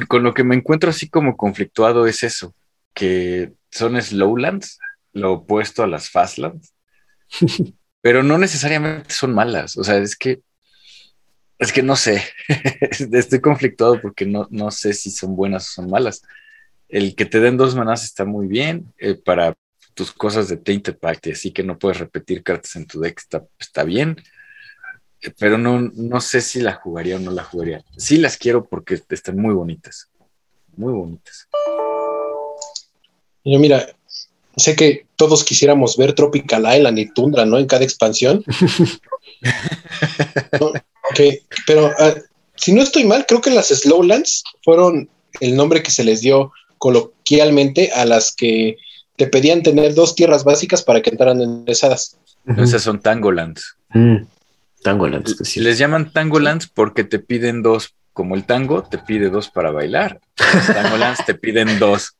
Con 0.07 0.23
lo 0.23 0.33
que 0.33 0.43
me 0.43 0.55
encuentro 0.55 0.89
así 0.89 1.09
como 1.09 1.37
conflictuado 1.37 2.07
es 2.07 2.23
eso, 2.23 2.55
que 2.93 3.53
son 3.71 4.01
slowlands, 4.01 4.79
lo 5.13 5.33
opuesto 5.33 5.83
a 5.83 5.87
las 5.87 6.09
fastlands, 6.09 6.73
pero 8.01 8.23
no 8.23 8.37
necesariamente 8.37 9.13
son 9.13 9.33
malas. 9.33 9.77
O 9.77 9.83
sea, 9.83 9.97
es 9.97 10.15
que, 10.15 10.41
es 11.57 11.71
que 11.71 11.83
no 11.83 11.95
sé, 11.95 12.23
estoy 13.11 13.41
conflictuado 13.41 14.01
porque 14.01 14.25
no, 14.25 14.47
no 14.51 14.71
sé 14.71 14.93
si 14.93 15.11
son 15.11 15.35
buenas 15.35 15.67
o 15.69 15.73
son 15.81 15.89
malas. 15.89 16.21
El 16.87 17.15
que 17.15 17.25
te 17.25 17.39
den 17.39 17.57
dos 17.57 17.75
manás 17.75 18.03
está 18.03 18.25
muy 18.25 18.47
bien 18.47 18.93
eh, 18.97 19.15
para 19.15 19.53
tus 19.93 20.11
cosas 20.11 20.47
de 20.47 20.57
Tainted 20.57 20.97
Pact 20.97 21.27
así 21.27 21.51
que 21.51 21.61
no 21.61 21.77
puedes 21.77 21.99
repetir 21.99 22.41
cartas 22.41 22.75
en 22.77 22.87
tu 22.87 23.01
deck, 23.01 23.17
está, 23.17 23.45
está 23.59 23.83
bien. 23.83 24.15
Eh, 25.21 25.33
Pero 25.37 25.57
no, 25.57 25.81
no 25.81 26.21
sé 26.21 26.41
si 26.41 26.61
la 26.61 26.75
jugaría 26.75 27.17
o 27.17 27.19
no 27.19 27.31
la 27.31 27.43
jugaría. 27.43 27.83
Sí 27.97 28.17
las 28.17 28.37
quiero 28.37 28.63
porque 28.63 29.01
están 29.09 29.37
muy 29.37 29.53
bonitas. 29.53 30.09
Muy 30.77 30.93
bonitas. 30.93 31.49
Yo, 33.43 33.59
mira, 33.59 33.85
sé 34.55 34.75
que 34.75 35.05
todos 35.15 35.43
quisiéramos 35.43 35.97
ver 35.97 36.13
Tropical 36.13 36.65
Island 36.75 36.99
y 36.99 37.11
Tundra, 37.11 37.45
¿no? 37.45 37.57
En 37.57 37.67
cada 37.67 37.83
expansión. 37.83 38.43
Pero 41.65 41.91
ah, 41.97 42.15
si 42.55 42.73
no 42.73 42.81
estoy 42.81 43.05
mal, 43.05 43.25
creo 43.27 43.41
que 43.41 43.51
las 43.51 43.69
Slowlands 43.69 44.43
fueron 44.63 45.09
el 45.39 45.55
nombre 45.55 45.81
que 45.81 45.91
se 45.91 46.03
les 46.03 46.21
dio 46.21 46.51
coloquialmente 46.77 47.91
a 47.93 48.05
las 48.05 48.35
que 48.35 48.77
te 49.15 49.27
pedían 49.27 49.63
tener 49.63 49.93
dos 49.93 50.15
tierras 50.15 50.43
básicas 50.43 50.81
para 50.83 51.01
que 51.01 51.09
entraran 51.09 51.41
enderezadas. 51.41 52.17
Esas 52.57 52.81
son 52.81 53.01
Tangolands. 53.01 53.75
Mm. 53.89 54.23
Tangolands, 54.81 55.35
que 55.35 55.45
sí. 55.45 55.59
Les 55.59 55.77
llaman 55.77 56.11
Tangolands 56.11 56.67
porque 56.67 57.03
te 57.03 57.19
piden 57.19 57.61
dos, 57.61 57.93
como 58.13 58.35
el 58.35 58.45
tango 58.45 58.83
te 58.83 58.97
pide 58.97 59.29
dos 59.29 59.49
para 59.49 59.71
bailar. 59.71 60.21
Los 60.53 60.67
Tangolands 60.67 61.25
te 61.25 61.35
piden 61.35 61.79
dos. 61.79 62.15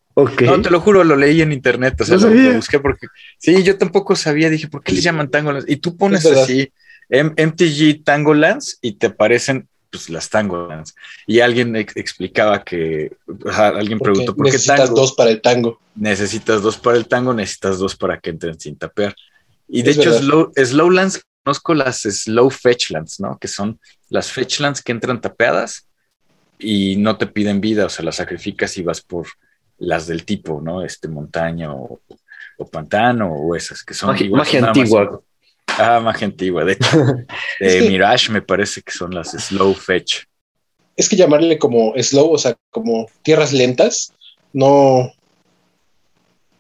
No, 0.46 0.62
te 0.62 0.70
lo 0.70 0.80
juro, 0.82 1.04
lo 1.04 1.16
leí 1.16 1.42
en 1.42 1.52
internet, 1.52 2.00
o 2.02 2.06
sea, 2.06 2.18
No 2.18 2.28
lo, 2.28 2.54
busqué 2.56 2.80
porque 2.80 3.08
sí, 3.38 3.64
yo 3.64 3.78
tampoco 3.78 4.16
sabía, 4.16 4.50
dije, 4.50 4.68
¿por 4.68 4.84
qué 4.84 4.92
les 4.94 5.04
llaman 5.04 5.30
Tangolands? 5.30 5.70
Y 5.70 5.78
tú 5.78 5.96
pones 5.98 6.26
así 6.26 6.72
M- 7.10 7.34
MTG 7.38 8.04
Tangolands 8.04 8.78
y 8.82 8.94
te 8.94 9.08
aparecen 9.08 9.68
pues 9.92 10.10
las 10.10 10.30
Tangolands. 10.30 10.94
Y 11.26 11.40
alguien 11.40 11.76
ex- 11.76 11.98
explicaba 11.98 12.64
que, 12.64 13.12
o 13.28 13.52
sea, 13.52 13.70
alguien 13.70 13.98
Porque 13.98 14.12
preguntó, 14.12 14.36
¿por 14.36 14.46
qué 14.46 14.52
necesitas 14.52 14.78
tango? 14.86 14.96
dos 15.02 15.14
para 15.14 15.32
el 15.32 15.42
tango. 15.42 15.80
necesitas 15.96 16.62
dos 16.62 16.78
para 16.78 16.98
el 16.98 17.08
tango, 17.08 17.34
necesitas 17.34 17.80
dos 17.80 17.96
para 17.96 18.20
que 18.20 18.30
entren 18.30 18.60
sin 18.60 18.76
tapear. 18.78 19.16
Y 19.68 19.82
de 19.82 19.92
Es 19.92 19.98
hecho, 19.98 20.14
slow, 20.18 20.52
Slowlands, 20.56 21.22
conozco 21.44 21.74
las 21.74 22.02
Slow 22.02 22.50
Fetchlands, 22.52 23.20
¿no? 23.20 23.38
Que 23.40 23.48
son 23.48 23.80
las 24.10 24.32
Fetchlands 24.32 24.82
que 24.84 24.92
entran 24.92 25.22
tapeadas 25.22 25.88
y 26.60 26.96
no 26.98 27.18
te 27.18 27.26
piden 27.28 27.62
vida, 27.62 27.86
o 27.86 27.90
sea, 27.90 28.06
las 28.06 28.18
sacrificas 28.18 28.78
y 28.78 28.84
vas 28.84 29.02
por 29.02 29.26
las 29.80 30.08
del 30.08 30.26
tipo, 30.26 30.62
¿no? 30.62 30.84
Este 30.84 31.08
montaña 31.08 31.74
o, 31.74 32.00
o 32.58 32.66
pantano 32.68 33.34
o 33.34 33.56
esas 33.56 33.84
que 33.84 33.94
son 33.94 34.10
Magia- 34.10 34.26
igual, 34.26 34.40
magia 34.40 34.62
nada 34.62 34.74
más 34.74 34.80
antigua. 34.80 35.22
Ah, 35.78 36.00
magia 36.00 36.28
antigua. 36.28 36.66
De 36.66 36.78
de 37.60 37.82
Mirage 37.90 38.32
me 38.32 38.42
parece 38.42 38.82
que 38.82 38.92
son 38.92 39.14
las 39.14 39.32
Slow 39.32 39.74
Fetch. 39.74 40.24
Es 40.98 41.08
que 41.08 41.16
llamarle 41.16 41.58
como 41.58 41.94
slow, 41.98 42.32
o 42.34 42.38
sea, 42.38 42.58
como 42.72 43.08
tierras 43.22 43.54
lentas, 43.54 44.12
no, 44.52 45.14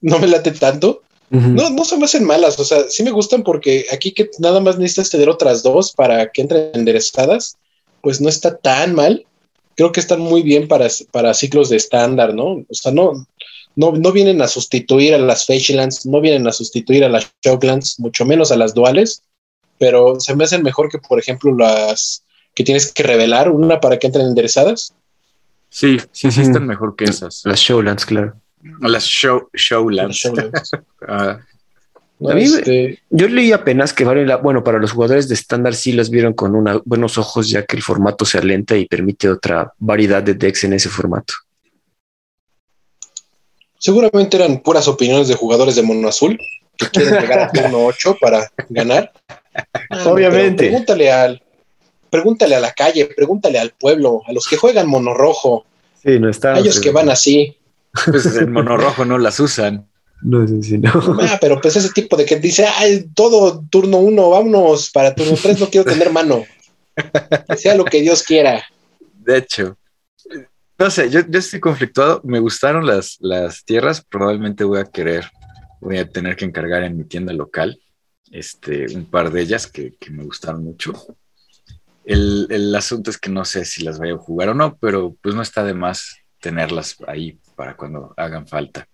no 0.01 0.19
me 0.19 0.27
late 0.27 0.51
tanto. 0.51 1.01
No, 1.31 1.69
no 1.69 1.85
se 1.85 1.95
me 1.97 2.05
hacen 2.05 2.23
malas, 2.23 2.57
o 2.57 2.63
sea, 2.63 2.89
sí 2.89 3.03
me 3.03 3.11
gustan 3.11 3.43
porque 3.43 3.85
aquí 3.93 4.13
que 4.13 4.31
nada 4.39 4.59
más 4.61 4.79
necesitas 4.79 5.11
tener 5.11 5.29
otras 5.29 5.61
dos 5.61 5.91
para 5.91 6.31
que 6.31 6.41
entren 6.41 6.71
enderezadas, 6.73 7.55
pues 8.01 8.19
no 8.19 8.29
está 8.29 8.57
tan 8.57 8.95
mal. 8.95 9.27
Creo 9.79 9.93
que 9.93 10.01
están 10.01 10.19
muy 10.19 10.41
bien 10.41 10.67
para, 10.67 10.89
para 11.09 11.33
ciclos 11.33 11.69
de 11.69 11.77
estándar, 11.77 12.33
¿no? 12.33 12.47
O 12.47 12.73
sea, 12.73 12.91
no, 12.91 13.25
no, 13.77 13.93
no 13.93 14.11
vienen 14.11 14.41
a 14.41 14.49
sustituir 14.49 15.13
a 15.13 15.17
las 15.17 15.45
Fetchlands, 15.45 16.05
no 16.05 16.19
vienen 16.19 16.45
a 16.49 16.51
sustituir 16.51 17.05
a 17.05 17.07
las 17.07 17.31
Shocklands, 17.41 17.97
mucho 18.01 18.25
menos 18.25 18.51
a 18.51 18.57
las 18.57 18.73
duales, 18.73 19.23
pero 19.77 20.19
se 20.19 20.35
me 20.35 20.43
hacen 20.43 20.63
mejor 20.63 20.89
que, 20.89 20.99
por 20.99 21.17
ejemplo, 21.17 21.55
las 21.55 22.25
que 22.53 22.65
tienes 22.65 22.91
que 22.91 23.03
revelar, 23.03 23.49
una 23.49 23.79
para 23.79 23.97
que 23.97 24.07
entren 24.07 24.25
enderezadas. 24.25 24.93
Sí, 25.69 25.95
sí, 26.11 26.29
sí 26.29 26.41
están 26.41 26.67
mejor 26.67 26.97
que 26.97 27.05
esas. 27.05 27.43
Las 27.45 27.61
Showlands, 27.61 28.05
claro. 28.05 28.35
Las 28.81 29.05
show, 29.05 29.47
las 29.53 30.13
Showlands. 30.13 30.71
Ah, 31.07 31.39
¿no? 32.19 32.29
A 32.29 32.35
mí 32.35 32.41
me- 32.41 32.57
Este, 32.57 32.99
Yo 33.09 33.27
leí 33.27 33.51
apenas 33.51 33.93
que 33.93 34.03
vale 34.03 34.25
la, 34.25 34.37
bueno, 34.37 34.63
para 34.63 34.77
los 34.79 34.91
jugadores 34.91 35.27
de 35.29 35.35
estándar 35.35 35.73
sí 35.75 35.91
las 35.93 36.09
vieron 36.09 36.33
con 36.33 36.55
una, 36.55 36.81
buenos 36.85 37.17
ojos, 37.17 37.49
ya 37.49 37.63
que 37.65 37.75
el 37.75 37.81
formato 37.83 38.25
se 38.25 38.37
alenta 38.37 38.75
y 38.77 38.85
permite 38.85 39.29
otra 39.29 39.73
variedad 39.79 40.21
de 40.21 40.33
decks 40.33 40.63
en 40.65 40.73
ese 40.73 40.89
formato. 40.89 41.33
Seguramente 43.77 44.37
eran 44.37 44.59
puras 44.59 44.87
opiniones 44.87 45.27
de 45.27 45.35
jugadores 45.35 45.75
de 45.75 45.83
Mono 45.83 46.09
Azul 46.09 46.37
que 46.77 46.87
quieren 46.89 47.13
llegar 47.21 47.39
a 47.39 47.51
turno 47.51 47.85
8 47.85 48.17
para 48.19 48.49
ganar. 48.69 49.11
Ah, 49.89 50.03
Obviamente. 50.07 50.55
pero 50.57 50.69
Pregúntale 50.71 51.11
al, 51.11 51.43
pregúntale 52.09 52.55
a 52.55 52.59
la 52.59 52.71
calle, 52.73 53.05
pregúntale 53.15 53.59
al 53.59 53.71
pueblo, 53.71 54.21
a 54.27 54.33
los 54.33 54.47
que 54.47 54.57
juegan 54.57 54.87
Mono 54.87 55.13
Rojo, 55.13 55.65
Sí, 56.03 56.19
no 56.19 56.29
está. 56.29 56.53
a 56.55 56.59
ellos 56.59 56.79
que 56.79 56.91
van 56.91 57.09
así. 57.09 57.57
pues 58.05 58.25
en 58.37 58.51
mono 58.53 58.77
rojo 58.77 59.03
no 59.03 59.17
las 59.17 59.39
usan. 59.39 59.85
No 60.21 60.45
sé 60.47 60.61
si 60.63 60.77
no. 60.77 60.91
Ah, 61.21 61.37
pero 61.39 61.59
pues 61.61 61.75
ese 61.75 61.89
tipo 61.89 62.17
de 62.17 62.25
que 62.25 62.37
dice, 62.37 62.65
ay, 62.65 63.09
todo 63.13 63.63
turno 63.69 63.97
1, 63.97 64.29
vámonos, 64.29 64.91
para 64.91 65.15
turno 65.15 65.35
3 65.41 65.59
no 65.59 65.69
quiero 65.69 65.89
tener 65.89 66.11
mano. 66.11 66.45
Que 67.47 67.57
sea 67.57 67.75
lo 67.75 67.85
que 67.85 68.01
Dios 68.01 68.23
quiera. 68.23 68.63
De 68.99 69.37
hecho, 69.37 69.77
no 70.77 70.89
sé, 70.89 71.09
yo, 71.09 71.21
yo 71.27 71.39
estoy 71.39 71.59
conflictuado. 71.59 72.21
Me 72.23 72.39
gustaron 72.39 72.85
las, 72.85 73.17
las 73.19 73.63
tierras. 73.63 74.03
Probablemente 74.03 74.63
voy 74.63 74.79
a 74.79 74.85
querer, 74.85 75.29
voy 75.79 75.97
a 75.97 76.09
tener 76.09 76.35
que 76.35 76.45
encargar 76.45 76.83
en 76.83 76.97
mi 76.97 77.05
tienda 77.05 77.33
local 77.33 77.79
este, 78.31 78.85
un 78.95 79.05
par 79.05 79.31
de 79.31 79.41
ellas 79.41 79.67
que, 79.67 79.95
que 79.99 80.11
me 80.11 80.23
gustaron 80.23 80.63
mucho. 80.63 80.93
El, 82.05 82.47
el 82.49 82.73
asunto 82.75 83.09
es 83.09 83.17
que 83.17 83.29
no 83.29 83.45
sé 83.45 83.65
si 83.65 83.83
las 83.83 83.99
vaya 83.99 84.13
a 84.13 84.17
jugar 84.17 84.49
o 84.49 84.53
no, 84.53 84.77
pero 84.77 85.15
pues 85.21 85.35
no 85.35 85.41
está 85.41 85.63
de 85.63 85.73
más 85.73 86.17
tenerlas 86.39 86.95
ahí 87.07 87.39
para 87.55 87.75
cuando 87.75 88.13
hagan 88.17 88.47
falta. 88.47 88.87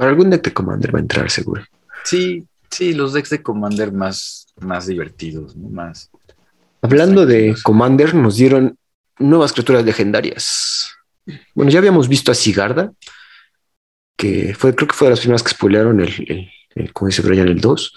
Para 0.00 0.12
algún 0.12 0.30
deck 0.30 0.42
de 0.42 0.54
Commander 0.54 0.94
va 0.94 0.98
a 0.98 1.02
entrar 1.02 1.30
seguro. 1.30 1.62
Sí, 2.04 2.46
sí, 2.70 2.94
los 2.94 3.12
decks 3.12 3.28
de 3.28 3.42
Commander 3.42 3.92
más, 3.92 4.46
más 4.58 4.86
divertidos, 4.86 5.54
¿no? 5.54 5.68
más. 5.68 6.08
Hablando 6.80 7.26
de. 7.26 7.54
Commander, 7.62 8.14
nos 8.14 8.36
dieron 8.36 8.78
nuevas 9.18 9.52
criaturas 9.52 9.84
legendarias. 9.84 10.88
Bueno, 11.54 11.70
ya 11.70 11.80
habíamos 11.80 12.08
visto 12.08 12.32
a 12.32 12.34
Sigarda, 12.34 12.92
que 14.16 14.54
fue, 14.54 14.74
creo 14.74 14.88
que 14.88 14.94
fue 14.96 15.08
de 15.08 15.10
las 15.10 15.20
primeras 15.20 15.42
que 15.42 15.50
spoilearon 15.50 16.00
el, 16.00 16.08
el, 16.28 16.48
el 16.76 16.92
como 16.94 17.08
dice 17.08 17.20
Brian, 17.20 17.48
el 17.48 17.60
2, 17.60 17.94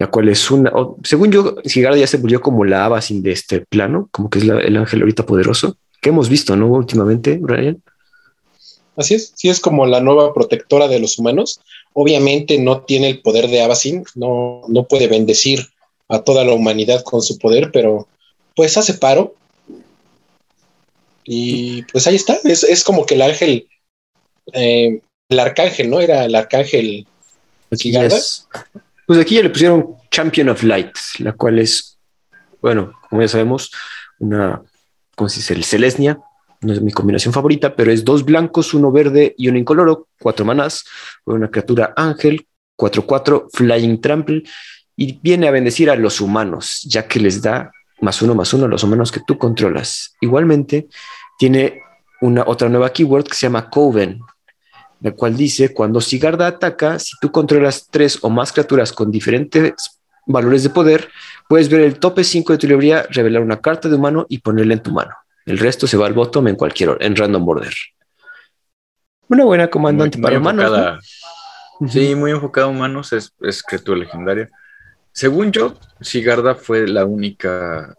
la 0.00 0.08
cual 0.08 0.28
es 0.28 0.50
una, 0.50 0.70
según 1.02 1.32
yo, 1.32 1.56
Sigarda 1.64 1.96
ya 1.96 2.06
se 2.06 2.18
volvió 2.18 2.42
como 2.42 2.66
la 2.66 2.84
Abasin 2.84 3.22
de 3.22 3.32
este 3.32 3.62
plano, 3.62 4.10
como 4.12 4.28
que 4.28 4.38
es 4.40 4.44
la- 4.44 4.60
el 4.60 4.76
ángel 4.76 5.00
ahorita 5.00 5.24
poderoso, 5.24 5.78
que 6.02 6.10
hemos 6.10 6.28
visto, 6.28 6.54
¿no? 6.56 6.66
Últimamente, 6.66 7.38
Brian. 7.40 7.82
Así 8.96 9.14
es, 9.14 9.32
sí 9.34 9.48
es 9.48 9.58
como 9.60 9.86
la 9.86 10.00
nueva 10.00 10.34
protectora 10.34 10.86
de 10.88 11.00
los 11.00 11.18
humanos. 11.18 11.60
Obviamente 11.94 12.58
no 12.58 12.82
tiene 12.82 13.08
el 13.08 13.20
poder 13.22 13.48
de 13.48 13.62
Abacin, 13.62 14.04
no, 14.14 14.62
no 14.68 14.84
puede 14.84 15.06
bendecir 15.08 15.66
a 16.08 16.20
toda 16.20 16.44
la 16.44 16.52
humanidad 16.52 17.02
con 17.02 17.22
su 17.22 17.38
poder, 17.38 17.70
pero 17.72 18.06
pues 18.54 18.76
hace 18.76 18.94
paro. 18.94 19.34
Y 21.24 21.82
pues 21.84 22.06
ahí 22.06 22.16
está, 22.16 22.36
es, 22.44 22.64
es 22.64 22.82
como 22.84 23.06
que 23.06 23.14
el 23.14 23.22
ángel, 23.22 23.68
eh, 24.52 25.00
el 25.28 25.38
arcángel, 25.40 25.88
¿no? 25.88 26.00
Era 26.00 26.24
el 26.24 26.34
arcángel 26.34 27.06
Aquí 27.70 27.84
Sigarda. 27.84 28.16
es- 28.16 28.46
pues 29.06 29.18
aquí 29.18 29.36
ya 29.36 29.42
le 29.42 29.50
pusieron 29.50 29.96
Champion 30.10 30.48
of 30.50 30.62
Light, 30.62 30.94
la 31.18 31.32
cual 31.32 31.58
es, 31.58 31.96
bueno, 32.60 32.92
como 33.08 33.22
ya 33.22 33.28
sabemos, 33.28 33.70
una, 34.18 34.62
¿cómo 35.16 35.28
se 35.28 35.36
dice? 35.36 35.54
El 35.54 35.64
Celestia, 35.64 36.18
no 36.62 36.72
es 36.72 36.80
mi 36.80 36.92
combinación 36.92 37.34
favorita, 37.34 37.74
pero 37.74 37.90
es 37.90 38.04
dos 38.04 38.24
blancos, 38.24 38.72
uno 38.74 38.90
verde 38.90 39.34
y 39.36 39.48
uno 39.48 39.58
incoloro, 39.58 40.08
cuatro 40.20 40.44
manás, 40.44 40.84
una 41.24 41.50
criatura 41.50 41.92
ángel, 41.96 42.46
4-4, 42.76 43.48
Flying 43.52 44.00
Trample, 44.00 44.42
y 44.96 45.18
viene 45.22 45.48
a 45.48 45.50
bendecir 45.50 45.90
a 45.90 45.96
los 45.96 46.20
humanos, 46.20 46.82
ya 46.84 47.06
que 47.06 47.20
les 47.20 47.42
da 47.42 47.70
más 48.00 48.20
uno 48.22 48.34
más 48.34 48.52
uno 48.52 48.64
a 48.64 48.68
los 48.68 48.82
humanos 48.82 49.12
que 49.12 49.20
tú 49.26 49.38
controlas. 49.38 50.14
Igualmente, 50.20 50.88
tiene 51.38 51.82
una 52.20 52.44
otra 52.46 52.68
nueva 52.68 52.90
keyword 52.90 53.24
que 53.24 53.34
se 53.34 53.46
llama 53.46 53.70
Coven, 53.70 54.20
la 55.00 55.12
cual 55.12 55.36
dice, 55.36 55.72
cuando 55.72 56.00
Sigarda 56.00 56.46
ataca, 56.46 56.98
si 56.98 57.16
tú 57.20 57.32
controlas 57.32 57.88
tres 57.90 58.18
o 58.22 58.30
más 58.30 58.52
criaturas 58.52 58.92
con 58.92 59.10
diferentes 59.10 59.74
valores 60.26 60.62
de 60.62 60.70
poder, 60.70 61.08
puedes 61.48 61.68
ver 61.68 61.80
el 61.80 61.98
tope 61.98 62.22
5 62.22 62.52
de 62.52 62.58
tu 62.58 62.68
librería, 62.68 63.06
revelar 63.10 63.42
una 63.42 63.60
carta 63.60 63.88
de 63.88 63.96
humano 63.96 64.26
y 64.28 64.38
ponerla 64.38 64.74
en 64.74 64.82
tu 64.82 64.92
mano. 64.92 65.12
El 65.46 65.58
resto 65.58 65.86
se 65.86 65.96
va 65.96 66.06
al 66.06 66.12
bottom 66.12 66.48
en 66.48 66.56
cualquier 66.56 66.90
hora, 66.90 67.04
en 67.06 67.16
random 67.16 67.44
border. 67.44 67.74
Una 69.28 69.44
buena 69.44 69.68
comandante 69.68 70.18
Muy- 70.18 70.22
para 70.22 70.38
muy 70.38 70.52
humanos. 70.52 70.70
¿no? 70.70 70.76
enfocada- 70.76 71.00
Sí, 71.90 72.14
muy 72.14 72.30
enfocado 72.30 72.68
a 72.68 72.70
humanos, 72.70 73.12
es, 73.12 73.32
es 73.40 73.62
criatura 73.62 73.98
legendaria. 73.98 74.48
Según 75.12 75.50
yo, 75.50 75.74
Sigarda 76.00 76.54
fue 76.54 76.86
la 76.86 77.04
única 77.04 77.94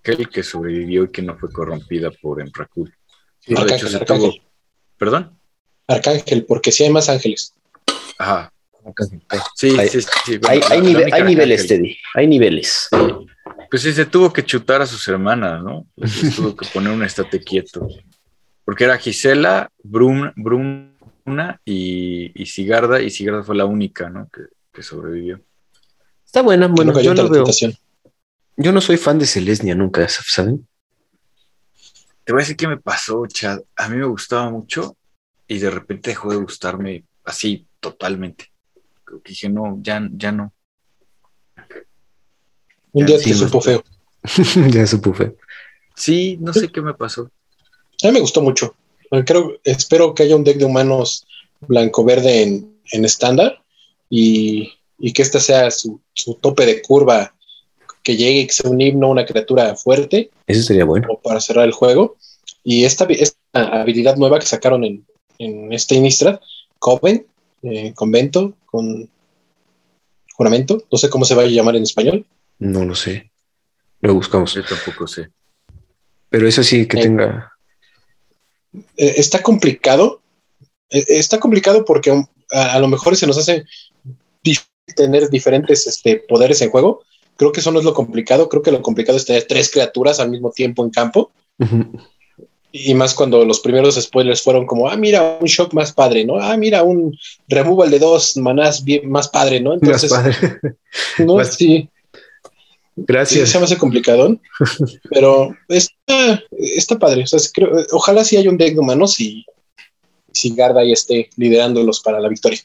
aquel 0.00 0.28
que 0.30 0.42
sobrevivió 0.42 1.04
y 1.04 1.10
que 1.10 1.20
no 1.22 1.36
fue 1.36 1.52
corrompida 1.52 2.10
por 2.10 2.40
Emrakul. 2.40 2.94
Sí, 3.40 3.52
No, 3.52 3.60
de 3.60 3.74
arcángel, 3.74 3.88
hecho, 3.88 3.98
se 3.98 4.04
tuvo- 4.06 4.34
¿Perdón? 4.96 5.38
Arcángel, 5.86 6.44
porque 6.46 6.72
sí 6.72 6.84
hay 6.84 6.90
más 6.90 7.08
ángeles. 7.10 7.54
Ajá. 8.18 8.50
Sí, 9.54 9.76
Hay- 9.78 9.88
sí, 9.88 10.00
sí. 10.00 10.08
Hay, 10.26 10.38
bueno, 10.38 10.48
hay 10.50 10.60
la- 10.60 10.68
la 10.70 10.76
nive- 10.80 11.02
única 11.02 11.16
hay 11.16 11.22
niveles. 11.24 11.66
Teddy. 11.66 11.98
Hay 12.14 12.26
niveles. 12.26 12.88
Pues 13.70 13.82
sí, 13.82 13.92
se 13.92 14.06
tuvo 14.06 14.32
que 14.32 14.44
chutar 14.44 14.80
a 14.80 14.86
sus 14.86 15.06
hermanas, 15.08 15.62
¿no? 15.62 15.86
Les 15.96 16.12
tuvo 16.36 16.56
que 16.56 16.66
poner 16.72 16.92
un 16.92 17.02
estate 17.02 17.40
quieto. 17.40 17.88
Porque 18.64 18.84
era 18.84 18.98
Gisela, 18.98 19.70
Brum, 19.82 20.32
Bruna 20.36 21.60
y, 21.64 22.32
y 22.40 22.46
Sigarda, 22.46 23.00
y 23.00 23.10
Sigarda 23.10 23.42
fue 23.42 23.56
la 23.56 23.66
única, 23.66 24.10
¿no? 24.10 24.28
Que, 24.28 24.42
que 24.72 24.82
sobrevivió. 24.82 25.40
Está 26.24 26.42
buena. 26.42 26.68
Bueno, 26.68 26.92
no 26.92 27.00
yo 27.00 27.14
veo. 27.14 27.28
tentación. 27.30 27.74
Yo 28.56 28.72
no 28.72 28.80
soy 28.80 28.96
fan 28.96 29.18
de 29.18 29.26
Celestia 29.26 29.74
nunca, 29.74 30.06
¿saben? 30.08 30.66
Te 32.24 32.32
voy 32.32 32.40
a 32.40 32.42
decir 32.42 32.56
qué 32.56 32.68
me 32.68 32.76
pasó, 32.76 33.26
Chad. 33.26 33.60
A 33.76 33.88
mí 33.88 33.96
me 33.96 34.04
gustaba 34.04 34.50
mucho 34.50 34.96
y 35.46 35.58
de 35.58 35.70
repente 35.70 36.10
dejó 36.10 36.30
de 36.30 36.36
gustarme 36.36 37.04
así 37.24 37.66
totalmente. 37.80 38.52
Creo 39.04 39.22
que 39.22 39.30
dije, 39.30 39.48
no, 39.48 39.78
ya, 39.80 40.06
ya 40.12 40.32
no. 40.32 40.52
Un 42.98 43.06
día 43.06 43.18
Sí, 43.18 43.30
te 43.30 43.34
supo 43.36 43.60
feo. 43.60 43.82
ya 44.70 44.86
supo 44.86 45.14
fe. 45.14 45.34
Sí, 45.94 46.36
no 46.40 46.52
sé 46.52 46.68
qué 46.68 46.80
me 46.80 46.94
pasó. 46.94 47.30
A 48.02 48.06
mí 48.06 48.12
me 48.12 48.20
gustó 48.20 48.40
mucho. 48.42 48.74
Creo, 49.26 49.58
espero 49.64 50.14
que 50.14 50.22
haya 50.24 50.36
un 50.36 50.44
deck 50.44 50.58
de 50.58 50.64
humanos 50.64 51.26
blanco-verde 51.60 52.42
en, 52.42 52.78
en 52.92 53.04
estándar 53.04 53.60
y, 54.10 54.72
y 54.98 55.12
que 55.12 55.22
este 55.22 55.40
sea 55.40 55.70
su, 55.70 56.00
su 56.12 56.34
tope 56.34 56.66
de 56.66 56.82
curva, 56.82 57.34
que 58.02 58.16
llegue, 58.16 58.46
que 58.46 58.52
sea 58.52 58.70
un 58.70 58.80
himno, 58.80 59.08
una 59.10 59.26
criatura 59.26 59.74
fuerte 59.76 60.30
Eso 60.46 60.62
sería 60.62 60.84
bueno. 60.84 61.08
o 61.10 61.18
para 61.20 61.40
cerrar 61.40 61.64
el 61.66 61.72
juego. 61.72 62.16
Y 62.64 62.84
esta, 62.84 63.04
esta 63.04 63.80
habilidad 63.80 64.16
nueva 64.16 64.38
que 64.38 64.46
sacaron 64.46 64.84
en, 64.84 65.06
en 65.38 65.72
este 65.72 65.94
Innistrad, 65.94 66.40
Coven, 66.78 67.26
eh, 67.62 67.92
convento, 67.94 68.54
con 68.66 69.08
juramento, 70.34 70.82
no 70.92 70.98
sé 70.98 71.08
cómo 71.10 71.24
se 71.24 71.34
va 71.34 71.42
a 71.42 71.46
llamar 71.46 71.76
en 71.76 71.82
español. 71.82 72.24
No 72.58 72.84
lo 72.84 72.94
sé. 72.94 73.30
Lo 74.00 74.14
buscamos. 74.14 74.54
Yo 74.54 74.64
tampoco 74.64 75.06
sé. 75.06 75.30
Pero 76.30 76.46
eso 76.48 76.62
sí 76.62 76.86
que 76.86 76.98
Eh, 76.98 77.02
tenga. 77.02 77.52
Eh, 78.96 79.14
está 79.16 79.42
complicado. 79.42 80.20
Eh, 80.90 81.04
está 81.08 81.38
complicado 81.38 81.84
porque 81.84 82.10
um, 82.10 82.24
a, 82.52 82.74
a 82.74 82.78
lo 82.78 82.88
mejor 82.88 83.16
se 83.16 83.26
nos 83.26 83.38
hace 83.38 83.64
difícil 84.42 84.66
tener 84.96 85.28
diferentes 85.30 85.86
este, 85.86 86.16
poderes 86.16 86.60
en 86.62 86.70
juego. 86.70 87.02
Creo 87.36 87.52
que 87.52 87.60
eso 87.60 87.70
no 87.70 87.78
es 87.78 87.84
lo 87.84 87.94
complicado. 87.94 88.48
Creo 88.48 88.62
que 88.62 88.72
lo 88.72 88.82
complicado 88.82 89.16
es 89.16 89.24
tener 89.26 89.44
tres 89.46 89.70
criaturas 89.70 90.18
al 90.20 90.30
mismo 90.30 90.50
tiempo 90.50 90.82
en 90.84 90.90
campo. 90.90 91.30
Y 92.70 92.94
más 92.94 93.14
cuando 93.14 93.44
los 93.44 93.60
primeros 93.60 93.94
spoilers 93.96 94.42
fueron 94.42 94.66
como, 94.66 94.88
ah, 94.88 94.96
mira, 94.96 95.38
un 95.40 95.46
shock 95.46 95.72
más 95.72 95.92
padre, 95.92 96.24
¿no? 96.24 96.36
Ah, 96.38 96.56
mira, 96.56 96.82
un 96.82 97.16
removal 97.48 97.90
de 97.90 97.98
dos 97.98 98.36
manás 98.36 98.84
bien, 98.84 99.08
más 99.10 99.28
padre, 99.28 99.60
¿no? 99.60 99.70
Más 99.70 99.82
Entonces, 100.04 100.10
padre. 100.10 100.34
no, 101.20 101.36
más- 101.36 101.54
sí, 101.54 101.88
sí, 102.98 103.04
Gracias. 103.06 103.50
se 103.50 103.58
me 103.58 103.64
hace 103.64 103.78
complicado, 103.78 104.40
pero 105.10 105.56
está, 105.68 106.42
está 106.50 106.98
padre. 106.98 107.22
O 107.24 107.26
sea, 107.26 107.40
creo- 107.52 107.86
ojalá 107.92 108.24
sí 108.24 108.36
haya 108.36 108.50
un 108.50 108.58
deck 108.58 108.74
de 108.74 108.80
humanos 108.80 109.20
y 109.20 109.44
si 110.32 110.54
Garda 110.54 110.80
ahí 110.80 110.92
esté 110.92 111.30
liderándolos 111.36 112.00
para 112.00 112.20
la 112.20 112.28
victoria. 112.28 112.60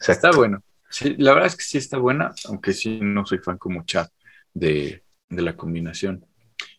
Está 0.00 0.30
bueno. 0.32 0.62
Sí, 0.90 1.14
la 1.18 1.32
verdad 1.32 1.48
es 1.48 1.56
que 1.56 1.64
sí 1.64 1.78
está 1.78 1.98
buena, 1.98 2.32
aunque 2.44 2.72
sí 2.72 2.98
no 3.00 3.26
soy 3.26 3.38
fan 3.38 3.58
como 3.58 3.84
Chad 3.84 4.08
de, 4.52 5.02
de 5.28 5.42
la 5.42 5.56
combinación. 5.56 6.24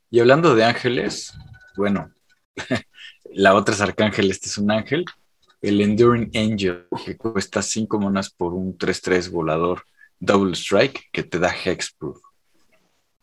Y 0.10 0.20
hablando 0.20 0.56
de 0.56 0.64
ángeles, 0.64 1.34
bueno, 1.76 2.12
la 3.34 3.54
otra 3.56 3.76
es 3.76 3.82
arcángel, 3.82 4.32
este 4.32 4.48
es 4.48 4.58
un 4.58 4.72
ángel. 4.72 5.06
El 5.62 5.82
Enduring 5.82 6.32
Angel, 6.36 6.86
que 7.06 7.18
cuesta 7.18 7.62
5 7.62 8.00
monas 8.00 8.30
por 8.30 8.54
un 8.54 8.78
3-3 8.78 9.30
volador 9.32 9.84
Double 10.20 10.54
Strike, 10.54 11.10
que 11.12 11.24
te 11.24 11.40
da 11.40 11.50
Hexproof. 11.54 12.18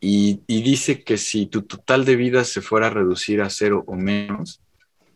Y, 0.05 0.43
y 0.49 0.63
dice 0.63 1.05
que 1.05 1.17
si 1.17 1.47
tu 1.47 1.63
total 1.63 2.05
de 2.05 2.17
vida 2.17 2.45
se 2.45 2.61
fuera 2.61 2.89
a 2.89 2.91
reducir 2.91 3.41
a 3.41 3.49
cero 3.49 3.85
o 3.87 3.95
menos, 3.95 4.61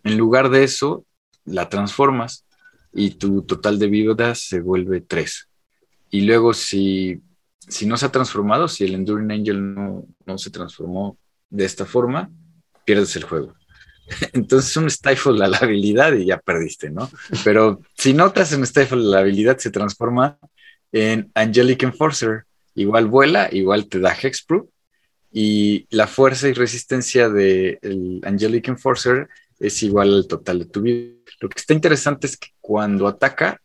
en 0.04 0.16
lugar 0.16 0.48
de 0.48 0.62
eso, 0.62 1.04
la 1.44 1.68
transformas 1.68 2.46
y 2.92 3.10
tu 3.10 3.42
total 3.42 3.78
de 3.78 3.88
vida 3.88 4.34
se 4.36 4.60
vuelve 4.60 5.00
3. 5.00 5.48
Y 6.10 6.22
luego 6.22 6.54
si, 6.54 7.20
si 7.58 7.86
no 7.86 7.96
se 7.96 8.06
ha 8.06 8.12
transformado, 8.12 8.68
si 8.68 8.84
el 8.84 8.94
Enduring 8.94 9.32
Angel 9.32 9.74
no, 9.74 10.06
no 10.24 10.38
se 10.38 10.50
transformó 10.50 11.18
de 11.50 11.64
esta 11.64 11.84
forma, 11.84 12.30
pierdes 12.84 13.16
el 13.16 13.24
juego. 13.24 13.54
Entonces 14.32 14.76
un 14.76 14.88
stifle 14.88 15.44
a 15.44 15.48
la 15.48 15.58
habilidad 15.58 16.12
y 16.14 16.26
ya 16.26 16.38
perdiste, 16.38 16.90
¿no? 16.90 17.10
Pero 17.44 17.80
si 17.96 18.14
no 18.14 18.32
te 18.32 18.40
hace 18.40 18.56
un 18.56 18.66
stifle 18.66 18.98
a 18.98 19.10
la 19.10 19.18
habilidad, 19.18 19.58
se 19.58 19.70
transforma 19.70 20.38
en 20.92 21.30
Angelic 21.34 21.82
Enforcer. 21.82 22.44
Igual 22.74 23.06
vuela, 23.06 23.48
igual 23.52 23.88
te 23.88 23.98
da 23.98 24.14
Hexproof. 24.14 24.68
Y 25.38 25.86
la 25.90 26.06
fuerza 26.06 26.48
y 26.48 26.54
resistencia 26.54 27.28
del 27.28 28.22
Angelic 28.24 28.68
Enforcer 28.68 29.28
es 29.60 29.82
igual 29.82 30.14
al 30.14 30.26
total 30.26 30.60
de 30.60 30.64
tu 30.64 30.80
vida. 30.80 31.12
Lo 31.42 31.50
que 31.50 31.60
está 31.60 31.74
interesante 31.74 32.26
es 32.26 32.38
que 32.38 32.48
cuando 32.58 33.06
ataca, 33.06 33.60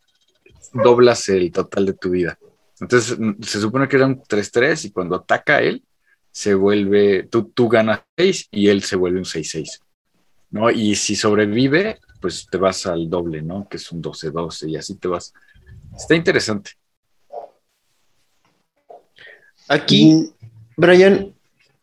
doblas 0.74 1.30
el 1.30 1.50
total 1.50 1.86
de 1.86 1.94
tu 1.94 2.10
vida. 2.10 2.38
Entonces, 2.78 3.18
mm, 3.18 3.42
se 3.42 3.58
supone 3.58 3.88
que 3.88 3.96
era 3.96 4.04
un 4.04 4.22
3-3 4.22 4.84
y 4.84 4.90
cuando 4.90 5.16
ataca 5.16 5.62
él, 5.62 5.82
se 6.30 6.52
vuelve, 6.52 7.22
tú, 7.22 7.50
tú 7.54 7.70
ganas 7.70 8.02
6 8.18 8.48
y 8.50 8.68
él 8.68 8.82
se 8.82 8.96
vuelve 8.96 9.20
un 9.20 9.24
6-6. 9.24 9.80
¿no? 10.50 10.70
Y 10.70 10.94
si 10.94 11.16
sobrevive, 11.16 12.00
pues 12.20 12.48
te 12.50 12.58
vas 12.58 12.84
al 12.84 13.08
doble, 13.08 13.40
¿no? 13.40 13.66
Que 13.66 13.78
es 13.78 13.90
un 13.90 14.02
12-12 14.02 14.68
y 14.68 14.76
así 14.76 14.96
te 14.96 15.08
vas. 15.08 15.32
Está 15.96 16.16
interesante. 16.16 16.72
Aquí 19.68 20.34
Brian, 20.76 21.34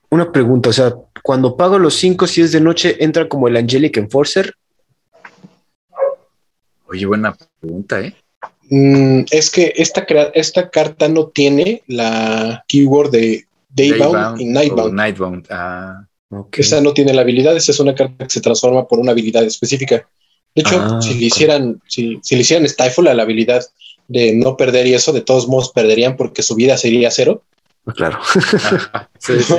una 0.09 0.31
pregunta, 0.31 0.69
o 0.69 0.73
sea, 0.73 0.95
cuando 1.23 1.55
pago 1.55 1.77
los 1.77 1.95
5 1.95 2.27
si 2.27 2.41
es 2.41 2.51
de 2.51 2.61
noche, 2.61 2.97
¿entra 3.03 3.27
como 3.27 3.47
el 3.47 3.57
Angelic 3.57 3.97
Enforcer? 3.97 4.55
Oye, 6.87 7.05
buena 7.05 7.35
pregunta, 7.59 8.01
¿eh? 8.01 8.15
Mm, 8.69 9.25
es 9.31 9.49
que 9.49 9.73
esta, 9.75 10.05
esta 10.33 10.69
carta 10.69 11.07
no 11.07 11.27
tiene 11.27 11.83
la 11.87 12.63
keyword 12.67 13.11
de 13.11 13.45
Daybound 13.69 14.41
y 14.41 14.45
Nightbound. 14.45 14.93
Nightbound. 14.93 15.47
Ah. 15.49 16.05
Esa 16.51 16.81
no 16.81 16.93
tiene 16.93 17.13
la 17.13 17.21
habilidad, 17.21 17.55
esa 17.55 17.71
es 17.71 17.79
una 17.79 17.95
carta 17.95 18.25
que 18.25 18.29
se 18.29 18.41
transforma 18.41 18.87
por 18.87 18.99
una 18.99 19.11
habilidad 19.11 19.43
específica. 19.43 20.07
De 20.55 20.61
hecho, 20.61 20.79
Ah, 20.79 20.99
si 21.01 21.15
le 21.15 21.25
hicieran, 21.25 21.81
si, 21.87 22.19
si 22.21 22.35
le 22.35 22.41
hicieran 22.41 22.67
Stifle 22.67 23.09
a 23.09 23.13
la 23.13 23.23
habilidad 23.23 23.63
de 24.07 24.33
no 24.35 24.57
perder 24.57 24.87
y 24.87 24.93
eso, 24.93 25.13
de 25.13 25.21
todos 25.21 25.47
modos 25.47 25.71
perderían 25.71 26.17
porque 26.17 26.41
su 26.41 26.55
vida 26.55 26.77
sería 26.77 27.11
cero. 27.11 27.43
Ah, 27.85 27.93
Claro. 27.93 28.19
sí, 29.19 29.33
sí. 29.41 29.55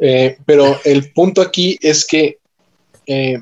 Eh, 0.00 0.36
pero 0.46 0.78
el 0.84 1.12
punto 1.12 1.40
aquí 1.40 1.78
es 1.80 2.06
que, 2.06 2.38
eh, 3.06 3.40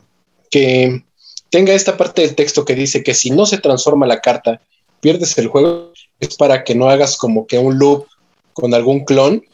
que 0.51 1.03
tenga 1.51 1.73
esta 1.73 1.97
parte 1.97 2.23
del 2.23 2.35
texto 2.35 2.65
que 2.65 2.75
dice 2.75 3.03
que 3.03 3.15
si 3.15 3.31
no 3.31 3.47
se 3.47 3.59
transforma 3.59 4.07
la 4.07 4.21
carta, 4.21 4.61
pierdes 5.01 5.37
el 5.39 5.49
juego, 5.49 5.93
es 6.21 6.37
para 6.37 6.65
que 6.65 6.75
no 6.75 6.89
hagas 6.89 7.17
como 7.17 7.47
que 7.47 7.59
un 7.59 7.79
loop 7.79 8.07
con 8.53 8.73
algún 8.75 9.05
clon, 9.05 9.45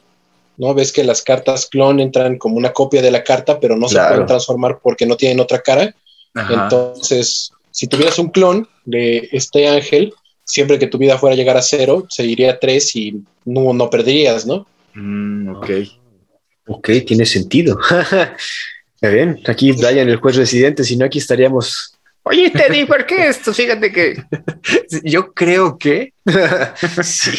¿no? 0.56 0.74
Ves 0.74 0.92
que 0.92 1.04
las 1.04 1.22
cartas 1.22 1.66
clon 1.66 2.00
entran 2.00 2.38
como 2.38 2.56
una 2.56 2.72
copia 2.72 3.02
de 3.02 3.10
la 3.10 3.24
carta, 3.24 3.58
pero 3.58 3.76
no 3.76 3.86
Claro. 3.86 4.06
se 4.06 4.10
pueden 4.12 4.26
transformar 4.26 4.78
porque 4.82 5.06
no 5.06 5.16
tienen 5.16 5.40
otra 5.40 5.60
cara. 5.60 5.94
Ajá. 6.34 6.64
Entonces, 6.64 7.50
si 7.70 7.86
tuvieras 7.86 8.18
un 8.18 8.28
clon 8.28 8.68
de 8.84 9.28
este 9.32 9.66
ángel, 9.68 10.12
siempre 10.44 10.78
que 10.78 10.86
tu 10.86 10.98
vida 10.98 11.18
fuera 11.18 11.34
a 11.34 11.36
llegar 11.36 11.56
a 11.56 11.62
cero, 11.62 12.06
se 12.08 12.24
iría 12.24 12.52
a 12.52 12.58
tres 12.58 12.94
y 12.94 13.22
no, 13.44 13.72
no 13.72 13.88
perderías, 13.88 14.46
¿no? 14.46 14.66
Mm, 14.94 15.56
ok. 15.56 15.70
Ok, 16.72 16.88
tiene 17.04 17.26
sentido. 17.26 17.78
Bien, 19.02 19.40
aquí 19.46 19.72
Brian, 19.72 20.08
el 20.08 20.16
juez 20.16 20.36
residente, 20.36 20.84
si 20.84 20.96
no 20.96 21.04
aquí 21.04 21.18
estaríamos. 21.18 21.94
Oye, 22.22 22.50
Teddy, 22.50 22.84
¿por 22.84 23.06
qué 23.06 23.26
esto? 23.26 23.52
Fíjate 23.52 23.90
que. 23.90 24.22
Yo 25.02 25.32
creo 25.32 25.78
que. 25.78 26.12
sí. 27.02 27.32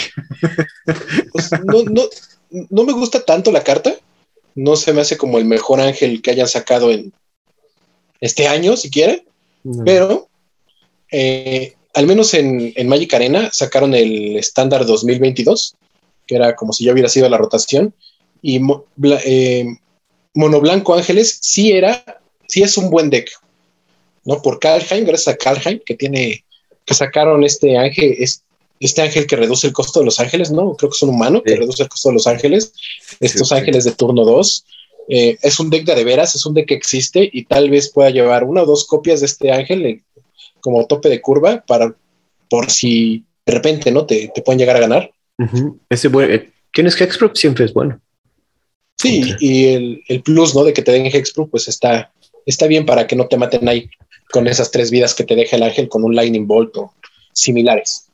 Pues, 1.32 1.52
no, 1.64 1.84
no, 1.84 2.04
no 2.70 2.84
me 2.84 2.92
gusta 2.92 3.24
tanto 3.24 3.54
la 3.54 3.64
carta. 3.64 3.96
No 4.54 4.76
se 4.76 4.92
me 4.92 5.00
hace 5.00 5.18
como 5.18 5.38
el 5.38 5.46
mejor 5.46 5.80
ángel 5.80 6.22
que 6.22 6.32
hayan 6.32 6.50
sacado 6.50 6.92
en 6.92 7.14
este 8.20 8.50
año, 8.50 8.76
siquiera. 8.76 9.18
Pero 9.86 10.28
eh, 11.10 11.76
al 11.94 12.06
menos 12.06 12.34
en, 12.34 12.74
en 12.76 12.88
Magic 12.90 13.14
Arena 13.14 13.50
sacaron 13.54 13.94
el 13.94 14.36
estándar 14.36 14.86
2022, 14.86 15.76
que 16.28 16.36
era 16.36 16.54
como 16.56 16.74
si 16.74 16.84
ya 16.84 16.92
hubiera 16.92 17.08
sido 17.08 17.30
la 17.30 17.38
rotación. 17.38 17.94
Y 18.42 18.60
Mo- 18.60 18.86
Bla- 18.96 19.22
eh, 19.26 19.66
Mono 20.34 20.60
Blanco 20.60 20.94
Ángeles 20.96 21.40
sí 21.42 21.72
era, 21.72 22.04
sí 22.48 22.64
es 22.64 22.78
un 22.78 22.90
buen 22.90 23.10
deck. 23.10 23.30
¿no? 24.24 24.42
Por 24.42 24.60
Kalheim, 24.60 25.06
gracias 25.06 25.34
a 25.34 25.38
Kalheim, 25.38 25.80
que 25.86 25.96
tiene, 25.96 26.44
que 26.86 26.94
sacaron 26.94 27.44
este 27.44 27.78
ángel, 27.78 28.16
es- 28.20 28.44
este 28.80 29.02
ángel 29.02 29.28
que 29.28 29.36
reduce 29.36 29.68
el 29.68 29.74
costo 29.74 30.00
de 30.00 30.06
los 30.06 30.20
ángeles, 30.20 30.50
¿no? 30.52 30.76
Creo 30.76 30.90
que 30.90 30.96
es 30.96 31.04
un 31.04 31.10
humano 31.10 31.42
que 31.44 31.56
reduce 31.56 31.84
el 31.84 31.90
costo 31.90 32.10
de 32.10 32.14
los 32.16 32.26
ángeles. 32.28 32.74
Estos 33.20 33.50
Sí, 33.50 33.54
sí. 33.56 33.60
ángeles 33.60 33.84
de 33.84 33.92
turno 33.92 34.24
2. 34.26 34.66
Eh, 35.08 35.38
es 35.42 35.60
un 35.60 35.70
deck 35.70 35.86
de, 35.86 35.96
de 35.96 36.04
veras, 36.04 36.34
es 36.36 36.46
un 36.46 36.54
deck 36.54 36.68
que 36.68 36.74
existe 36.76 37.30
y 37.32 37.46
tal 37.46 37.70
vez 37.70 37.92
pueda 37.92 38.10
llevar 38.12 38.44
una 38.44 38.64
o 38.64 38.66
dos 38.66 38.86
copias 38.86 39.20
de 39.20 39.26
este 39.28 39.52
ángel 39.52 39.86
eh, 39.86 40.02
como 40.62 40.86
tope 40.88 41.10
de 41.10 41.20
curva 41.22 41.64
para 41.68 41.94
por 42.50 42.70
si 42.72 43.24
de 43.46 43.54
repente 43.54 43.92
no 43.92 44.06
te, 44.06 44.32
te 44.34 44.42
pueden 44.42 44.60
llegar 44.60 44.78
a 44.78 44.82
ganar. 44.82 45.12
Ese 45.90 46.08
buen, 46.08 46.32
eh, 46.32 46.50
Tienes 46.74 47.00
Hexproof, 47.00 47.32
siempre 47.36 47.66
es 47.66 47.74
bueno. 47.74 48.00
Sí, 49.02 49.36
y 49.40 49.68
el, 49.68 50.04
el 50.08 50.22
plus 50.22 50.54
¿no? 50.54 50.64
de 50.64 50.74
que 50.74 50.82
te 50.82 50.92
den 50.92 51.08
Hexproof, 51.08 51.50
pues 51.50 51.68
está, 51.68 52.12
está 52.46 52.68
bien 52.68 52.86
para 52.86 53.08
que 53.08 53.16
no 53.16 53.28
te 53.28 53.38
maten 53.38 53.68
ahí 53.68 53.90
con 54.32 54.48
esas 54.48 54.70
tres 54.72 54.92
vidas 54.92 55.16
que 55.16 55.24
te 55.24 55.36
deja 55.36 55.58
el 55.58 55.64
ángel 55.64 55.90
con 55.90 56.04
un 56.04 56.16
Lightning 56.16 56.48
Bolt 56.48 56.78
o 56.78 56.94
similares. 57.34 58.10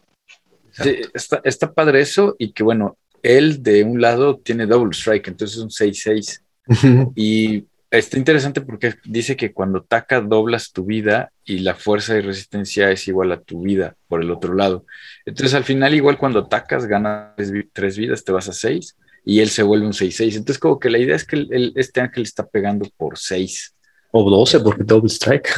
Sí, 0.71 0.95
está, 1.13 1.41
está 1.43 1.73
padre 1.73 2.01
eso 2.01 2.35
y 2.39 2.51
que 2.51 2.63
bueno, 2.63 2.97
él 3.23 3.63
de 3.63 3.83
un 3.83 3.99
lado 3.99 4.37
tiene 4.37 4.65
double 4.65 4.91
strike, 4.91 5.27
entonces 5.27 5.57
es 5.57 5.63
un 5.63 5.69
6-6 5.69 6.41
Ujú. 6.67 7.13
y 7.15 7.65
está 7.89 8.17
interesante 8.17 8.61
porque 8.61 8.95
dice 9.05 9.35
que 9.35 9.53
cuando 9.53 9.79
ataca 9.79 10.21
doblas 10.21 10.71
tu 10.71 10.85
vida 10.85 11.31
y 11.43 11.59
la 11.59 11.75
fuerza 11.75 12.15
y 12.15 12.21
resistencia 12.21 12.91
es 12.91 13.07
igual 13.07 13.31
a 13.31 13.41
tu 13.41 13.61
vida 13.61 13.95
por 14.07 14.21
el 14.21 14.31
otro 14.31 14.53
lado. 14.53 14.85
Entonces 15.25 15.53
al 15.53 15.63
final 15.63 15.95
igual 15.95 16.17
cuando 16.17 16.39
atacas 16.39 16.85
ganas 16.85 17.33
tres 17.73 17.97
vidas, 17.97 18.23
te 18.23 18.31
vas 18.31 18.47
a 18.47 18.53
6 18.53 18.95
y 19.29 19.41
él 19.41 19.49
se 19.49 19.61
vuelve 19.63 19.85
un 19.85 19.91
6-6. 19.93 20.37
Entonces 20.37 20.57
como 20.57 20.79
que 20.79 20.89
la 20.89 20.99
idea 20.99 21.15
es 21.17 21.25
que 21.25 21.35
el- 21.35 21.49
el- 21.51 21.73
este 21.75 21.99
ángel 21.99 22.23
está 22.23 22.45
pegando 22.47 22.89
por 22.95 23.17
6. 23.17 23.73
O 24.11 24.29
12, 24.29 24.61
porque 24.61 24.83
Double 24.85 25.09
Strike. 25.09 25.49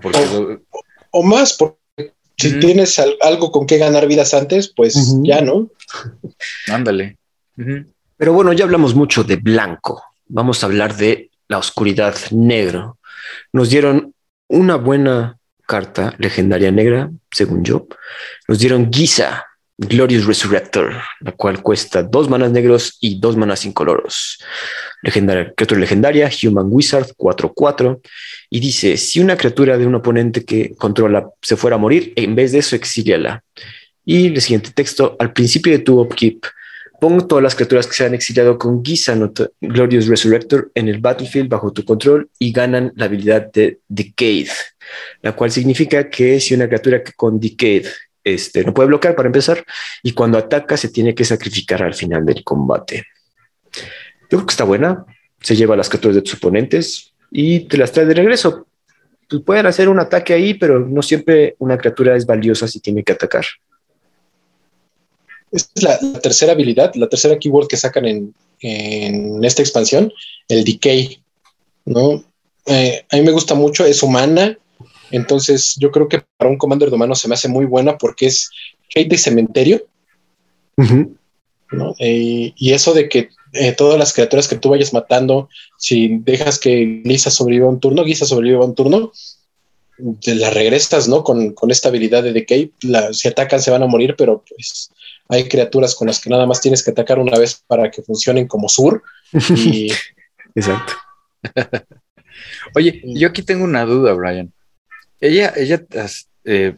Porque 0.00 0.18
do- 0.26 0.60
O 1.10 1.22
más, 1.22 1.52
porque 1.52 2.14
si 2.38 2.58
tienes 2.58 2.98
al- 2.98 3.16
algo 3.20 3.52
con 3.52 3.66
que 3.66 3.76
ganar 3.76 4.06
vidas 4.06 4.32
antes, 4.32 4.72
pues 4.74 4.94
ya, 5.22 5.42
¿no? 5.42 5.68
ándale. 6.68 7.18
Pero 8.16 8.32
bueno, 8.32 8.52
ya 8.54 8.64
hablamos 8.64 8.94
mucho 8.94 9.22
de 9.24 9.36
blanco. 9.36 10.02
Vamos 10.28 10.62
a 10.62 10.66
hablar 10.66 10.96
de 10.96 11.30
la 11.48 11.58
oscuridad 11.58 12.14
negro. 12.30 12.98
Nos 13.52 13.68
dieron 13.70 14.14
una 14.48 14.76
buena 14.76 15.36
carta 15.66 16.14
legendaria 16.18 16.70
negra, 16.70 17.10
según 17.30 17.64
yo. 17.64 17.86
Nos 18.48 18.58
dieron 18.58 18.90
Giza, 18.92 19.44
Glorious 19.82 20.26
Resurrector, 20.26 20.92
la 21.20 21.32
cual 21.32 21.62
cuesta 21.62 22.02
dos 22.02 22.28
manas 22.28 22.50
negros 22.50 22.98
y 23.00 23.18
dos 23.18 23.34
manas 23.36 23.64
incoloros. 23.64 24.38
Legendaria, 25.02 25.54
criatura 25.56 25.80
legendaria, 25.80 26.30
Human 26.42 26.66
Wizard 26.68 27.06
4-4. 27.16 27.98
Y 28.50 28.60
dice: 28.60 28.98
si 28.98 29.20
una 29.20 29.38
criatura 29.38 29.78
de 29.78 29.86
un 29.86 29.94
oponente 29.94 30.44
que 30.44 30.74
controla 30.76 31.30
se 31.40 31.56
fuera 31.56 31.76
a 31.76 31.78
morir, 31.78 32.12
en 32.16 32.34
vez 32.34 32.52
de 32.52 32.58
eso, 32.58 32.76
exíliala. 32.76 33.42
Y 34.04 34.26
el 34.26 34.40
siguiente 34.42 34.70
texto: 34.70 35.16
al 35.18 35.32
principio 35.32 35.72
de 35.72 35.78
tu 35.78 35.98
upkeep, 35.98 36.44
Pon 37.00 37.26
todas 37.26 37.42
las 37.42 37.54
criaturas 37.54 37.86
que 37.86 37.94
se 37.94 38.04
han 38.04 38.12
exiliado 38.12 38.58
con 38.58 38.84
Giza 38.84 39.14
Not- 39.14 39.52
Glorious 39.62 40.06
Resurrector 40.06 40.70
en 40.74 40.86
el 40.88 40.98
battlefield 40.98 41.48
bajo 41.48 41.72
tu 41.72 41.82
control 41.82 42.28
y 42.38 42.52
ganan 42.52 42.92
la 42.94 43.06
habilidad 43.06 43.50
de 43.50 43.78
Decayed, 43.88 44.50
la 45.22 45.32
cual 45.34 45.50
significa 45.50 46.10
que 46.10 46.38
si 46.40 46.52
una 46.52 46.66
criatura 46.66 47.02
que 47.02 47.12
con 47.14 47.40
Decayed 47.40 47.86
este, 48.24 48.64
no 48.64 48.74
puede 48.74 48.88
bloquear 48.88 49.14
para 49.16 49.28
empezar 49.28 49.64
y 50.02 50.12
cuando 50.12 50.38
ataca 50.38 50.76
se 50.76 50.88
tiene 50.88 51.14
que 51.14 51.24
sacrificar 51.24 51.82
al 51.82 51.94
final 51.94 52.24
del 52.24 52.44
combate. 52.44 53.04
Yo 53.72 54.38
creo 54.38 54.46
que 54.46 54.52
está 54.52 54.64
buena, 54.64 55.04
se 55.40 55.56
lleva 55.56 55.76
las 55.76 55.88
criaturas 55.88 56.16
de 56.16 56.22
tus 56.22 56.34
oponentes 56.34 57.12
y 57.30 57.60
te 57.60 57.76
las 57.76 57.92
trae 57.92 58.06
de 58.06 58.14
regreso. 58.14 58.66
Pues 59.28 59.42
pueden 59.42 59.66
hacer 59.66 59.88
un 59.88 60.00
ataque 60.00 60.32
ahí, 60.32 60.54
pero 60.54 60.80
no 60.80 61.02
siempre 61.02 61.54
una 61.58 61.78
criatura 61.78 62.16
es 62.16 62.26
valiosa 62.26 62.66
si 62.66 62.80
tiene 62.80 63.04
que 63.04 63.12
atacar. 63.12 63.44
Es 65.52 65.70
la, 65.82 65.98
la 66.00 66.20
tercera 66.20 66.52
habilidad, 66.52 66.94
la 66.94 67.08
tercera 67.08 67.38
keyword 67.38 67.68
que 67.68 67.76
sacan 67.76 68.04
en, 68.06 68.34
en 68.60 69.42
esta 69.44 69.62
expansión, 69.62 70.12
el 70.48 70.64
Decay, 70.64 71.22
¿no? 71.84 72.24
Eh, 72.66 73.04
a 73.10 73.16
mí 73.16 73.22
me 73.22 73.32
gusta 73.32 73.54
mucho, 73.54 73.84
es 73.84 74.02
humana, 74.02 74.56
entonces 75.10 75.76
yo 75.78 75.90
creo 75.90 76.08
que 76.08 76.22
para 76.36 76.50
un 76.50 76.58
commander 76.58 76.88
de 76.90 76.96
humanos 76.96 77.20
se 77.20 77.28
me 77.28 77.34
hace 77.34 77.48
muy 77.48 77.64
buena 77.66 77.98
porque 77.98 78.26
es 78.26 78.50
hate 78.94 79.08
de 79.10 79.18
cementerio. 79.18 79.82
¿no? 81.72 81.94
Eh, 81.98 82.52
y 82.56 82.72
eso 82.72 82.94
de 82.94 83.08
que 83.08 83.28
eh, 83.52 83.72
todas 83.72 83.98
las 83.98 84.12
criaturas 84.12 84.48
que 84.48 84.56
tú 84.56 84.70
vayas 84.70 84.92
matando, 84.92 85.48
si 85.78 86.18
dejas 86.18 86.58
que 86.58 87.02
Lisa 87.04 87.30
sobreviva 87.30 87.68
un 87.68 87.80
turno, 87.80 88.02
Lisa 88.04 88.24
sobreviva 88.26 88.64
un 88.64 88.74
turno, 88.74 89.12
te 90.22 90.34
la 90.34 90.50
regresas, 90.50 91.08
¿no? 91.08 91.22
Con, 91.22 91.52
con 91.52 91.70
esta 91.70 91.88
habilidad 91.90 92.22
de 92.22 92.32
Decay, 92.32 92.72
la- 92.82 93.12
si 93.12 93.28
atacan 93.28 93.60
se 93.60 93.70
van 93.70 93.82
a 93.82 93.86
morir, 93.86 94.14
pero 94.16 94.42
pues 94.48 94.90
hay 95.28 95.44
criaturas 95.48 95.94
con 95.94 96.08
las 96.08 96.18
que 96.20 96.30
nada 96.30 96.46
más 96.46 96.60
tienes 96.60 96.82
que 96.82 96.90
atacar 96.92 97.18
una 97.18 97.38
vez 97.38 97.62
para 97.66 97.90
que 97.90 98.02
funcionen 98.02 98.46
como 98.48 98.68
sur 98.68 99.02
y 99.56 99.92
Exacto. 100.54 100.94
Oye, 102.74 103.00
Mm. 103.04 103.16
yo 103.18 103.28
aquí 103.28 103.42
tengo 103.42 103.64
una 103.64 103.84
duda, 103.84 104.12
Brian. 104.14 104.52
Ella, 105.20 105.52
ella 105.56 105.84
eh, 106.44 106.76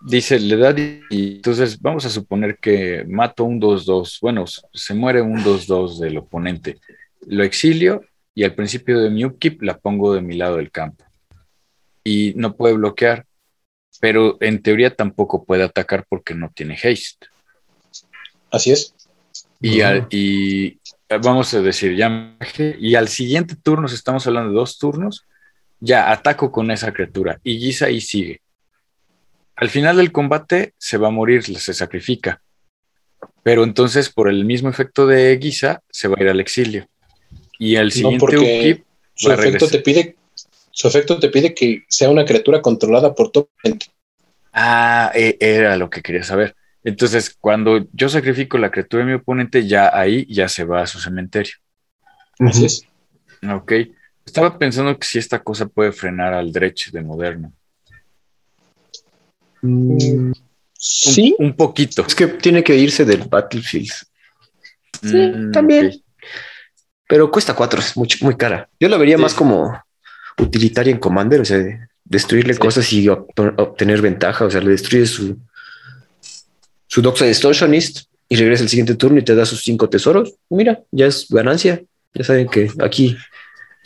dice, 0.00 0.38
le 0.40 0.56
da 0.56 0.74
y 1.10 1.36
entonces 1.36 1.80
vamos 1.80 2.04
a 2.04 2.10
suponer 2.10 2.58
que 2.58 3.04
mato 3.08 3.44
un 3.44 3.60
2-2. 3.60 4.18
Bueno, 4.20 4.44
se 4.46 4.94
muere 4.94 5.22
un 5.22 5.42
2-2 5.42 5.98
del 6.00 6.18
oponente. 6.18 6.78
Lo 7.26 7.44
exilio 7.44 8.02
y 8.34 8.44
al 8.44 8.54
principio 8.54 9.00
de 9.00 9.10
mi 9.10 9.24
upkeep 9.24 9.62
la 9.62 9.78
pongo 9.78 10.14
de 10.14 10.20
mi 10.20 10.36
lado 10.36 10.56
del 10.56 10.70
campo. 10.70 11.04
Y 12.04 12.32
no 12.36 12.54
puede 12.56 12.74
bloquear, 12.74 13.24
pero 14.00 14.36
en 14.40 14.62
teoría 14.62 14.94
tampoco 14.94 15.44
puede 15.44 15.62
atacar 15.64 16.04
porque 16.08 16.34
no 16.34 16.50
tiene 16.54 16.74
haste. 16.74 17.26
así 18.50 18.72
es. 18.72 18.94
Y, 19.60 19.80
al- 19.80 20.06
y 20.10 20.66
eh, 21.08 21.18
vamos 21.22 21.52
a 21.54 21.62
decir, 21.62 21.96
ya 21.96 22.36
y 22.78 22.94
al 22.94 23.08
siguiente 23.08 23.56
turno, 23.56 23.88
si 23.88 23.94
estamos 23.94 24.26
hablando 24.26 24.50
de 24.50 24.56
dos 24.56 24.78
turnos, 24.78 25.24
ya 25.80 26.10
ataco 26.10 26.50
con 26.50 26.70
esa 26.70 26.92
criatura 26.92 27.38
y 27.42 27.58
Giza 27.58 27.86
ahí 27.86 28.00
sigue. 28.00 28.40
Al 29.56 29.70
final 29.70 29.96
del 29.96 30.12
combate 30.12 30.74
se 30.78 30.98
va 30.98 31.08
a 31.08 31.10
morir, 31.12 31.42
se 31.42 31.72
sacrifica. 31.72 32.42
Pero 33.42 33.64
entonces, 33.64 34.10
por 34.10 34.28
el 34.28 34.44
mismo 34.44 34.68
efecto 34.68 35.06
de 35.06 35.38
Giza, 35.40 35.80
se 35.88 36.08
va 36.08 36.16
a 36.18 36.22
ir 36.22 36.28
al 36.28 36.40
exilio. 36.40 36.86
Y 37.58 37.76
el 37.76 37.88
No, 37.88 37.92
siguiente 37.92 38.18
porque 38.18 38.36
Upkeep 38.36 38.84
su 39.14 39.32
efecto 39.32 39.68
te 39.68 39.78
pide, 39.78 40.16
su 40.70 40.88
efecto 40.88 41.18
te 41.18 41.28
pide 41.30 41.54
que 41.54 41.84
sea 41.88 42.10
una 42.10 42.24
criatura 42.24 42.60
controlada 42.60 43.14
por 43.14 43.30
tu 43.30 43.40
oponente. 43.40 43.86
Ah, 44.52 45.10
e- 45.14 45.36
era 45.40 45.76
lo 45.76 45.88
que 45.88 46.02
quería 46.02 46.22
saber. 46.22 46.54
Entonces, 46.84 47.34
cuando 47.40 47.86
yo 47.92 48.08
sacrifico 48.08 48.58
la 48.58 48.70
criatura 48.70 49.04
de 49.04 49.10
mi 49.10 49.16
oponente, 49.16 49.66
ya 49.66 49.90
ahí 49.96 50.26
ya 50.28 50.48
se 50.48 50.64
va 50.64 50.82
a 50.82 50.86
su 50.86 51.00
cementerio. 51.00 51.54
Así 52.38 52.66
es. 52.66 52.86
Ok. 53.50 53.72
Estaba 54.26 54.58
pensando 54.58 54.98
que 54.98 55.06
si 55.06 55.18
esta 55.18 55.38
cosa 55.42 55.66
puede 55.66 55.92
frenar 55.92 56.34
al 56.34 56.52
Dredge 56.52 56.90
de 56.92 57.00
moderno. 57.02 57.52
Mm, 59.62 60.32
Sí, 60.78 61.34
Un, 61.38 61.54
poquito. 61.54 62.04
Es 62.06 62.14
que 62.14 62.26
tiene 62.26 62.62
que 62.62 62.76
irse 62.76 63.04
del 63.06 63.22
Battlefield. 63.22 63.90
Sí, 65.02 65.16
Mm, 65.16 65.50
también. 65.50 65.86
ok. 65.86 65.94
Pero 67.08 67.30
cuesta 67.30 67.54
cuatro, 67.54 67.80
es 67.80 67.96
muy, 67.96 68.08
muy 68.20 68.36
cara. 68.36 68.68
Yo 68.78 68.88
la 68.88 68.98
vería 68.98 69.16
Sí. 69.16 69.22
más 69.22 69.32
como 69.32 69.72
utilitaria 70.38 70.92
en 70.92 70.98
Commander, 70.98 71.40
o 71.40 71.44
sea, 71.46 71.58
de 71.58 71.88
destruirle 72.04 72.52
Sí. 72.54 72.60
cosas 72.60 72.92
y 72.92 73.06
ob- 73.06 73.26
obtener 73.56 74.02
ventaja. 74.02 74.44
O 74.44 74.50
sea, 74.50 74.60
le 74.60 74.70
destruye 74.70 75.06
su, 75.06 75.38
su 76.86 77.00
Doxa 77.00 77.24
Distortionist 77.24 78.08
y 78.28 78.36
regresa 78.36 78.62
el 78.64 78.68
siguiente 78.68 78.96
turno 78.96 79.18
y 79.18 79.24
te 79.24 79.34
da 79.34 79.46
sus 79.46 79.62
cinco 79.62 79.88
tesoros. 79.88 80.34
Mira, 80.50 80.80
ya 80.90 81.06
es 81.06 81.26
ganancia. 81.30 81.82
Ya 82.12 82.22
saben 82.24 82.48
que 82.48 82.70
aquí 82.80 83.16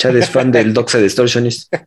Chad 0.00 0.16
es 0.16 0.30
fan 0.30 0.50
del 0.50 0.72
Doxa 0.72 0.98
Distortionist. 0.98 1.72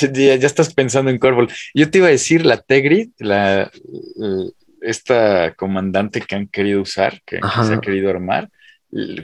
Ya, 0.00 0.36
ya 0.36 0.46
estás 0.46 0.72
pensando 0.72 1.10
en 1.10 1.18
Corval. 1.18 1.48
Yo 1.74 1.90
te 1.90 1.98
iba 1.98 2.06
a 2.06 2.10
decir 2.10 2.46
la 2.46 2.62
Tegrid, 2.62 3.10
la, 3.18 3.70
esta 4.80 5.54
comandante 5.54 6.20
que 6.20 6.36
han 6.36 6.46
querido 6.46 6.80
usar, 6.80 7.20
que 7.26 7.40
Ajá. 7.42 7.64
se 7.64 7.74
ha 7.74 7.80
querido 7.80 8.08
armar, 8.10 8.48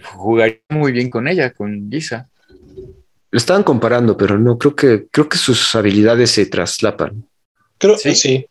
jugaría 0.03 0.59
muy 0.69 0.91
bien 0.93 1.09
con 1.09 1.29
ella, 1.29 1.53
con 1.53 1.89
Giza. 1.91 2.29
Lo 3.31 3.37
estaban 3.37 3.63
comparando, 3.63 4.17
pero 4.17 4.37
no, 4.37 4.59
creo 4.59 4.75
que, 4.75 5.07
creo 5.11 5.29
que 5.29 5.39
sus 5.39 5.75
habilidades 5.77 6.33
se 6.33 6.47
traslapan. 6.47 7.25
creo 7.79 7.97
Sí. 7.97 8.15
sí. 8.15 8.47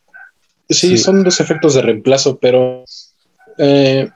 sí. 0.70 0.90
Sí. 0.90 0.98
son 0.98 1.24
los 1.24 1.40
efectos 1.42 1.74
de 1.74 1.82
reemplazo, 1.82 2.40
pero. 2.40 2.86
eh, 3.58 4.10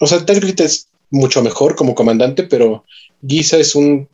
o 0.00 0.06
sea, 0.06 0.26
Tergrit 0.26 0.60
es 0.60 0.88
mucho 1.10 1.42
mejor 1.42 1.76
como 1.76 1.94
comandante, 1.94 2.42
pero 2.42 2.84
Giza 3.26 3.56
es 3.58 3.76
un. 3.76 4.08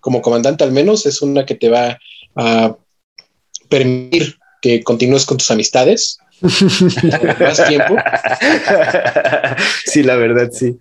Como 0.00 0.22
comandante, 0.22 0.64
al 0.64 0.72
menos, 0.72 1.06
es 1.06 1.22
una 1.22 1.46
que 1.46 1.54
te 1.54 1.68
va 1.68 1.98
a 2.36 2.76
permitir 3.68 4.36
que 4.62 4.82
continúes 4.82 5.24
con 5.26 5.38
tus 5.38 5.50
amistades 5.50 6.18
más 6.40 7.68
tiempo, 7.68 7.96
sí, 9.84 10.02
la 10.02 10.16
verdad, 10.16 10.50
sí. 10.52 10.78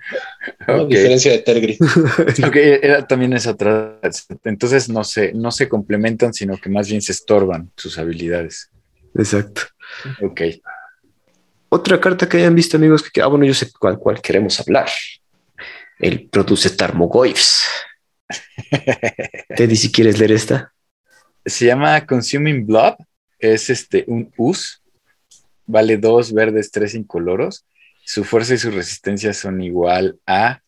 ¿no? 0.67 0.73
a 0.73 0.81
Ok. 0.83 0.89
diferencia 0.89 1.31
de 1.31 1.39
Tergrit. 1.39 1.81
Ok, 2.45 2.55
era 2.55 3.05
también 3.05 3.33
esa 3.33 3.51
otra. 3.51 3.99
Entonces 4.45 4.89
no 4.89 5.03
se, 5.03 5.33
no 5.33 5.51
se 5.51 5.67
complementan, 5.67 6.33
sino 6.33 6.57
que 6.57 6.69
más 6.69 6.87
bien 6.89 7.01
se 7.01 7.11
estorban 7.11 7.71
sus 7.75 7.97
habilidades. 7.97 8.69
Exacto. 9.15 9.63
Ok. 10.21 10.41
Otra 11.69 11.99
carta 11.99 12.27
que 12.27 12.37
hayan 12.37 12.55
visto, 12.55 12.77
amigos, 12.77 13.03
que, 13.09 13.21
ah, 13.21 13.27
bueno, 13.27 13.45
yo 13.45 13.53
sé 13.53 13.69
cuál, 13.77 13.97
cuál 13.99 14.21
queremos 14.21 14.59
hablar. 14.59 14.87
El 15.99 16.29
produce 16.29 16.69
Tarmogoyfs. 16.71 17.65
Teddy, 19.55 19.75
si 19.75 19.91
quieres 19.91 20.19
leer 20.19 20.31
esta. 20.31 20.73
Se 21.45 21.65
llama 21.65 22.05
Consuming 22.05 22.65
Blood. 22.65 22.95
Es 23.39 23.69
este 23.69 24.03
un 24.07 24.31
US. 24.37 24.81
Vale 25.65 25.97
dos 25.97 26.33
verdes, 26.33 26.71
tres 26.71 26.95
incoloros. 26.95 27.65
Su 28.03 28.23
fuerza 28.23 28.53
y 28.53 28.57
su 28.57 28.71
resistencia 28.71 29.33
son 29.33 29.61
igual 29.61 30.19
a. 30.25 30.61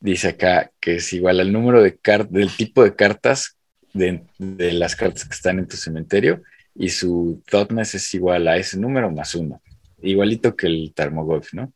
Dice 0.00 0.28
acá 0.28 0.70
que 0.80 0.96
es 0.96 1.12
igual 1.12 1.40
al 1.40 1.52
número 1.52 1.82
de 1.82 1.96
cartas, 1.96 2.32
del 2.32 2.54
tipo 2.54 2.84
de 2.84 2.94
cartas 2.94 3.56
de, 3.92 4.22
de 4.38 4.72
las 4.72 4.94
cartas 4.94 5.24
que 5.24 5.34
están 5.34 5.58
en 5.58 5.66
tu 5.66 5.76
cementerio. 5.76 6.42
Y 6.74 6.90
su 6.90 7.42
Thoughtness 7.46 7.94
es 7.94 8.14
igual 8.14 8.48
a 8.48 8.56
ese 8.56 8.78
número 8.78 9.10
más 9.10 9.34
uno. 9.34 9.62
Igualito 10.02 10.54
que 10.54 10.66
el 10.66 10.92
Tarmogoyf, 10.94 11.54
¿no? 11.54 11.72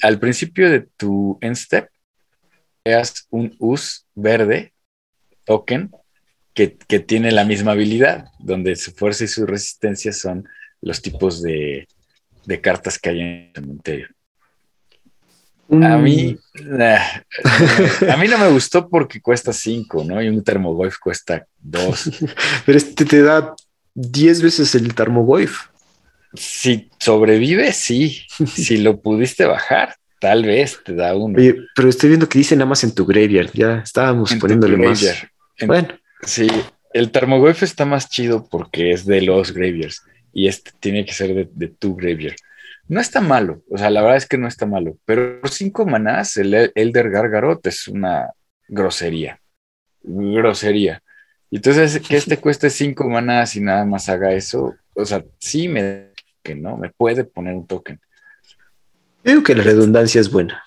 Al 0.00 0.18
principio 0.18 0.70
de 0.70 0.80
tu 0.96 1.38
end 1.40 1.56
step, 1.56 1.88
creas 2.82 3.26
un 3.30 3.54
US 3.58 4.03
verde 4.14 4.72
token 5.44 5.90
que, 6.54 6.76
que 6.76 7.00
tiene 7.00 7.32
la 7.32 7.44
misma 7.44 7.72
habilidad, 7.72 8.26
donde 8.38 8.76
su 8.76 8.92
fuerza 8.92 9.24
y 9.24 9.28
su 9.28 9.46
resistencia 9.46 10.12
son 10.12 10.48
los 10.80 11.02
tipos 11.02 11.42
de, 11.42 11.88
de 12.46 12.60
cartas 12.60 12.98
que 12.98 13.10
hay 13.10 13.20
en 13.20 13.26
el 13.26 13.52
cementerio. 13.54 14.08
A 15.70 15.96
mí, 15.96 16.36
nah, 16.62 17.00
a 18.12 18.16
mí 18.18 18.28
no 18.28 18.38
me 18.38 18.50
gustó 18.50 18.86
porque 18.88 19.20
cuesta 19.20 19.52
5, 19.52 20.04
¿no? 20.04 20.22
Y 20.22 20.28
un 20.28 20.44
Thermogolf 20.44 20.98
cuesta 20.98 21.46
2. 21.60 22.10
Pero 22.66 22.78
este 22.78 23.04
te 23.06 23.22
da 23.22 23.54
10 23.94 24.42
veces 24.42 24.74
el 24.74 24.94
Tarmogoyf. 24.94 25.68
Si 26.34 26.90
sobrevive, 26.98 27.72
sí. 27.72 28.26
Si 28.46 28.76
lo 28.78 29.00
pudiste 29.00 29.46
bajar, 29.46 29.96
tal 30.24 30.42
vez 30.44 30.80
te 30.82 30.94
da 30.94 31.14
uno. 31.14 31.38
Oye, 31.38 31.54
pero 31.74 31.90
estoy 31.90 32.08
viendo 32.08 32.26
que 32.28 32.38
dice 32.38 32.56
nada 32.56 32.64
más 32.70 32.82
en 32.82 32.94
tu 32.94 33.04
graveyard. 33.04 33.50
Ya 33.52 33.80
estábamos 33.80 34.32
En 34.32 34.38
poniéndole 34.38 34.78
más. 34.78 35.02
graveyard. 35.02 35.28
En- 35.58 35.68
Bueno, 35.68 35.88
Sí, 36.22 36.46
el 36.94 37.10
Tarmogoyf 37.10 37.62
está 37.62 37.84
más 37.84 38.08
chido 38.08 38.48
porque 38.50 38.92
es 38.92 39.04
de 39.04 39.20
los 39.20 39.52
Graveyards 39.52 40.02
y 40.32 40.48
este 40.48 40.70
tiene 40.80 41.04
que 41.04 41.12
ser 41.12 41.34
de, 41.34 41.46
de 41.52 41.68
tu 41.68 41.94
Graveyard. 41.94 42.36
No 42.88 42.98
está 43.00 43.20
malo, 43.20 43.62
o 43.70 43.76
sea, 43.76 43.90
la 43.90 44.00
verdad 44.00 44.16
es 44.16 44.26
que 44.26 44.38
no 44.38 44.48
está 44.48 44.64
malo, 44.64 44.96
pero 45.04 45.40
por 45.42 45.50
cinco 45.50 45.84
manás 45.84 46.38
el 46.38 46.54
El- 46.54 46.72
Elder 46.74 47.10
Gargarot 47.10 47.66
es 47.66 47.88
una 47.88 48.30
grosería. 48.68 49.38
Grosería. 50.02 51.02
Y 51.50 51.56
entonces 51.56 52.00
que 52.00 52.16
este 52.16 52.38
cueste 52.38 52.70
cinco 52.70 53.06
manás 53.08 53.54
y 53.56 53.60
nada 53.60 53.84
más 53.84 54.08
haga 54.08 54.32
eso, 54.32 54.74
o 54.94 55.04
sea, 55.04 55.22
sí 55.38 55.68
me 55.68 56.08
que 56.42 56.54
no, 56.54 56.76
me 56.78 56.90
puede 56.90 57.24
poner 57.24 57.54
un 57.54 57.66
token. 57.66 58.00
Creo 59.24 59.42
que 59.42 59.54
la 59.54 59.64
redundancia 59.64 60.20
es 60.20 60.30
buena. 60.30 60.62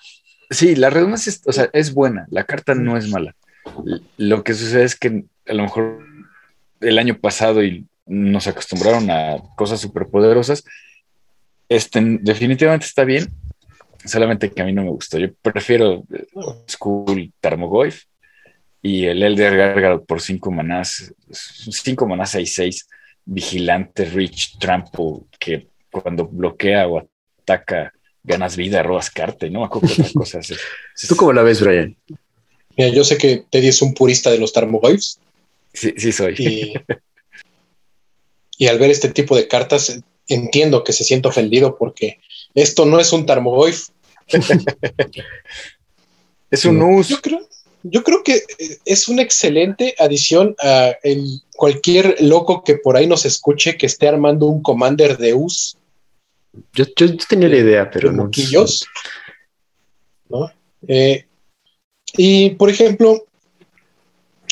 Sí, 0.50 0.76
la 0.76 0.90
redundancia 0.90 1.30
es, 1.30 1.42
o 1.46 1.52
sea, 1.52 1.70
es 1.72 1.94
buena, 1.94 2.26
la 2.30 2.44
carta 2.44 2.74
no 2.74 2.96
es 2.96 3.08
mala. 3.08 3.34
Lo 4.16 4.44
que 4.44 4.54
sucede 4.54 4.84
es 4.84 4.96
que 4.96 5.24
a 5.46 5.54
lo 5.54 5.62
mejor 5.62 6.04
el 6.80 6.98
año 6.98 7.18
pasado 7.18 7.62
y 7.62 7.86
nos 8.06 8.46
acostumbraron 8.46 9.10
a 9.10 9.38
cosas 9.56 9.80
superpoderosas, 9.80 10.64
este 11.68 12.00
definitivamente 12.20 12.86
está 12.86 13.04
bien, 13.04 13.28
solamente 14.04 14.50
que 14.50 14.62
a 14.62 14.64
mí 14.64 14.72
no 14.72 14.84
me 14.84 14.90
gustó. 14.90 15.18
Yo 15.18 15.28
prefiero 15.42 16.04
eh, 16.12 16.26
School 16.66 17.32
Tarmogoyf 17.40 18.04
y 18.80 19.04
el 19.04 19.22
Elder 19.22 19.56
Gargaro 19.56 20.04
por 20.04 20.20
5 20.20 20.50
manás, 20.50 21.14
5 21.30 22.06
manás 22.06 22.34
6-6, 22.34 22.86
Vigilante, 23.26 24.06
Rich, 24.06 24.58
Trample, 24.58 25.26
que 25.38 25.68
cuando 25.90 26.26
bloquea 26.26 26.88
o 26.88 27.06
ataca 27.42 27.92
ganas 28.28 28.56
vida, 28.56 28.82
robas 28.84 29.10
carta 29.10 29.46
y 29.46 29.50
no 29.50 29.60
me 29.60 29.66
acuerdo 29.66 29.88
qué. 29.96 30.04
¿Tú 31.08 31.16
cómo 31.16 31.32
la 31.32 31.42
ves, 31.42 31.60
Brian? 31.60 31.96
Mira, 32.76 32.90
yo 32.90 33.02
sé 33.02 33.18
que 33.18 33.44
Teddy 33.50 33.68
es 33.68 33.82
un 33.82 33.92
purista 33.94 34.30
de 34.30 34.38
los 34.38 34.52
Tarmogoyfs 34.52 35.18
Sí, 35.72 35.92
sí 35.96 36.12
soy. 36.12 36.34
y, 36.38 36.72
y 38.56 38.66
al 38.68 38.78
ver 38.78 38.90
este 38.90 39.08
tipo 39.10 39.34
de 39.36 39.48
cartas 39.48 40.00
entiendo 40.28 40.84
que 40.84 40.92
se 40.92 41.04
siente 41.04 41.28
ofendido 41.28 41.76
porque 41.76 42.20
esto 42.54 42.84
no 42.86 43.00
es 43.00 43.12
un 43.12 43.26
Tarmogoyf. 43.26 43.88
Es 46.50 46.64
un 46.64 46.78
Yo 46.78 46.86
us. 46.86 47.20
creo, 47.20 47.40
yo 47.82 48.02
creo 48.02 48.22
que 48.24 48.42
es 48.84 49.08
una 49.08 49.22
excelente 49.22 49.94
adición 49.98 50.54
a 50.62 50.92
el- 51.02 51.42
cualquier 51.56 52.16
loco 52.20 52.62
que 52.64 52.76
por 52.76 52.96
ahí 52.96 53.06
nos 53.06 53.24
escuche 53.26 53.76
que 53.76 53.86
esté 53.86 54.08
armando 54.08 54.46
un 54.46 54.62
commander 54.62 55.18
de 55.18 55.34
US 55.34 55.76
Yo, 56.72 56.84
yo, 56.96 57.06
yo 57.06 57.16
tenía 57.28 57.48
la 57.48 57.56
idea, 57.58 57.90
pero 57.90 58.10
no. 58.12 58.24
Eh, 60.86 61.24
y 62.14 62.50
por 62.50 62.70
ejemplo, 62.70 63.24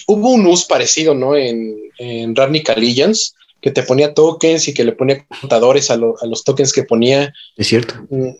hubo 0.06 0.30
un 0.32 0.46
US 0.46 0.66
parecido, 0.66 1.14
¿no? 1.14 1.36
En, 1.36 1.76
en 1.98 2.34
Ravnica 2.36 2.72
Allegiance, 2.74 3.32
que 3.60 3.70
te 3.70 3.82
ponía 3.82 4.14
tokens 4.14 4.68
y 4.68 4.74
que 4.74 4.84
le 4.84 4.92
ponía 4.92 5.26
contadores 5.40 5.90
a, 5.90 5.96
lo- 5.96 6.16
a 6.20 6.26
los 6.26 6.44
tokens 6.44 6.72
que 6.72 6.84
ponía. 6.84 7.32
Es 7.56 7.68
cierto. 7.68 7.94
Mm, 8.10 8.30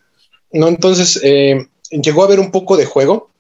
No, 0.53 0.69
entonces 0.69 1.19
eh, 1.23 1.67
llegó 1.91 2.23
a 2.23 2.27
haber 2.27 2.41
un 2.41 2.51
poco 2.51 2.77
de 2.77 2.85
juego. 2.87 3.31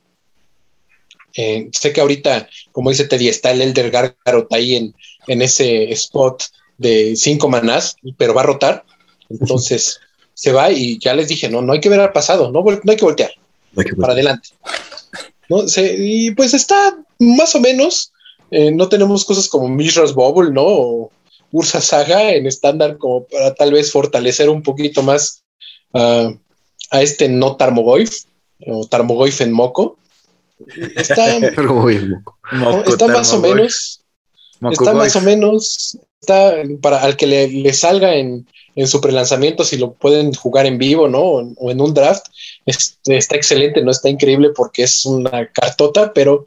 Eh, 1.36 1.68
sé 1.72 1.92
que 1.92 2.00
ahorita, 2.00 2.48
como 2.72 2.90
dice 2.90 3.06
Teddy, 3.06 3.28
está 3.28 3.50
el 3.50 3.60
Elder 3.60 3.90
Gargarot 3.90 4.50
ahí 4.52 4.74
en, 4.76 4.94
en 5.26 5.42
ese 5.42 5.90
spot 5.92 6.42
de 6.78 7.14
cinco 7.16 7.48
manás, 7.48 7.96
pero 8.16 8.32
va 8.34 8.40
a 8.42 8.46
rotar. 8.46 8.84
Entonces 9.28 10.00
se 10.36 10.52
va 10.52 10.70
y 10.70 10.98
ya 10.98 11.14
les 11.14 11.28
dije, 11.28 11.48
no, 11.48 11.62
no 11.62 11.72
hay 11.72 11.80
que 11.80 11.88
ver 11.88 11.98
al 12.00 12.12
pasado, 12.12 12.52
no, 12.52 12.62
no 12.62 12.90
hay 12.90 12.96
que 12.96 13.04
voltear, 13.04 13.30
para 13.98 14.12
adelante. 14.12 14.50
¿No? 15.48 15.66
Se- 15.66 15.96
y 15.98 16.32
pues 16.32 16.52
está 16.52 16.98
más 17.18 17.54
o 17.54 17.60
menos. 17.60 18.12
eh, 18.50 18.70
no 18.70 18.88
tenemos 18.88 19.24
cosas 19.24 19.48
como 19.48 19.66
Mishra's 19.68 20.12
Bubble, 20.14 20.50
¿no? 20.52 20.62
O 20.64 21.10
Ursa 21.52 21.80
Saga 21.80 22.32
en 22.34 22.46
estándar 22.46 22.98
como 22.98 23.24
para 23.24 23.54
tal 23.54 23.72
vez 23.72 23.90
fortalecer 23.90 24.50
un 24.50 24.62
poquito 24.62 25.02
más 25.02 25.42
ah, 25.94 26.30
a 26.90 27.02
este 27.02 27.28
no 27.28 27.56
Tarmogoyf, 27.56 28.24
o 28.66 28.86
Tarmogoyf 28.86 29.40
en 29.40 29.52
moco. 29.52 29.96
Está, 30.96 31.36
está 32.86 33.08
más 33.08 33.32
o 33.32 33.40
menos. 33.40 34.00
está 34.70 34.92
más 34.92 35.16
o 35.16 35.20
menos. 35.22 35.98
Está 36.20 36.54
para 36.82 37.02
al 37.02 37.16
que 37.16 37.26
le, 37.26 37.72
salga 37.72 38.14
en, 38.16 38.46
en 38.76 38.86
su 38.86 39.00
prelanzamiento, 39.00 39.64
si 39.64 39.78
lo 39.78 39.94
pueden 39.94 40.32
jugar 40.34 40.66
en 40.66 40.78
vivo, 40.78 41.08
¿no? 41.08 41.22
O, 41.22 41.70
en 41.70 41.80
un 41.80 41.94
draft, 41.94 42.26
está 42.66 43.34
excelente, 43.34 43.82
no 43.82 43.90
está 43.90 44.08
increíble 44.08 44.50
porque 44.54 44.84
es 44.84 45.04
una 45.06 45.46
cartota, 45.48 46.12
pero 46.12 46.44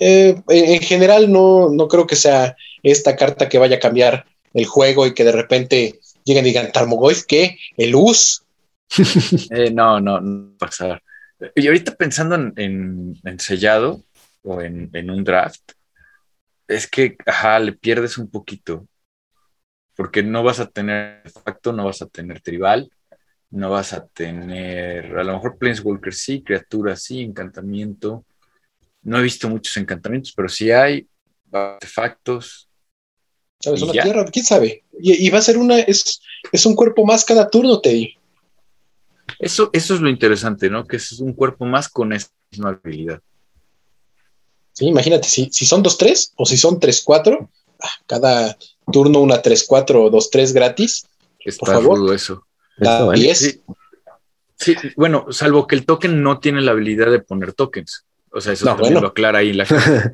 eh, 0.00 0.34
en 0.48 0.80
general 0.80 1.30
no, 1.30 1.70
no 1.70 1.86
creo 1.86 2.06
que 2.06 2.16
sea 2.16 2.56
esta 2.82 3.16
carta 3.16 3.48
que 3.48 3.58
vaya 3.58 3.76
a 3.76 3.80
cambiar 3.80 4.24
el 4.54 4.64
juego 4.64 5.06
y 5.06 5.14
que 5.14 5.24
de 5.24 5.32
repente 5.32 6.00
lleguen 6.24 6.44
y 6.44 6.48
digan, 6.48 6.72
Tarmogoyf, 6.72 7.24
¿qué? 7.26 7.58
¿El 7.76 7.94
US? 7.94 8.42
Eh, 9.50 9.70
no, 9.70 10.00
no, 10.00 10.20
no 10.20 10.56
pasar. 10.56 11.02
Y 11.54 11.66
ahorita 11.66 11.94
pensando 11.94 12.34
en, 12.56 13.20
sellado 13.38 14.02
o 14.42 14.60
en, 14.60 15.10
un 15.10 15.24
draft, 15.24 15.72
es 16.66 16.86
que, 16.86 17.16
ajá, 17.26 17.58
le 17.58 17.72
pierdes 17.72 18.18
un 18.18 18.28
poquito. 18.28 18.86
Porque 19.98 20.22
no 20.22 20.44
vas 20.44 20.60
a 20.60 20.66
tener 20.66 21.28
facto, 21.28 21.72
no 21.72 21.84
vas 21.84 22.02
a 22.02 22.06
tener 22.06 22.40
tribal, 22.40 22.88
no 23.50 23.70
vas 23.70 23.92
a 23.92 24.06
tener, 24.06 25.18
a 25.18 25.24
lo 25.24 25.32
mejor 25.32 25.58
Planeswalker 25.58 26.14
sí, 26.14 26.40
criatura 26.40 26.94
sí, 26.94 27.20
encantamiento. 27.20 28.24
No 29.02 29.18
he 29.18 29.22
visto 29.22 29.48
muchos 29.48 29.76
encantamientos, 29.76 30.32
pero 30.36 30.48
sí 30.48 30.70
hay 30.70 31.08
artefactos. 31.50 32.68
¿Sabes? 33.58 33.82
Una 33.82 33.90
tierra, 33.90 34.24
quién 34.26 34.44
sabe. 34.44 34.84
Y, 35.00 35.28
va 35.30 35.38
a 35.38 35.42
ser 35.42 35.58
una, 35.58 35.80
es, 35.80 36.20
es 36.52 36.64
un 36.64 36.76
cuerpo 36.76 37.04
más 37.04 37.24
cada 37.24 37.50
turno, 37.50 37.80
Teddy. 37.80 38.16
Eso, 39.40 39.68
eso 39.72 39.94
es 39.96 40.00
lo 40.00 40.08
interesante, 40.08 40.70
¿no? 40.70 40.86
Que 40.86 40.98
es 40.98 41.18
un 41.18 41.32
cuerpo 41.32 41.64
más 41.64 41.88
con 41.88 42.12
esa 42.12 42.28
misma 42.52 42.68
habilidad. 42.84 43.20
Sí, 44.74 44.86
imagínate, 44.86 45.26
si, 45.26 45.48
si 45.50 45.66
son 45.66 45.82
2-3 45.82 46.34
o 46.36 46.46
si 46.46 46.56
son 46.56 46.78
3-4, 46.78 47.48
ah, 47.82 47.88
cada 48.06 48.56
turno 48.90 49.20
una 49.20 49.42
3-4 49.42 49.94
o 49.96 50.10
2-3 50.10 50.52
gratis. 50.52 51.06
Está 51.38 51.64
por 51.64 51.74
favor. 51.74 52.14
eso. 52.14 52.44
Sí. 54.56 54.76
bueno, 54.96 55.26
salvo 55.30 55.66
que 55.66 55.76
el 55.76 55.86
token 55.86 56.22
no 56.22 56.40
tiene 56.40 56.60
la 56.60 56.72
habilidad 56.72 57.10
de 57.10 57.20
poner 57.20 57.52
tokens. 57.52 58.04
O 58.30 58.40
sea, 58.40 58.52
eso 58.52 58.66
también 58.66 58.94
lo 58.94 59.06
aclara 59.08 59.38
ahí 59.38 59.52
la 59.52 59.64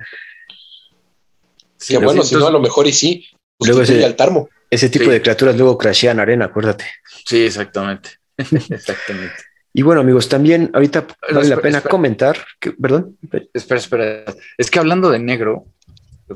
sí, 1.77 1.95
Qué 1.95 1.99
bueno, 1.99 2.22
si 2.22 2.35
no, 2.37 2.47
a 2.47 2.51
lo 2.51 2.61
mejor 2.61 2.87
y 2.87 2.93
sí. 2.93 3.27
Luego 3.61 3.83
ese, 3.83 4.05
al 4.05 4.16
tarmo. 4.16 4.49
ese 4.70 4.89
tipo 4.89 5.11
de 5.11 5.22
criaturas 5.22 5.57
luego 5.57 5.79
crashean 5.79 6.20
arena, 6.20 6.47
acuérdate. 6.47 6.85
Sí, 7.25 7.45
exactamente. 7.45 8.11
Exactamente. 8.37 9.35
Y 9.77 9.83
bueno, 9.83 10.01
amigos, 10.03 10.29
también 10.29 10.70
ahorita 10.72 11.07
vale 11.33 11.49
la 11.49 11.61
pena 11.61 11.81
comentar, 11.81 12.39
que, 12.61 12.70
perdón. 12.72 13.18
Espera, 13.53 13.81
espera. 13.81 14.25
Es 14.57 14.70
que 14.70 14.79
hablando 14.79 15.11
de 15.11 15.18
negro, 15.18 15.66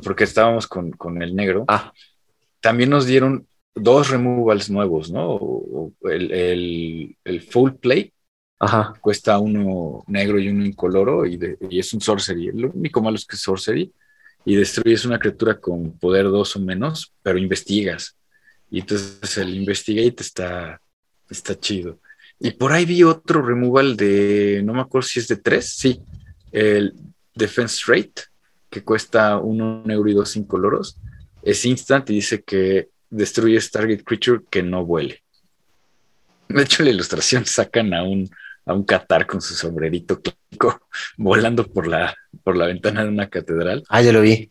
porque 0.03 0.24
estábamos 0.24 0.66
con, 0.66 1.22
el 1.22 1.36
negro, 1.36 1.64
ah. 1.68 1.93
También 2.61 2.90
nos 2.90 3.06
dieron 3.06 3.46
dos 3.74 4.11
removals 4.11 4.70
nuevos, 4.70 5.11
¿no? 5.11 5.92
El, 6.02 7.16
full 7.50 7.72
play 7.72 8.12
Ajá. 8.59 8.94
cuesta 9.00 9.38
uno 9.38 10.04
negro 10.06 10.38
y 10.38 10.48
uno 10.48 10.64
incoloro 10.64 11.26
y, 11.26 11.38
y 11.70 11.78
es 11.78 11.92
un 11.92 12.00
sorcery. 12.00 12.50
Lo 12.52 12.70
único 12.70 13.00
malo 13.00 13.16
es 13.16 13.24
que 13.24 13.36
es 13.36 13.42
sorcery 13.42 13.92
y 14.44 14.56
destruyes 14.56 15.04
una 15.04 15.18
criatura 15.18 15.61
con 15.61 15.98
poder 15.98 16.24
dos 16.24 16.56
o 16.56 16.61
menos, 16.61 17.12
pero 17.22 17.38
investigas. 17.38 18.16
Y 18.70 18.80
entonces 18.80 19.38
el 19.38 19.54
investigate 19.54 20.16
está 20.18 20.80
Está 21.30 21.59
chido. 21.59 22.00
Y 22.40 22.52
por 22.52 22.72
ahí 22.72 22.84
vi 22.84 23.02
otro 23.02 23.42
removal 23.42 23.96
de, 23.96 24.62
no 24.64 24.74
me 24.74 24.80
acuerdo 24.80 25.06
si 25.06 25.20
es 25.20 25.28
de 25.28 25.36
tres, 25.36 25.74
sí, 25.76 26.00
el 26.52 26.94
Defense 27.34 27.82
Rate, 27.86 28.22
que 28.70 28.82
cuesta 28.82 29.38
uno 29.38 29.82
euro 29.86 30.09
y 30.09 30.14
dos 30.14 30.36
incoloros. 30.36 30.96
Es 31.49 31.64
instant 31.64 32.11
y 32.11 32.14
dice 32.16 32.42
que 32.42 32.90
destruye 33.09 33.59
target 33.72 34.05
creature 34.05 34.42
que 34.51 34.62
no 34.62 34.84
vuele. 34.84 35.22
De 36.49 36.62
hecho, 36.62 36.82
la 36.82 36.90
ilustración 36.90 37.46
sacan 37.46 37.94
a 37.94 38.03
un, 38.03 38.28
a 38.66 38.74
un 38.74 38.84
Qatar 38.84 39.26
con 39.26 39.40
su 39.40 39.55
sombrerito 39.55 40.20
clásico 40.20 40.82
volando 41.16 41.66
por 41.66 41.86
la, 41.86 42.14
por 42.44 42.55
la 42.55 42.66
ventana 42.66 43.03
de 43.03 43.09
una 43.09 43.30
catedral. 43.30 43.82
Ah, 43.88 44.03
ya 44.03 44.12
lo 44.12 44.20
vi. 44.20 44.51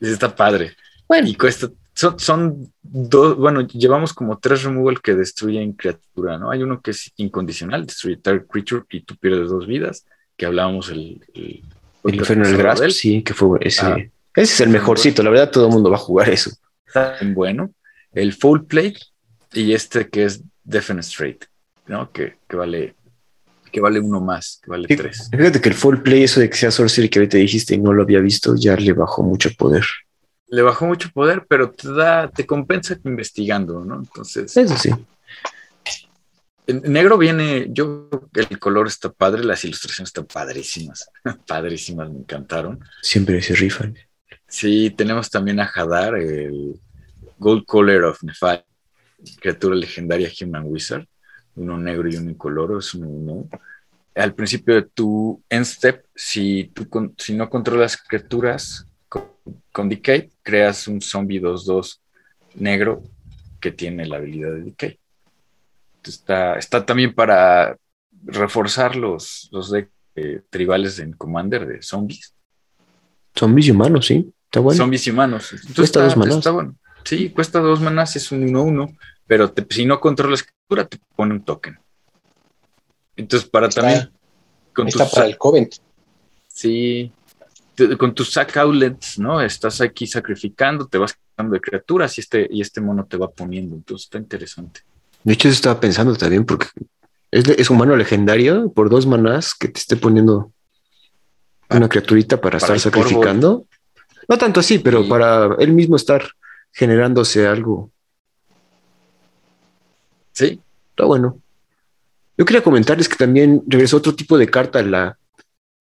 está 0.00 0.34
padre. 0.34 0.74
Bueno. 1.06 1.28
Y 1.28 1.34
cuesta 1.34 1.68
son, 2.16 2.72
dos, 2.80 3.36
bueno, 3.36 3.66
llevamos 3.66 4.14
como 4.14 4.38
tres 4.38 4.62
removal 4.62 5.02
que 5.02 5.14
destruyen 5.14 5.72
criatura, 5.72 6.38
¿no? 6.38 6.50
Hay 6.50 6.62
uno 6.62 6.80
que 6.80 6.92
es 6.92 7.12
incondicional, 7.16 7.84
destruye 7.84 8.16
target 8.16 8.46
creature 8.46 8.84
y 8.90 9.00
tú 9.00 9.16
pierdes 9.16 9.50
dos 9.50 9.66
vidas, 9.66 10.06
que 10.36 10.46
hablábamos 10.46 10.90
el... 10.90 11.20
El, 11.34 11.62
el 12.04 12.14
Inferno 12.14 12.46
del 12.46 12.56
Grasp, 12.56 12.88
sí, 12.90 13.22
que 13.22 13.34
fue 13.34 13.58
ese. 13.60 13.84
Ah. 13.84 13.98
Ese 14.42 14.54
es 14.54 14.60
el 14.60 14.68
mejorcito, 14.70 15.22
la 15.22 15.30
verdad 15.30 15.50
todo 15.50 15.66
el 15.66 15.72
mundo 15.72 15.90
va 15.90 15.96
a 15.96 16.00
jugar 16.00 16.28
eso. 16.30 16.50
Está 16.86 17.16
bueno. 17.22 17.70
El 18.12 18.32
Full 18.32 18.62
Plate 18.62 18.98
y 19.52 19.72
este 19.72 20.08
que 20.08 20.24
es 20.24 20.42
Defenestrate, 20.64 21.46
¿no? 21.86 22.10
Que, 22.12 22.36
que 22.48 22.56
vale 22.56 22.94
que 23.70 23.80
vale 23.80 24.00
uno 24.00 24.20
más, 24.20 24.60
que 24.62 24.70
vale 24.70 24.88
tres. 24.88 25.28
Fíjate 25.30 25.60
que 25.60 25.68
el 25.68 25.74
full 25.74 25.98
play, 25.98 26.22
eso 26.22 26.40
de 26.40 26.48
que 26.48 26.56
sea 26.56 26.70
sorcery 26.70 27.10
que 27.10 27.18
ahorita 27.18 27.36
dijiste 27.36 27.74
y 27.74 27.78
no 27.78 27.92
lo 27.92 28.02
había 28.02 28.18
visto, 28.18 28.54
ya 28.56 28.74
le 28.76 28.94
bajó 28.94 29.22
mucho 29.22 29.50
poder 29.58 29.84
le 30.50 30.62
bajó 30.62 30.86
mucho 30.86 31.10
poder, 31.10 31.46
pero 31.48 31.70
te 31.70 31.92
da, 31.92 32.28
te 32.28 32.46
compensa 32.46 32.98
investigando, 33.04 33.84
¿no? 33.84 33.96
Entonces. 33.96 34.56
Eso 34.56 34.76
sí. 34.76 34.90
En 36.66 36.92
negro 36.92 37.16
viene, 37.16 37.68
yo, 37.70 38.10
el 38.34 38.58
color 38.58 38.88
está 38.88 39.10
padre, 39.10 39.42
las 39.42 39.64
ilustraciones 39.64 40.10
están 40.10 40.26
padrísimas, 40.26 41.10
padrísimas, 41.46 42.10
me 42.10 42.18
encantaron. 42.18 42.80
Siempre 43.02 43.40
se 43.40 43.54
rifan. 43.54 43.96
Sí, 44.48 44.90
tenemos 44.90 45.28
también 45.30 45.60
a 45.60 45.70
Hadar, 45.72 46.16
el 46.16 46.80
Gold 47.38 47.66
Color 47.66 48.04
of 48.04 48.22
Nefal, 48.22 48.64
criatura 49.40 49.76
legendaria 49.76 50.30
Human 50.40 50.64
Wizard, 50.64 51.06
uno 51.54 51.76
negro 51.76 52.08
y 52.08 52.16
uno 52.16 52.30
incoloro, 52.30 52.78
es 52.78 52.94
uno, 52.94 53.08
uno. 53.08 53.48
Al 54.14 54.34
principio 54.34 54.74
de 54.74 54.82
tu 54.82 55.42
end 55.48 55.66
step, 55.66 56.04
si, 56.14 56.72
tú, 56.74 57.14
si 57.18 57.34
no 57.34 57.50
controlas 57.50 57.96
criaturas 57.96 58.86
con, 59.08 59.88
Decay 59.88 60.30
creas 60.42 60.88
un 60.88 61.00
zombie 61.00 61.40
2-2 61.40 62.00
negro 62.54 63.02
que 63.60 63.70
tiene 63.70 64.06
la 64.06 64.16
habilidad 64.16 64.52
de 64.52 64.62
Decay. 64.62 64.98
Está, 66.02 66.58
está 66.58 66.86
también 66.86 67.14
para 67.14 67.76
reforzar 68.24 68.96
los, 68.96 69.48
los 69.52 69.70
de, 69.70 69.88
eh, 70.16 70.40
tribales 70.50 70.98
en 70.98 71.12
Commander 71.12 71.66
de 71.66 71.82
zombies. 71.82 72.34
Zombies 73.36 73.70
humanos, 73.70 74.06
sí. 74.06 74.32
Está 74.48 74.60
bueno. 74.60 74.78
Zombies 74.78 75.06
y 75.06 75.10
humanos. 75.10 75.54
cuesta 75.76 76.02
dos 76.02 76.16
manas. 76.16 76.48
Sí, 77.04 77.28
cuesta 77.30 77.60
dos 77.60 77.80
manas, 77.80 78.16
es 78.16 78.32
un 78.32 78.48
1-1, 78.48 78.96
pero 79.26 79.52
si 79.68 79.84
no 79.84 80.00
controlas 80.00 80.42
criatura, 80.42 80.86
te 80.86 80.98
pone 81.14 81.34
un 81.34 81.44
token. 81.44 81.78
Entonces, 83.16 83.48
para 83.48 83.68
también. 83.68 84.10
Con 84.74 84.88
está 84.88 85.08
para 85.08 85.26
el 85.26 85.36
Covent. 85.36 85.74
Sí, 86.46 87.12
con 87.98 88.14
tus 88.14 88.32
sack 88.32 88.56
outlets, 88.56 89.18
¿no? 89.18 89.40
Estás 89.40 89.82
aquí 89.82 90.06
sacrificando, 90.06 90.86
te 90.86 90.96
vas 90.96 91.14
quitando 91.14 91.54
de 91.54 91.60
criaturas 91.60 92.16
y 92.16 92.22
este, 92.22 92.48
y 92.50 92.62
este 92.62 92.80
mono 92.80 93.04
te 93.04 93.18
va 93.18 93.30
poniendo. 93.30 93.76
Entonces 93.76 94.06
está 94.06 94.18
interesante. 94.18 94.80
De 95.24 95.32
hecho, 95.34 95.48
estaba 95.48 95.78
pensando 95.78 96.14
también 96.16 96.44
porque 96.46 96.68
es, 97.30 97.68
un 97.68 97.76
mano 97.78 97.96
legendario 97.96 98.72
por 98.72 98.88
dos 98.88 99.06
manás 99.06 99.54
que 99.54 99.68
te 99.68 99.78
esté 99.78 99.96
poniendo 99.96 100.52
una 101.68 101.88
criaturita 101.88 102.40
para, 102.40 102.56
estar 102.56 102.80
sacrificando. 102.80 103.66
No 104.28 104.36
tanto 104.38 104.60
así, 104.60 104.78
pero 104.78 105.08
para 105.08 105.56
él 105.58 105.72
mismo 105.72 105.96
estar 105.96 106.22
generándose 106.72 107.46
algo. 107.46 107.90
Sí. 110.32 110.60
Está 110.90 111.04
bueno. 111.04 111.40
Yo 112.36 112.44
quería 112.44 112.62
comentarles 112.62 113.08
que 113.08 113.16
también 113.16 113.62
regresó 113.66 113.96
otro 113.96 114.14
tipo 114.14 114.38
de 114.38 114.48
carta, 114.48 114.82
la 114.82 115.18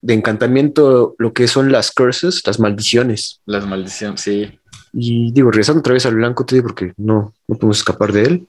de 0.01 0.13
encantamiento 0.13 1.15
lo 1.17 1.33
que 1.33 1.47
son 1.47 1.71
las 1.71 1.91
curses, 1.91 2.41
las 2.45 2.59
maldiciones. 2.59 3.41
Las 3.45 3.67
maldiciones, 3.67 4.21
sí. 4.21 4.59
Y 4.93 5.31
digo, 5.31 5.51
regresando 5.51 5.79
otra 5.81 5.93
vez 5.93 6.05
al 6.05 6.15
blanco, 6.15 6.45
te 6.45 6.55
digo, 6.55 6.67
porque 6.67 6.93
no, 6.97 7.33
no 7.47 7.55
podemos 7.55 7.77
escapar 7.79 8.11
de 8.11 8.23
él. 8.23 8.47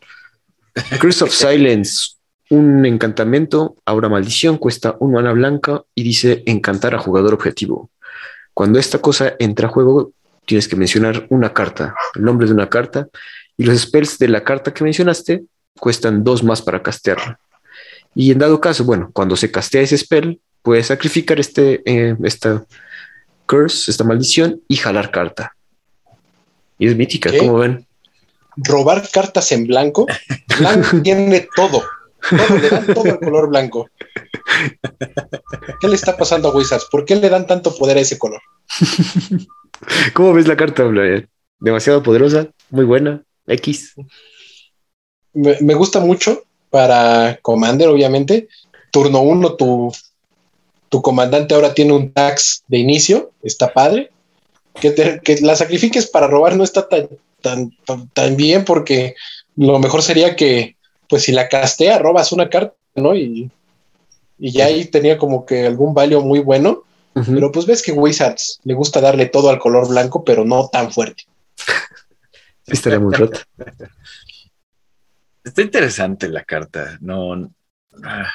Curse 1.01 1.25
of 1.25 1.31
Silence, 1.35 2.13
un 2.51 2.87
encantamiento, 2.87 3.77
ahora 3.85 4.09
maldición, 4.09 4.57
cuesta 4.57 4.97
un 5.01 5.13
mana 5.13 5.33
blanca 5.33 5.83
y 5.95 6.03
dice 6.03 6.43
encantar 6.47 6.95
a 6.95 6.99
jugador 6.99 7.35
objetivo. 7.35 7.91
Cuando 8.59 8.81
esta 8.81 8.99
cosa 8.99 9.37
entra 9.39 9.69
a 9.69 9.71
juego, 9.71 10.11
tienes 10.45 10.67
que 10.67 10.75
mencionar 10.75 11.29
una 11.31 11.53
carta, 11.53 11.95
el 12.17 12.25
nombre 12.25 12.49
de 12.49 12.53
una 12.53 12.69
carta, 12.69 13.07
y 13.57 13.63
los 13.63 13.79
spells 13.79 14.19
de 14.19 14.27
la 14.27 14.43
carta 14.43 14.75
que 14.75 14.83
mencionaste 14.83 15.45
cuestan 15.79 16.25
dos 16.25 16.43
más 16.43 16.61
para 16.61 16.83
castearla. 16.83 17.39
Y 18.17 18.33
en 18.33 18.41
dado 18.41 18.61
caso, 18.61 18.83
bueno, 18.83 19.11
cuando 19.13 19.37
se 19.37 19.53
castea 19.53 19.83
ese 19.83 19.97
spell, 19.97 20.41
puedes 20.61 20.89
sacrificar 20.89 21.39
este, 21.39 21.83
eh, 21.87 22.17
esta 22.25 22.65
curse, 23.47 23.93
esta 23.93 24.03
maldición 24.03 24.61
y 24.67 24.75
jalar 24.75 25.13
carta. 25.13 25.55
Y 26.81 26.89
es 26.89 26.97
mítica, 26.97 27.31
como 27.39 27.59
ven? 27.59 27.87
Robar 28.57 29.09
cartas 29.09 29.53
en 29.53 29.69
blanco. 29.69 30.05
Blanco 30.59 31.01
tiene 31.05 31.47
todo. 31.55 31.85
Todo, 32.29 32.59
le 32.59 32.69
dan 32.71 32.87
todo 32.87 33.05
el 33.05 33.19
color 33.21 33.51
blanco. 33.51 33.89
¿Qué 35.81 35.89
le 35.89 35.95
está 35.95 36.16
pasando 36.16 36.49
a 36.49 36.55
Wizards? 36.55 36.87
¿Por 36.91 37.05
qué 37.05 37.16
le 37.16 37.29
dan 37.29 37.47
tanto 37.47 37.74
poder 37.74 37.97
a 37.97 38.01
ese 38.01 38.18
color? 38.18 38.41
¿Cómo 40.14 40.33
ves 40.33 40.49
la 40.49 40.57
carta, 40.57 40.85
Brian? 40.85 41.29
Demasiado 41.61 42.03
poderosa, 42.03 42.49
muy 42.70 42.85
buena, 42.85 43.22
X. 43.47 43.95
Me, 45.33 45.57
me 45.61 45.74
gusta 45.74 46.01
mucho 46.01 46.43
para 46.70 47.39
Commander, 47.43 47.89
obviamente. 47.89 48.49
Turno 48.91 49.20
1, 49.20 49.55
tu, 49.57 49.93
tu 50.89 51.03
comandante 51.03 51.55
ahora 51.55 51.74
tiene 51.74 51.93
un 51.93 52.12
tax 52.12 52.64
de 52.68 52.79
inicio, 52.79 53.33
está 53.43 53.72
padre. 53.72 54.11
Que, 54.81 54.91
te- 54.93 55.20
que 55.20 55.37
la 55.41 55.57
sacrifiques 55.57 56.07
para 56.07 56.29
robar 56.29 56.57
no 56.57 56.62
está 56.64 56.89
tan, 56.89 57.09
tan, 57.41 57.72
tan, 57.85 58.09
tan 58.11 58.37
bien 58.37 58.64
porque 58.64 59.14
lo 59.57 59.79
mejor 59.81 60.03
sería 60.03 60.37
que, 60.37 60.76
pues 61.09 61.24
si 61.24 61.33
la 61.33 61.49
castea, 61.49 61.99
robas 61.99 62.31
una 62.31 62.49
carta, 62.49 62.74
¿no? 62.95 63.14
Y, 63.16 63.51
y 64.39 64.53
ya 64.53 64.66
ahí 64.66 64.84
tenía 64.86 65.18
como 65.18 65.45
que 65.47 65.66
algún 65.66 65.95
value 65.95 66.20
muy 66.20 66.41
bueno. 66.41 66.84
Pero 67.26 67.51
pues 67.51 67.66
ves 67.66 67.82
que 67.82 67.91
Wizards 67.91 68.61
le 68.62 68.74
gusta 68.74 69.01
darle 69.01 69.26
todo 69.26 69.51
al 69.51 69.59
color 69.59 69.89
blanco, 69.89 70.22
pero 70.24 70.45
no 70.45 70.68
tan 70.68 70.93
fuerte. 70.93 71.24
Sí, 72.64 72.74
estaría 72.74 73.01
muy 73.01 73.14
rota. 73.14 73.41
Está 75.43 75.62
interesante 75.62 76.28
la 76.28 76.45
carta. 76.45 76.99
No. 77.01 77.51
ah, 78.05 78.26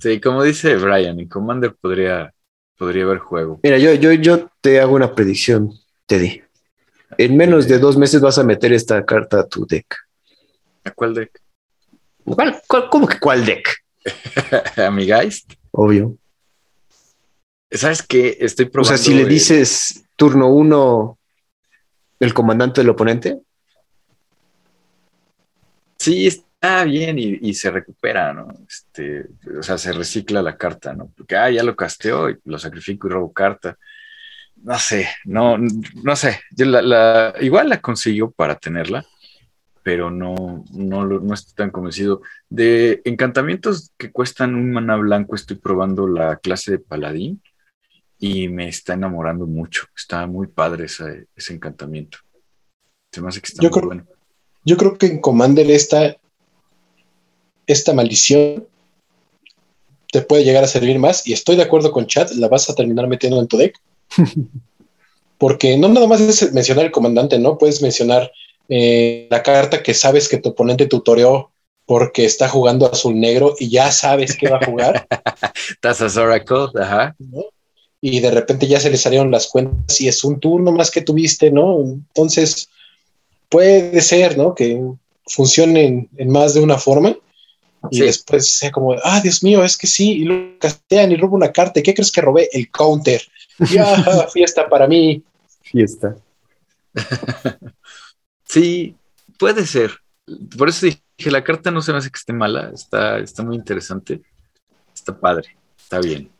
Sí, 0.00 0.20
como 0.20 0.42
dice 0.42 0.74
Brian, 0.76 1.18
en 1.20 1.28
Commander 1.28 1.74
podría, 1.80 2.32
podría 2.76 3.04
haber 3.04 3.18
juego. 3.18 3.60
Mira, 3.62 3.78
yo, 3.78 3.94
yo, 3.94 4.12
yo 4.12 4.50
te 4.60 4.80
hago 4.80 4.94
una 4.94 5.14
predicción, 5.14 5.72
Teddy. 6.06 6.42
En 7.18 7.36
menos 7.36 7.66
de 7.68 7.78
dos 7.78 7.96
meses 7.96 8.20
vas 8.20 8.38
a 8.38 8.44
meter 8.44 8.72
esta 8.72 9.04
carta 9.04 9.40
a 9.40 9.46
tu 9.48 9.64
deck. 9.66 9.86
¿A 10.84 10.90
cuál 10.90 11.14
deck? 11.14 11.40
¿Cuál, 12.24 12.60
cuál- 12.66 12.88
cómo 12.90 13.06
que 13.08 13.18
cuál 13.18 13.44
deck? 13.46 13.68
¿A 14.76 14.90
mi 14.90 15.04
Geist? 15.06 15.52
Obvio. 15.70 16.16
¿Sabes 17.70 18.02
qué? 18.02 18.36
Estoy 18.40 18.66
O 18.66 18.70
probando. 18.70 18.96
sea, 18.96 19.04
si 19.04 19.14
le 19.14 19.22
el- 19.22 19.28
dices 19.28 20.04
turno 20.16 20.48
uno, 20.48 21.18
el 22.20 22.32
comandante 22.34 22.80
del 22.80 22.90
oponente, 22.90 23.40
Sí, 26.00 26.28
está 26.28 26.84
bien 26.84 27.18
y, 27.18 27.38
y 27.42 27.54
se 27.54 27.70
recupera, 27.72 28.32
¿no? 28.32 28.46
Este, 28.68 29.26
o 29.58 29.62
sea, 29.64 29.76
se 29.78 29.92
recicla 29.92 30.40
la 30.42 30.56
carta, 30.56 30.94
¿no? 30.94 31.12
Porque, 31.16 31.36
ah, 31.36 31.50
ya 31.50 31.64
lo 31.64 31.74
casteo 31.74 32.30
y 32.30 32.36
lo 32.44 32.56
sacrifico 32.58 33.08
y 33.08 33.10
robo 33.10 33.32
carta. 33.32 33.76
No 34.62 34.78
sé, 34.78 35.08
no, 35.24 35.58
no 35.58 36.16
sé. 36.16 36.40
Yo 36.52 36.66
la, 36.66 36.82
la- 36.82 37.34
igual 37.40 37.68
la 37.68 37.80
consiguió 37.80 38.30
para 38.30 38.56
tenerla, 38.56 39.04
pero 39.88 40.10
no, 40.10 40.66
no, 40.72 41.06
no 41.06 41.32
estoy 41.32 41.54
tan 41.54 41.70
convencido. 41.70 42.20
De 42.50 43.00
encantamientos 43.06 43.90
que 43.96 44.12
cuestan 44.12 44.54
un 44.54 44.70
mana 44.70 44.96
blanco, 44.96 45.34
estoy 45.34 45.56
probando 45.56 46.06
la 46.06 46.36
clase 46.36 46.72
de 46.72 46.78
paladín 46.78 47.40
y 48.18 48.48
me 48.48 48.68
está 48.68 48.92
enamorando 48.92 49.46
mucho. 49.46 49.86
Está 49.96 50.26
muy 50.26 50.46
padre 50.46 50.84
ese, 50.84 51.28
ese 51.34 51.54
encantamiento. 51.54 52.18
Se 53.10 53.22
me 53.22 53.28
hace 53.28 53.40
que 53.40 53.46
está 53.46 53.62
Yo 53.62 53.70
muy 53.70 53.78
creo- 53.78 53.86
bueno. 53.86 54.06
Yo 54.62 54.76
creo 54.76 54.98
que 54.98 55.06
en 55.06 55.22
Commander 55.22 55.70
esta, 55.70 56.18
esta 57.66 57.94
maldición 57.94 58.66
te 60.12 60.20
puede 60.20 60.44
llegar 60.44 60.64
a 60.64 60.66
servir 60.66 60.98
más 60.98 61.26
y 61.26 61.32
estoy 61.32 61.56
de 61.56 61.62
acuerdo 61.62 61.92
con 61.92 62.06
Chad, 62.06 62.28
la 62.32 62.48
vas 62.48 62.68
a 62.68 62.74
terminar 62.74 63.08
metiendo 63.08 63.40
en 63.40 63.48
tu 63.48 63.56
deck. 63.56 63.74
Porque 65.38 65.78
no 65.78 65.88
nada 65.88 66.06
más 66.06 66.20
es 66.20 66.52
mencionar 66.52 66.84
el 66.84 66.92
comandante, 66.92 67.38
¿no? 67.38 67.56
Puedes 67.56 67.80
mencionar 67.80 68.30
eh, 68.68 69.26
la 69.30 69.42
carta 69.42 69.82
que 69.82 69.94
sabes 69.94 70.28
que 70.28 70.38
tu 70.38 70.50
oponente 70.50 70.86
tutoreó 70.86 71.50
porque 71.86 72.24
está 72.26 72.48
jugando 72.48 72.90
azul 72.90 73.18
negro 73.18 73.54
y 73.58 73.70
ya 73.70 73.90
sabes 73.90 74.36
que 74.36 74.48
va 74.48 74.58
a 74.58 74.64
jugar, 74.66 75.06
Tazas 75.80 76.16
Oracle, 76.18 76.66
ajá. 76.80 77.14
¿no? 77.18 77.44
Y 78.00 78.20
de 78.20 78.30
repente 78.30 78.66
ya 78.66 78.78
se 78.78 78.90
le 78.90 78.96
salieron 78.98 79.30
las 79.30 79.46
cuentas 79.48 80.00
y 80.00 80.06
es 80.06 80.22
un 80.22 80.38
turno 80.38 80.70
más 80.70 80.90
que 80.90 81.00
tuviste, 81.00 81.50
¿no? 81.50 81.80
Entonces, 81.80 82.68
puede 83.48 84.00
ser, 84.02 84.36
¿no? 84.38 84.54
Que 84.54 84.80
funcione 85.26 85.84
en, 85.86 86.08
en 86.16 86.30
más 86.30 86.54
de 86.54 86.60
una 86.60 86.78
forma 86.78 87.16
y 87.90 87.96
Sí. 87.98 88.02
después 88.02 88.48
sea 88.50 88.70
como, 88.70 88.94
ah, 89.02 89.20
Dios 89.22 89.42
mío, 89.42 89.64
es 89.64 89.76
que 89.78 89.86
sí, 89.86 90.12
y 90.12 90.24
luego 90.24 90.58
castean 90.60 91.10
y 91.12 91.16
robo 91.16 91.36
una 91.36 91.52
carta. 91.52 91.80
¿Y 91.80 91.82
qué 91.82 91.94
crees 91.94 92.12
que 92.12 92.20
robé? 92.20 92.48
El 92.52 92.70
counter. 92.70 93.22
Ya, 93.72 93.86
fiesta 94.32 94.68
para 94.68 94.86
mí. 94.86 95.22
fiesta. 95.62 96.16
Sí, 98.48 98.96
puede 99.38 99.66
ser. 99.66 99.98
Por 100.56 100.68
eso 100.68 100.86
dije, 100.86 101.30
la 101.30 101.44
carta 101.44 101.70
no 101.70 101.80
se 101.80 101.92
me 101.92 101.98
hace 101.98 102.10
que 102.10 102.18
esté 102.18 102.32
mala, 102.32 102.70
está, 102.74 103.18
está 103.18 103.42
muy 103.42 103.56
interesante, 103.56 104.22
está 104.94 105.18
padre, 105.18 105.56
está 105.78 106.00
bien. 106.00 106.30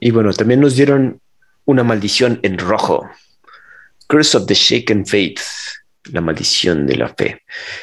Y 0.00 0.10
bueno, 0.10 0.32
también 0.32 0.60
nos 0.60 0.76
dieron 0.76 1.20
una 1.64 1.84
maldición 1.84 2.40
en 2.42 2.58
rojo. 2.58 3.08
Curse 4.08 4.38
of 4.38 4.46
the 4.46 4.54
Shaken 4.54 5.06
Faith, 5.06 5.40
la 6.12 6.20
maldición 6.20 6.86
de 6.86 6.96
la 6.96 7.08
fe, 7.08 7.42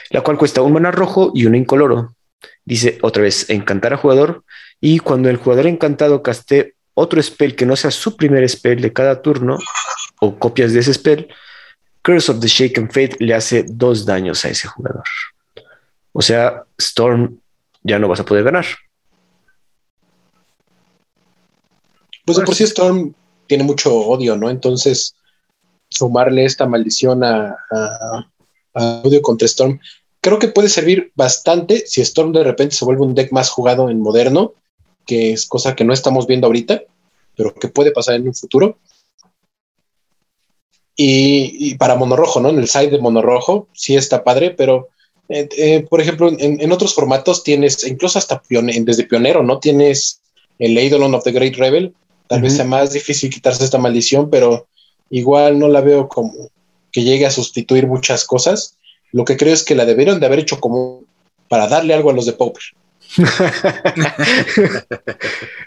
la 0.09 0.21
cual 0.21 0.37
cuesta 0.37 0.61
un 0.61 0.73
mana 0.73 0.91
rojo 0.91 1.31
y 1.35 1.45
uno 1.45 1.55
incoloro. 1.55 2.15
Dice 2.63 2.97
otra 3.01 3.23
vez, 3.23 3.49
encantar 3.49 3.93
a 3.93 3.97
jugador 3.97 4.43
y 4.81 4.99
cuando 4.99 5.29
el 5.29 5.37
jugador 5.37 5.67
encantado 5.67 6.23
caste 6.23 6.75
otro 6.95 7.21
spell 7.21 7.55
que 7.55 7.65
no 7.65 7.75
sea 7.75 7.91
su 7.91 8.15
primer 8.15 8.47
spell 8.49 8.81
de 8.81 8.93
cada 8.93 9.21
turno 9.21 9.59
o 10.19 10.39
copias 10.39 10.73
de 10.73 10.79
ese 10.79 10.93
spell, 10.93 11.27
Curse 12.05 12.31
of 12.31 12.39
the 12.39 12.47
Shaken 12.47 12.91
Faith 12.91 13.15
le 13.19 13.33
hace 13.33 13.63
dos 13.67 14.05
daños 14.05 14.45
a 14.45 14.49
ese 14.49 14.67
jugador. 14.67 15.03
O 16.13 16.21
sea, 16.21 16.63
Storm 16.77 17.39
ya 17.81 17.97
no 17.97 18.07
vas 18.07 18.19
a 18.19 18.25
poder 18.25 18.43
ganar. 18.43 18.65
Pues 22.25 22.37
de 22.37 22.43
por 22.43 22.53
sí 22.55 22.63
Storm 22.63 23.13
tiene 23.47 23.63
mucho 23.63 23.91
odio, 23.95 24.35
¿no? 24.37 24.49
Entonces, 24.51 25.15
sumarle 25.89 26.45
esta 26.45 26.67
maldición 26.67 27.23
a, 27.23 27.55
a- 27.71 28.31
a 28.75 29.01
odio 29.03 29.21
contra 29.23 29.47
Storm, 29.47 29.79
creo 30.21 30.37
que 30.37 30.47
puede 30.49 30.69
servir 30.69 31.11
bastante 31.15 31.85
si 31.87 32.01
Storm 32.01 32.33
de 32.33 32.43
repente 32.43 32.75
se 32.75 32.85
vuelve 32.85 33.01
un 33.03 33.15
deck 33.15 33.31
más 33.31 33.49
jugado 33.49 33.89
en 33.89 33.99
moderno, 33.99 34.53
que 35.07 35.33
es 35.33 35.47
cosa 35.47 35.75
que 35.75 35.83
no 35.85 35.93
estamos 35.93 36.27
viendo 36.27 36.45
ahorita, 36.47 36.81
pero 37.35 37.53
que 37.53 37.67
puede 37.67 37.91
pasar 37.91 38.15
en 38.15 38.27
un 38.27 38.35
futuro. 38.35 38.77
Y, 40.97 41.71
y 41.71 41.75
para 41.75 41.95
monorrojo, 41.95 42.39
¿no? 42.39 42.49
En 42.49 42.59
el 42.59 42.67
side 42.69 42.89
de 42.89 42.99
monorrojo 42.99 43.67
sí 43.73 43.95
está 43.95 44.23
padre, 44.23 44.51
pero 44.51 44.87
eh, 45.27 45.49
eh, 45.57 45.85
por 45.89 45.99
ejemplo, 45.99 46.29
en, 46.29 46.61
en 46.61 46.71
otros 46.71 46.93
formatos 46.93 47.43
tienes, 47.43 47.85
incluso 47.85 48.17
hasta 48.17 48.41
pione- 48.41 48.81
desde 48.85 49.03
pionero, 49.03 49.43
¿no? 49.43 49.59
Tienes 49.59 50.21
el 50.59 50.77
Eidolon 50.77 51.13
of 51.13 51.23
the 51.23 51.31
Great 51.31 51.55
Rebel, 51.55 51.93
tal 52.27 52.41
vez 52.41 52.55
sea 52.55 52.65
más 52.65 52.91
difícil 52.93 53.29
quitarse 53.29 53.63
esta 53.65 53.77
maldición, 53.77 54.29
pero 54.29 54.67
igual 55.09 55.59
no 55.59 55.67
la 55.67 55.81
veo 55.81 56.07
como 56.07 56.49
que 56.91 57.03
llegue 57.03 57.25
a 57.25 57.31
sustituir 57.31 57.87
muchas 57.87 58.23
cosas. 58.23 58.77
Lo 59.11 59.25
que 59.25 59.35
creo 59.35 59.53
es 59.53 59.63
que 59.63 59.75
la 59.75 59.85
debieron 59.85 60.19
de 60.19 60.25
haber 60.27 60.39
hecho 60.39 60.59
como 60.61 61.03
para 61.49 61.67
darle 61.67 61.93
algo 61.93 62.09
a 62.09 62.13
los 62.13 62.25
de 62.25 62.33
Pauper. 62.33 62.63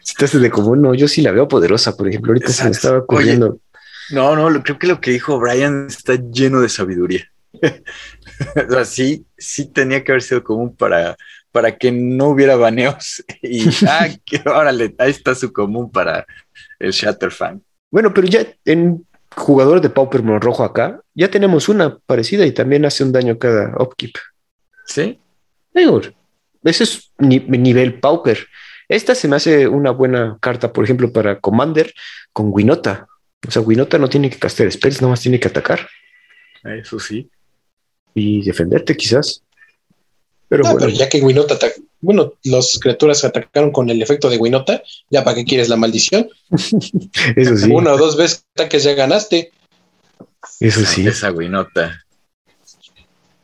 si 0.03 0.15
te 0.15 0.25
haces 0.25 0.41
de 0.41 0.51
común, 0.51 0.83
no, 0.83 0.95
yo 0.95 1.07
sí 1.09 1.23
la 1.23 1.31
veo 1.33 1.47
poderosa, 1.49 1.97
por 1.97 2.09
ejemplo, 2.09 2.31
ahorita 2.31 2.53
se 2.53 2.65
me 2.65 2.71
estaba 2.71 2.99
ocurriendo. 2.99 3.59
No, 4.13 4.35
no, 4.37 4.51
lo- 4.51 4.63
creo 4.63 4.79
que 4.79 4.87
lo 4.87 5.01
que 5.01 5.11
dijo 5.11 5.39
Brian 5.39 5.87
está 5.89 6.15
lleno 6.15 6.61
de 6.61 6.69
sabiduría. 6.69 7.31
o 7.63 8.71
sea, 8.73 8.85
sí, 8.85 9.27
sí 9.37 9.67
tenía 9.67 10.05
que 10.05 10.13
haber 10.13 10.23
sido 10.23 10.45
común 10.45 10.75
para, 10.77 11.17
para 11.53 11.77
que 11.77 11.91
no 11.93 12.29
hubiera 12.29 12.57
baneos. 12.57 13.25
Y, 13.43 13.69
ah, 13.89 14.09
que, 14.25 14.43
órale, 14.49 14.95
ahí 14.99 15.11
está 15.11 15.35
su 15.35 15.53
común 15.53 15.91
para 15.91 16.27
el 16.79 16.93
Shatterfang. 16.93 17.61
Bueno, 17.91 18.13
pero 18.13 18.27
ya 18.27 18.47
en 18.65 19.07
jugador 19.35 19.81
de 19.81 19.91
Pauper 19.91 20.23
rojo 20.25 20.65
acá, 20.65 21.01
ya 21.15 21.31
tenemos 21.31 21.69
una 21.69 21.99
parecida 21.99 22.45
y 22.47 22.53
también 22.53 22.85
hace 22.85 23.05
un 23.05 23.13
daño 23.13 23.39
cada 23.39 23.75
upkeep. 23.79 24.15
¿Sí? 24.87 25.19
Ese 26.65 26.85
es 26.85 27.13
ni- 27.19 27.41
nivel 27.41 28.01
Pauper. 28.01 28.47
Esta 28.89 29.15
se 29.15 29.29
me 29.29 29.37
hace 29.37 29.69
una 29.69 29.91
buena 29.91 30.39
carta, 30.41 30.73
por 30.73 30.85
ejemplo, 30.85 31.13
para 31.13 31.41
Commander 31.41 31.93
con 32.33 32.47
Winota. 32.51 33.07
O 33.47 33.51
sea, 33.51 33.63
Winota 33.63 33.99
no 33.99 34.09
tiene 34.09 34.31
que 34.31 34.39
castear 34.39 34.71
spells, 34.73 35.01
nomás 35.01 35.21
tiene 35.21 35.39
que 35.39 35.49
atacar 35.49 35.89
Eso 36.65 36.99
sí. 36.99 37.31
y 38.15 38.43
defenderte 38.43 38.97
quizás. 38.97 39.43
Pero 40.49 40.67
Ah, 40.67 40.73
bueno, 40.73 40.87
pero 40.87 40.99
ya 40.99 41.09
que 41.09 41.21
Winota 41.21 41.55
ata- 41.55 41.73
bueno, 42.01 42.35
las 42.45 42.79
criaturas 42.81 43.25
atacaron 43.25 43.71
con 43.71 43.91
el 43.91 44.01
efecto 44.01 44.31
de 44.31 44.39
Winota, 44.39 44.83
ya 45.11 45.23
para 45.25 45.37
qué 45.37 45.45
quieres 45.45 45.69
la 45.69 45.77
maldición. 45.77 46.29
eso 47.37 47.57
sí, 47.57 47.71
Una 47.71 47.93
o 47.93 47.99
dos 47.99 48.17
veces 48.17 48.45
que 48.55 48.63
ataques 48.63 48.85
ya 48.85 48.95
ganaste. 48.95 49.53
eso 50.61 50.85
sí. 50.85 51.07
Esa 51.07 51.31
winota. 51.33 52.05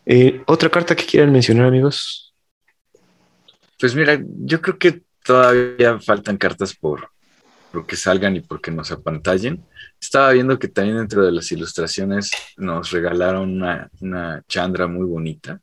Eh, 0.07 0.43
Otra 0.47 0.71
carta 0.71 0.95
que 0.97 1.05
quieran 1.07 1.33
mencionar, 1.33 1.67
amigos. 1.67 2.35
Pues 3.79 3.95
mira, 3.95 4.21
yo 4.45 4.61
creo 4.61 4.79
que 4.79 5.03
todavía 5.25 5.99
faltan 6.01 6.37
cartas 6.37 6.75
por, 6.75 7.11
por 7.73 7.87
que 7.87 7.97
salgan 7.97 8.37
y 8.37 8.41
porque 8.41 8.71
nos 8.71 8.91
apantallen. 8.93 9.63
Estaba 10.05 10.33
viendo 10.33 10.59
que 10.59 10.69
también 10.69 10.99
dentro 10.99 11.25
de 11.25 11.33
las 11.33 11.51
ilustraciones 11.51 12.31
nos 12.59 12.91
regalaron 12.91 13.51
una, 13.57 13.91
una 14.01 14.43
Chandra 14.47 14.87
muy 14.87 15.07
bonita. 15.07 15.59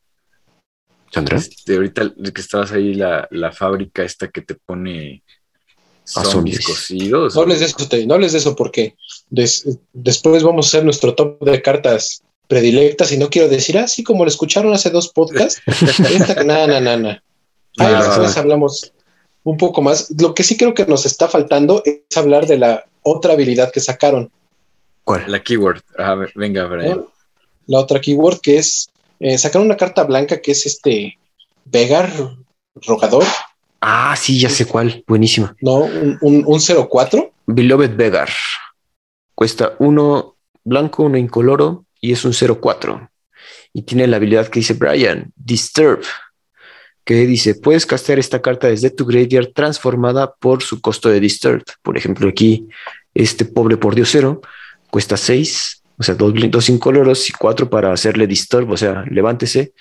Sandra. 1.12 1.38
Este, 1.38 1.76
ahorita 1.76 2.12
que 2.34 2.42
estabas 2.42 2.72
ahí, 2.72 2.96
la, 2.96 3.28
la 3.32 3.52
fábrica 3.52 4.04
esta 4.04 4.30
que 4.30 4.42
te 4.42 4.56
pone 4.56 5.22
A 6.16 6.24
zombies 6.24 6.32
zombies. 6.32 6.66
cocidos. 6.66 7.36
No 7.36 7.42
hables 7.42 7.60
de 7.60 7.66
eso, 7.68 7.88
te- 7.88 8.06
no 8.08 8.16
hables 8.16 8.32
de 8.32 8.40
eso 8.40 8.56
porque 8.56 8.96
des- 9.30 9.78
después 9.94 10.42
vamos 10.42 10.66
a 10.66 10.70
hacer 10.70 10.86
nuestro 10.86 11.14
top 11.14 11.40
de 11.44 11.62
cartas 11.62 12.24
predilectas 12.48 13.12
y 13.12 13.18
no 13.18 13.30
quiero 13.30 13.48
decir 13.48 13.78
así 13.78 14.04
como 14.04 14.24
lo 14.26 14.30
escucharon 14.30 14.74
hace 14.74 14.90
dos 14.90 15.10
podcasts. 15.14 15.62
esta, 15.68 16.44
na, 16.44 16.66
na, 16.66 16.80
na, 16.82 16.98
na. 16.98 17.10
Ahí 17.78 17.94
Ah, 17.94 18.08
después 18.08 18.36
hablamos 18.38 18.92
un 19.44 19.58
poco 19.58 19.82
más. 19.84 20.12
Lo 20.20 20.34
que 20.34 20.44
sí 20.44 20.58
creo 20.58 20.74
que 20.74 20.86
nos 20.88 21.06
está 21.06 21.28
faltando 21.28 21.84
es 21.86 22.18
hablar 22.18 22.48
de 22.48 22.58
la 22.58 22.86
otra 23.04 23.34
habilidad 23.34 23.72
que 23.72 23.80
sacaron. 23.80 24.32
¿Cuál? 25.04 25.24
La 25.28 25.42
keyword. 25.42 25.82
Ah, 25.98 26.16
venga, 26.36 26.66
Brian. 26.66 26.98
¿no? 26.98 27.12
La 27.68 27.80
otra 27.80 28.00
keyword 28.00 28.40
que 28.42 28.58
es 28.58 28.90
eh, 29.20 29.38
sacaron 29.38 29.66
una 29.68 29.78
carta 29.78 30.04
blanca 30.04 30.42
que 30.42 30.52
es 30.52 30.66
este 30.66 31.18
Vegar 31.66 32.12
Rogador, 32.88 33.24
Ah, 33.84 34.16
sí, 34.16 34.40
ya 34.40 34.50
sé 34.50 34.66
cuál. 34.66 35.04
Buenísima. 35.08 35.56
no 35.62 35.78
un, 35.78 36.18
un, 36.22 36.44
un 36.46 36.60
04. 36.60 37.32
Beloved 37.48 37.96
Vegar. 37.96 38.30
Cuesta 39.34 39.74
uno 39.80 40.38
blanco, 40.64 41.04
uno 41.04 41.18
incoloro 41.18 41.86
y 42.00 42.12
es 42.12 42.24
un 42.24 42.34
04. 42.34 43.10
Y 43.74 43.82
tiene 43.84 44.06
la 44.06 44.18
habilidad 44.18 44.48
que 44.50 44.60
dice 44.60 44.74
Brian, 44.76 45.32
Disturb, 45.36 46.04
que 47.04 47.16
dice, 47.26 47.56
puedes 47.56 47.86
castear 47.86 48.20
esta 48.20 48.42
carta 48.42 48.68
desde 48.68 48.90
tu 48.92 49.06
graveyard 49.06 49.52
transformada 49.54 50.34
por 50.36 50.62
su 50.62 50.82
costo 50.82 51.10
de 51.10 51.20
Disturb. 51.20 51.64
Por 51.82 51.98
ejemplo, 51.98 52.30
aquí, 52.30 52.68
este 53.14 53.46
pobre 53.46 53.78
por 53.78 53.96
diosero 53.96 54.42
cuesta 54.90 55.18
6, 55.18 55.82
o 55.98 56.04
sea, 56.04 56.16
dos, 56.16 56.34
dos 56.50 56.70
incoloros 56.70 57.30
y 57.30 57.34
cuatro 57.34 57.70
para 57.70 57.92
hacerle 57.92 58.28
Disturb, 58.28 58.70
o 58.72 58.78
sea, 58.78 59.04
levántese, 59.10 59.74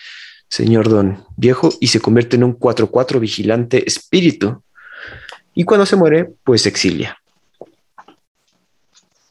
señor 0.48 0.88
don 0.88 1.24
viejo, 1.36 1.72
y 1.80 1.88
se 1.88 2.00
convierte 2.00 2.36
en 2.36 2.44
un 2.44 2.58
4-4 2.58 3.20
vigilante 3.20 3.86
espíritu. 3.86 4.62
Y 5.54 5.64
cuando 5.64 5.84
se 5.86 5.96
muere, 5.96 6.30
pues 6.44 6.66
exilia. 6.66 7.18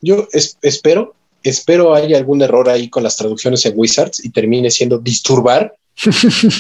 Yo 0.01 0.27
es- 0.31 0.57
espero, 0.61 1.15
espero 1.43 1.93
haya 1.93 2.17
algún 2.17 2.41
error 2.41 2.69
ahí 2.69 2.89
con 2.89 3.03
las 3.03 3.17
traducciones 3.17 3.65
en 3.65 3.73
Wizards 3.75 4.23
y 4.23 4.29
termine 4.29 4.71
siendo 4.71 4.97
disturbar, 4.99 5.73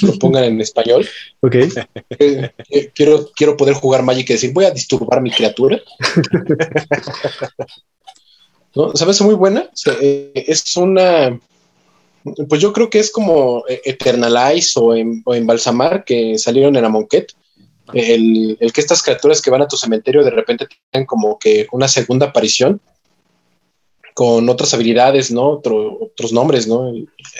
lo 0.01 0.19
pongan 0.19 0.45
en 0.45 0.61
español. 0.61 1.07
Ok. 1.41 1.55
Eh, 1.55 2.51
eh, 2.69 2.91
quiero, 2.93 3.29
quiero 3.33 3.55
poder 3.55 3.73
jugar 3.73 4.03
Magic 4.03 4.29
y 4.29 4.33
decir, 4.33 4.51
voy 4.51 4.65
a 4.65 4.71
disturbar 4.71 5.21
mi 5.21 5.31
criatura. 5.31 5.79
¿No? 8.75 8.91
Hace 8.91 9.23
muy 9.23 9.35
buena. 9.35 9.69
Eh, 10.01 10.33
es 10.35 10.75
una. 10.75 11.39
Pues 12.49 12.61
yo 12.61 12.73
creo 12.73 12.89
que 12.89 12.99
es 12.99 13.09
como 13.09 13.63
Eternalize 13.69 14.77
o, 14.77 14.93
en, 14.93 15.21
o 15.25 15.33
Embalsamar 15.33 16.03
que 16.03 16.37
salieron 16.37 16.75
en 16.75 16.83
Amonkhet. 16.83 17.31
El, 17.93 18.57
el 18.59 18.73
que 18.73 18.81
estas 18.81 19.01
criaturas 19.01 19.41
que 19.41 19.49
van 19.49 19.61
a 19.61 19.67
tu 19.67 19.77
cementerio 19.77 20.23
de 20.23 20.31
repente 20.31 20.67
tengan 20.91 21.07
como 21.07 21.39
que 21.39 21.67
una 21.71 21.87
segunda 21.87 22.27
aparición 22.27 22.81
con 24.19 24.49
otras 24.49 24.73
habilidades, 24.73 25.31
¿no? 25.31 25.49
Otro- 25.51 25.97
otros 26.01 26.33
nombres, 26.33 26.67
¿no? 26.67 26.91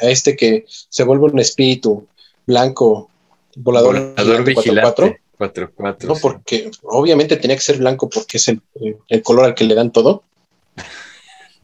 A 0.01 0.05
este 0.09 0.37
que 0.37 0.63
se 0.67 1.03
vuelve 1.03 1.25
un 1.25 1.37
espíritu 1.39 2.07
blanco, 2.47 3.09
volador, 3.57 4.13
Volador 4.15 4.43
vigilante, 4.45 4.81
4-4. 5.03 5.19
vigilante. 5.37 5.73
4-4. 5.75 6.07
No, 6.07 6.15
porque 6.21 6.71
obviamente 6.83 7.35
tenía 7.35 7.57
que 7.57 7.61
ser 7.63 7.79
blanco 7.79 8.09
porque 8.09 8.37
es 8.37 8.47
el, 8.47 8.61
el 9.09 9.21
color 9.23 9.43
al 9.43 9.55
que 9.55 9.65
le 9.65 9.75
dan 9.75 9.91
todo. 9.91 10.23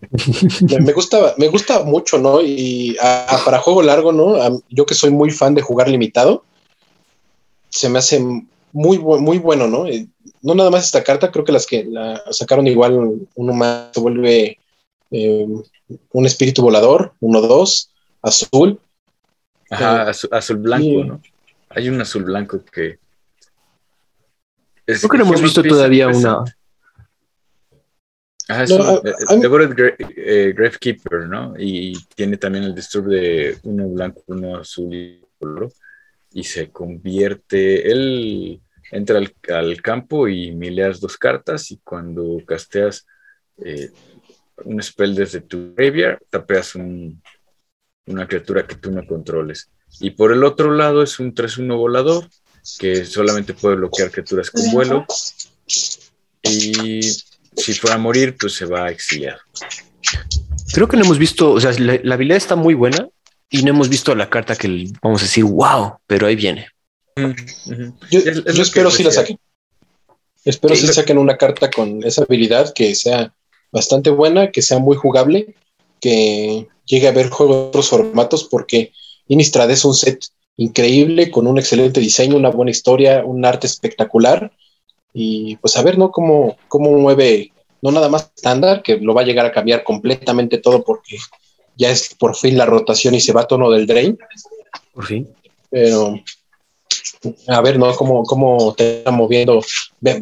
me, 0.81 0.91
gusta, 0.91 1.33
me 1.37 1.47
gusta 1.47 1.83
mucho, 1.83 2.17
¿no? 2.17 2.41
Y 2.41 2.97
a- 3.01 3.35
a- 3.37 3.45
para 3.45 3.59
juego 3.59 3.81
largo, 3.81 4.11
¿no? 4.11 4.35
A- 4.35 4.51
yo 4.69 4.85
que 4.85 4.95
soy 4.95 5.11
muy 5.11 5.31
fan 5.31 5.55
de 5.55 5.61
jugar 5.61 5.87
limitado, 5.87 6.43
se 7.69 7.87
me 7.87 7.99
hace 7.99 8.19
muy, 8.73 8.99
muy 8.99 9.37
bueno, 9.39 9.67
¿no? 9.69 9.87
Eh, 9.87 10.07
No 10.41 10.55
nada 10.55 10.69
más 10.71 10.83
esta 10.83 11.03
carta, 11.05 11.31
creo 11.31 11.45
que 11.45 11.53
las 11.53 11.65
que 11.65 11.85
la 11.85 12.21
sacaron 12.31 12.67
igual, 12.67 12.91
uno 13.35 13.53
más 13.53 13.91
se 13.93 13.99
vuelve 14.01 14.59
eh, 15.17 15.47
un 16.11 16.25
espíritu 16.25 16.61
volador, 16.61 17.13
uno, 17.19 17.41
dos, 17.41 17.91
azul. 18.21 18.79
Ajá, 19.69 20.09
azul, 20.09 20.29
azul 20.33 20.57
blanco. 20.57 21.03
¿no? 21.03 21.21
Hay 21.69 21.89
un 21.89 21.99
azul 22.01 22.23
blanco 22.23 22.63
que. 22.65 22.99
es- 24.85 24.99
Creo 24.99 25.09
que 25.09 25.17
no 25.17 25.23
hemos 25.25 25.41
visto 25.41 25.63
todavía 25.63 26.07
una. 26.07 26.43
Ajá, 28.47 28.63
es 28.63 28.69
No, 28.69 28.75
un- 28.77 28.81
a- 29.07 29.09
eh, 29.09 29.13
a 29.29 29.35
mí- 29.35 29.41
The 29.41 29.47
Goddess 29.47 29.69
Gra- 29.71 29.95
eh, 30.17 30.53
Gravekeeper, 30.55 31.27
¿no? 31.27 31.55
Y 31.57 31.93
tiene 32.15 32.37
también 32.37 32.63
el 32.65 32.75
disturb 32.75 33.07
de 33.07 33.57
uno 33.63 33.87
blanco, 33.89 34.21
uno 34.27 34.57
azul 34.57 34.93
y 34.93 35.21
color. 35.39 35.71
Y 36.31 36.43
se 36.43 36.69
convierte. 36.69 37.89
Él 37.91 38.61
entra 38.91 39.17
al, 39.17 39.33
al 39.51 39.81
campo 39.81 40.27
y 40.27 40.51
mileas 40.51 40.99
dos 40.99 41.17
cartas. 41.17 41.71
Y 41.71 41.77
cuando 41.77 42.37
casteas 42.45 43.07
eh, 43.63 43.89
un 44.63 44.81
spell 44.81 45.15
desde 45.15 45.41
tu 45.41 45.73
graveyard, 45.75 46.19
tapeas 46.29 46.75
un- 46.75 47.21
una 48.07 48.27
criatura 48.27 48.65
que 48.65 48.75
tú 48.75 48.91
no 48.91 49.05
controles. 49.05 49.69
Y 49.99 50.11
por 50.11 50.31
el 50.31 50.43
otro 50.43 50.71
lado 50.71 51.01
es 51.03 51.19
un 51.19 51.33
3-1 51.33 51.77
volador 51.77 52.27
que 52.79 53.05
solamente 53.05 53.53
puede 53.53 53.75
bloquear 53.75 54.11
criaturas 54.11 54.49
con 54.51 54.71
vuelo. 54.71 55.05
Y 56.43 57.01
si 57.55 57.73
fuera 57.73 57.95
a 57.95 57.99
morir, 57.99 58.35
pues 58.39 58.53
se 58.53 58.65
va 58.65 58.85
a 58.85 58.91
exiliar. 58.91 59.37
Creo 60.73 60.87
que 60.87 60.97
no 60.97 61.05
hemos 61.05 61.17
visto, 61.17 61.51
o 61.51 61.59
sea, 61.59 61.71
la, 61.79 61.99
la 62.03 62.15
habilidad 62.15 62.37
está 62.37 62.55
muy 62.55 62.73
buena 62.73 63.07
y 63.49 63.63
no 63.63 63.69
hemos 63.69 63.89
visto 63.89 64.13
la 64.15 64.29
carta 64.29 64.55
que 64.55 64.87
vamos 65.01 65.21
a 65.21 65.25
decir, 65.25 65.43
wow, 65.45 65.95
pero 66.07 66.27
ahí 66.27 66.35
viene. 66.35 66.67
Yo, 67.15 68.19
Es- 68.19 68.25
es 68.27 68.43
yo 68.45 68.53
lo 68.53 68.61
espero 68.63 68.91
si 68.91 69.03
la 69.03 69.11
saquen. 69.11 69.39
Espero 70.43 70.75
Sí, 70.75 70.85
si 70.87 70.93
saquen 70.93 71.17
una 71.17 71.37
carta 71.37 71.71
con 71.71 72.03
esa 72.03 72.23
habilidad 72.23 72.71
que 72.73 72.93
sea 72.93 73.33
bastante 73.75 74.09
buena, 74.09 74.51
que 74.51 74.61
sea 74.61 74.79
muy 74.79 74.95
jugable, 74.95 75.53
que 75.99 76.65
llegue 76.85 77.07
a 77.09 77.11
ver 77.11 77.29
juegos 77.29 77.57
de 77.57 77.67
otros 77.67 77.89
formatos, 77.89 78.45
porque 78.45 78.93
Innistrad 79.27 79.69
es 79.69 79.83
un 79.83 79.93
set 79.93 80.25
increíble, 80.55 81.29
con 81.29 81.45
un 81.45 81.59
excelente 81.59 81.99
diseño, 81.99 82.37
una 82.37 82.49
buena 82.49 82.71
historia, 82.71 83.25
un 83.25 83.43
arte 83.43 83.67
espectacular. 83.67 84.53
Y 85.13 85.57
pues 85.57 85.75
a 85.75 85.83
ver, 85.83 85.97
¿no? 85.97 86.09
Cómo, 86.09 86.55
cómo 86.69 86.91
mueve, 86.91 87.51
no 87.81 87.91
nada 87.91 88.07
más 88.07 88.31
estándar, 88.33 88.81
que 88.81 88.97
lo 88.97 89.13
va 89.13 89.21
a 89.21 89.25
llegar 89.25 89.45
a 89.45 89.51
cambiar 89.51 89.83
completamente 89.83 90.57
todo 90.57 90.83
porque 90.85 91.17
ya 91.75 91.89
es 91.89 92.15
por 92.15 92.33
fin 92.37 92.57
la 92.57 92.65
rotación 92.65 93.13
y 93.13 93.19
se 93.19 93.33
va 93.33 93.41
a 93.41 93.47
tono 93.47 93.69
del 93.69 93.87
drain 93.87 94.17
Por 94.93 95.05
fin. 95.05 95.27
pero 95.69 96.17
a 97.47 97.61
ver, 97.61 97.77
¿no? 97.77 97.93
¿Cómo, 97.95 98.23
cómo 98.23 98.73
te 98.73 98.99
está 98.99 99.11
moviendo? 99.11 99.61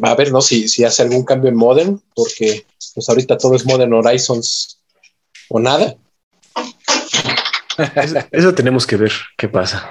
A 0.02 0.14
ver, 0.16 0.32
¿no? 0.32 0.40
Si, 0.40 0.66
si 0.66 0.82
hace 0.82 1.02
algún 1.02 1.24
cambio 1.24 1.50
en 1.50 1.56
Modern, 1.56 2.02
porque 2.14 2.64
pues 2.94 3.08
ahorita 3.08 3.36
todo 3.36 3.56
es 3.56 3.66
Modern 3.66 3.92
Horizons 3.92 4.80
o 5.48 5.58
nada. 5.58 5.96
Eso, 7.96 8.18
eso 8.30 8.54
tenemos 8.54 8.86
que 8.86 8.96
ver 8.96 9.12
qué 9.36 9.48
pasa. 9.48 9.88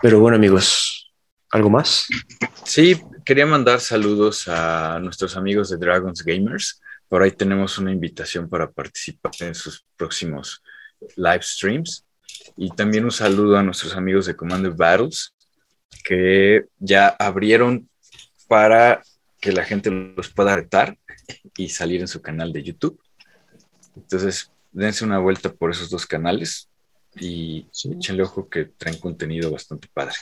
Pero 0.00 0.20
bueno, 0.20 0.36
amigos, 0.36 1.12
¿algo 1.50 1.68
más? 1.68 2.06
Sí, 2.64 3.00
quería 3.24 3.46
mandar 3.46 3.80
saludos 3.80 4.46
a 4.48 4.98
nuestros 5.00 5.36
amigos 5.36 5.70
de 5.70 5.76
Dragons 5.76 6.22
Gamers. 6.22 6.80
Por 7.08 7.22
ahí 7.22 7.32
tenemos 7.32 7.78
una 7.78 7.92
invitación 7.92 8.48
para 8.48 8.70
participar 8.70 9.32
en 9.40 9.54
sus 9.54 9.84
próximos 9.96 10.62
live 11.16 11.42
streams. 11.42 12.04
Y 12.56 12.70
también 12.70 13.04
un 13.04 13.10
saludo 13.10 13.58
a 13.58 13.62
nuestros 13.62 13.96
amigos 13.96 14.26
de 14.26 14.36
Commander 14.36 14.72
Battles, 14.72 15.34
que 16.04 16.64
ya 16.78 17.08
abrieron 17.18 17.88
para 18.48 19.02
que 19.40 19.52
la 19.52 19.64
gente 19.64 19.90
los 19.90 20.28
pueda 20.28 20.54
retar 20.54 20.96
y 21.56 21.68
salir 21.68 22.00
en 22.00 22.08
su 22.08 22.20
canal 22.22 22.52
de 22.52 22.62
YouTube. 22.62 23.00
Entonces, 23.96 24.50
dense 24.72 25.04
una 25.04 25.18
vuelta 25.18 25.52
por 25.52 25.70
esos 25.70 25.90
dos 25.90 26.06
canales 26.06 26.68
y 27.16 27.66
Sí. 27.72 27.90
échenle 27.96 28.22
ojo 28.22 28.48
que 28.48 28.66
traen 28.66 28.98
contenido 28.98 29.50
bastante 29.50 29.88
padre. 29.92 30.14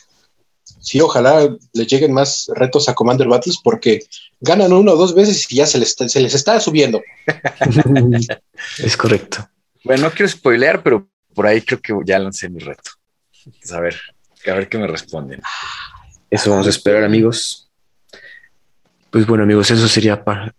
Sí, 0.81 1.01
ojalá 1.01 1.49
les 1.73 1.87
lleguen 1.87 2.13
más 2.13 2.51
retos 2.55 2.89
a 2.89 2.95
Commander 2.95 3.27
Battles 3.29 3.59
porque 3.63 4.01
ganan 4.41 4.73
uno 4.73 4.93
o 4.93 4.97
dos 4.97 5.15
veces 5.15 5.51
y 5.51 5.57
ya 5.57 5.67
se 5.67 5.79
les, 5.79 5.89
está- 5.91 6.09
se 6.09 6.21
les 6.21 6.35
está 6.35 6.61
subiendo. 6.61 7.01
es 8.79 8.97
correcto. 8.97 9.49
Bueno, 9.85 10.05
no 10.05 10.11
quiero 10.11 10.29
spoilear, 10.29 10.83
pero 10.83 11.09
por 11.35 11.47
ahí 11.47 11.63
creo 11.63 11.81
que 11.81 11.95
ya 12.05 12.19
lancé 12.19 12.49
mi 12.49 12.59
reto. 12.61 12.91
Entonces, 13.47 13.73
a 13.73 13.81
ver, 13.81 13.97
a 14.47 14.53
ver 14.55 14.69
qué 14.69 14.79
me 14.79 14.87
responden. 14.87 15.41
Eso 16.31 16.51
vamos 16.51 16.67
a 16.67 16.71
esperar, 16.71 17.05
amigos. 17.05 17.71
Pues 19.11 19.27
bueno, 19.27 19.45
amigos, 19.45 19.71
eso 19.71 19.89
sería 19.89 20.23
para, 20.23 20.55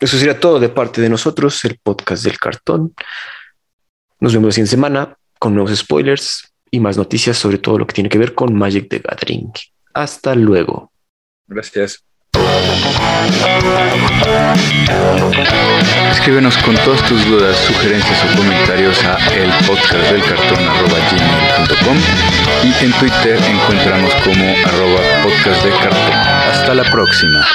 eso 0.00 0.16
sería 0.16 0.40
todo 0.40 0.58
de 0.58 0.70
parte 0.70 1.02
de 1.02 1.10
nosotros, 1.10 1.62
el 1.66 1.78
podcast 1.82 2.24
del 2.24 2.38
cartón. 2.38 2.94
Nos 4.18 4.32
vemos 4.32 4.48
la 4.48 4.52
siguiente 4.52 4.70
semana 4.70 5.16
con 5.38 5.54
nuevos 5.54 5.76
spoilers 5.76 6.52
y 6.70 6.80
más 6.80 6.96
noticias 6.96 7.36
sobre 7.36 7.58
todo 7.58 7.78
lo 7.78 7.86
que 7.86 7.94
tiene 7.94 8.08
que 8.08 8.18
ver 8.18 8.34
con 8.34 8.54
Magic 8.54 8.88
the 8.88 9.00
Gathering. 9.00 9.52
Hasta 9.92 10.34
luego. 10.34 10.90
Gracias. 11.46 12.04
Escríbenos 16.12 16.56
con 16.58 16.76
todas 16.76 17.06
tus 17.08 17.26
dudas, 17.26 17.56
sugerencias 17.58 18.24
o 18.24 18.36
comentarios 18.36 19.02
a 19.04 19.16
el 19.34 19.50
podcast 19.66 20.10
del 20.10 20.22
cartón 20.22 20.58
gmail.com 20.58 21.96
y 22.62 22.84
en 22.84 22.92
Twitter 22.92 23.38
encontramos 23.42 24.14
como 24.24 24.44
arroba 24.64 25.00
podcast 25.22 25.64
de 25.64 25.70
cartón. 25.70 26.12
Hasta 26.12 26.74
la 26.74 26.84
próxima. 26.84 27.46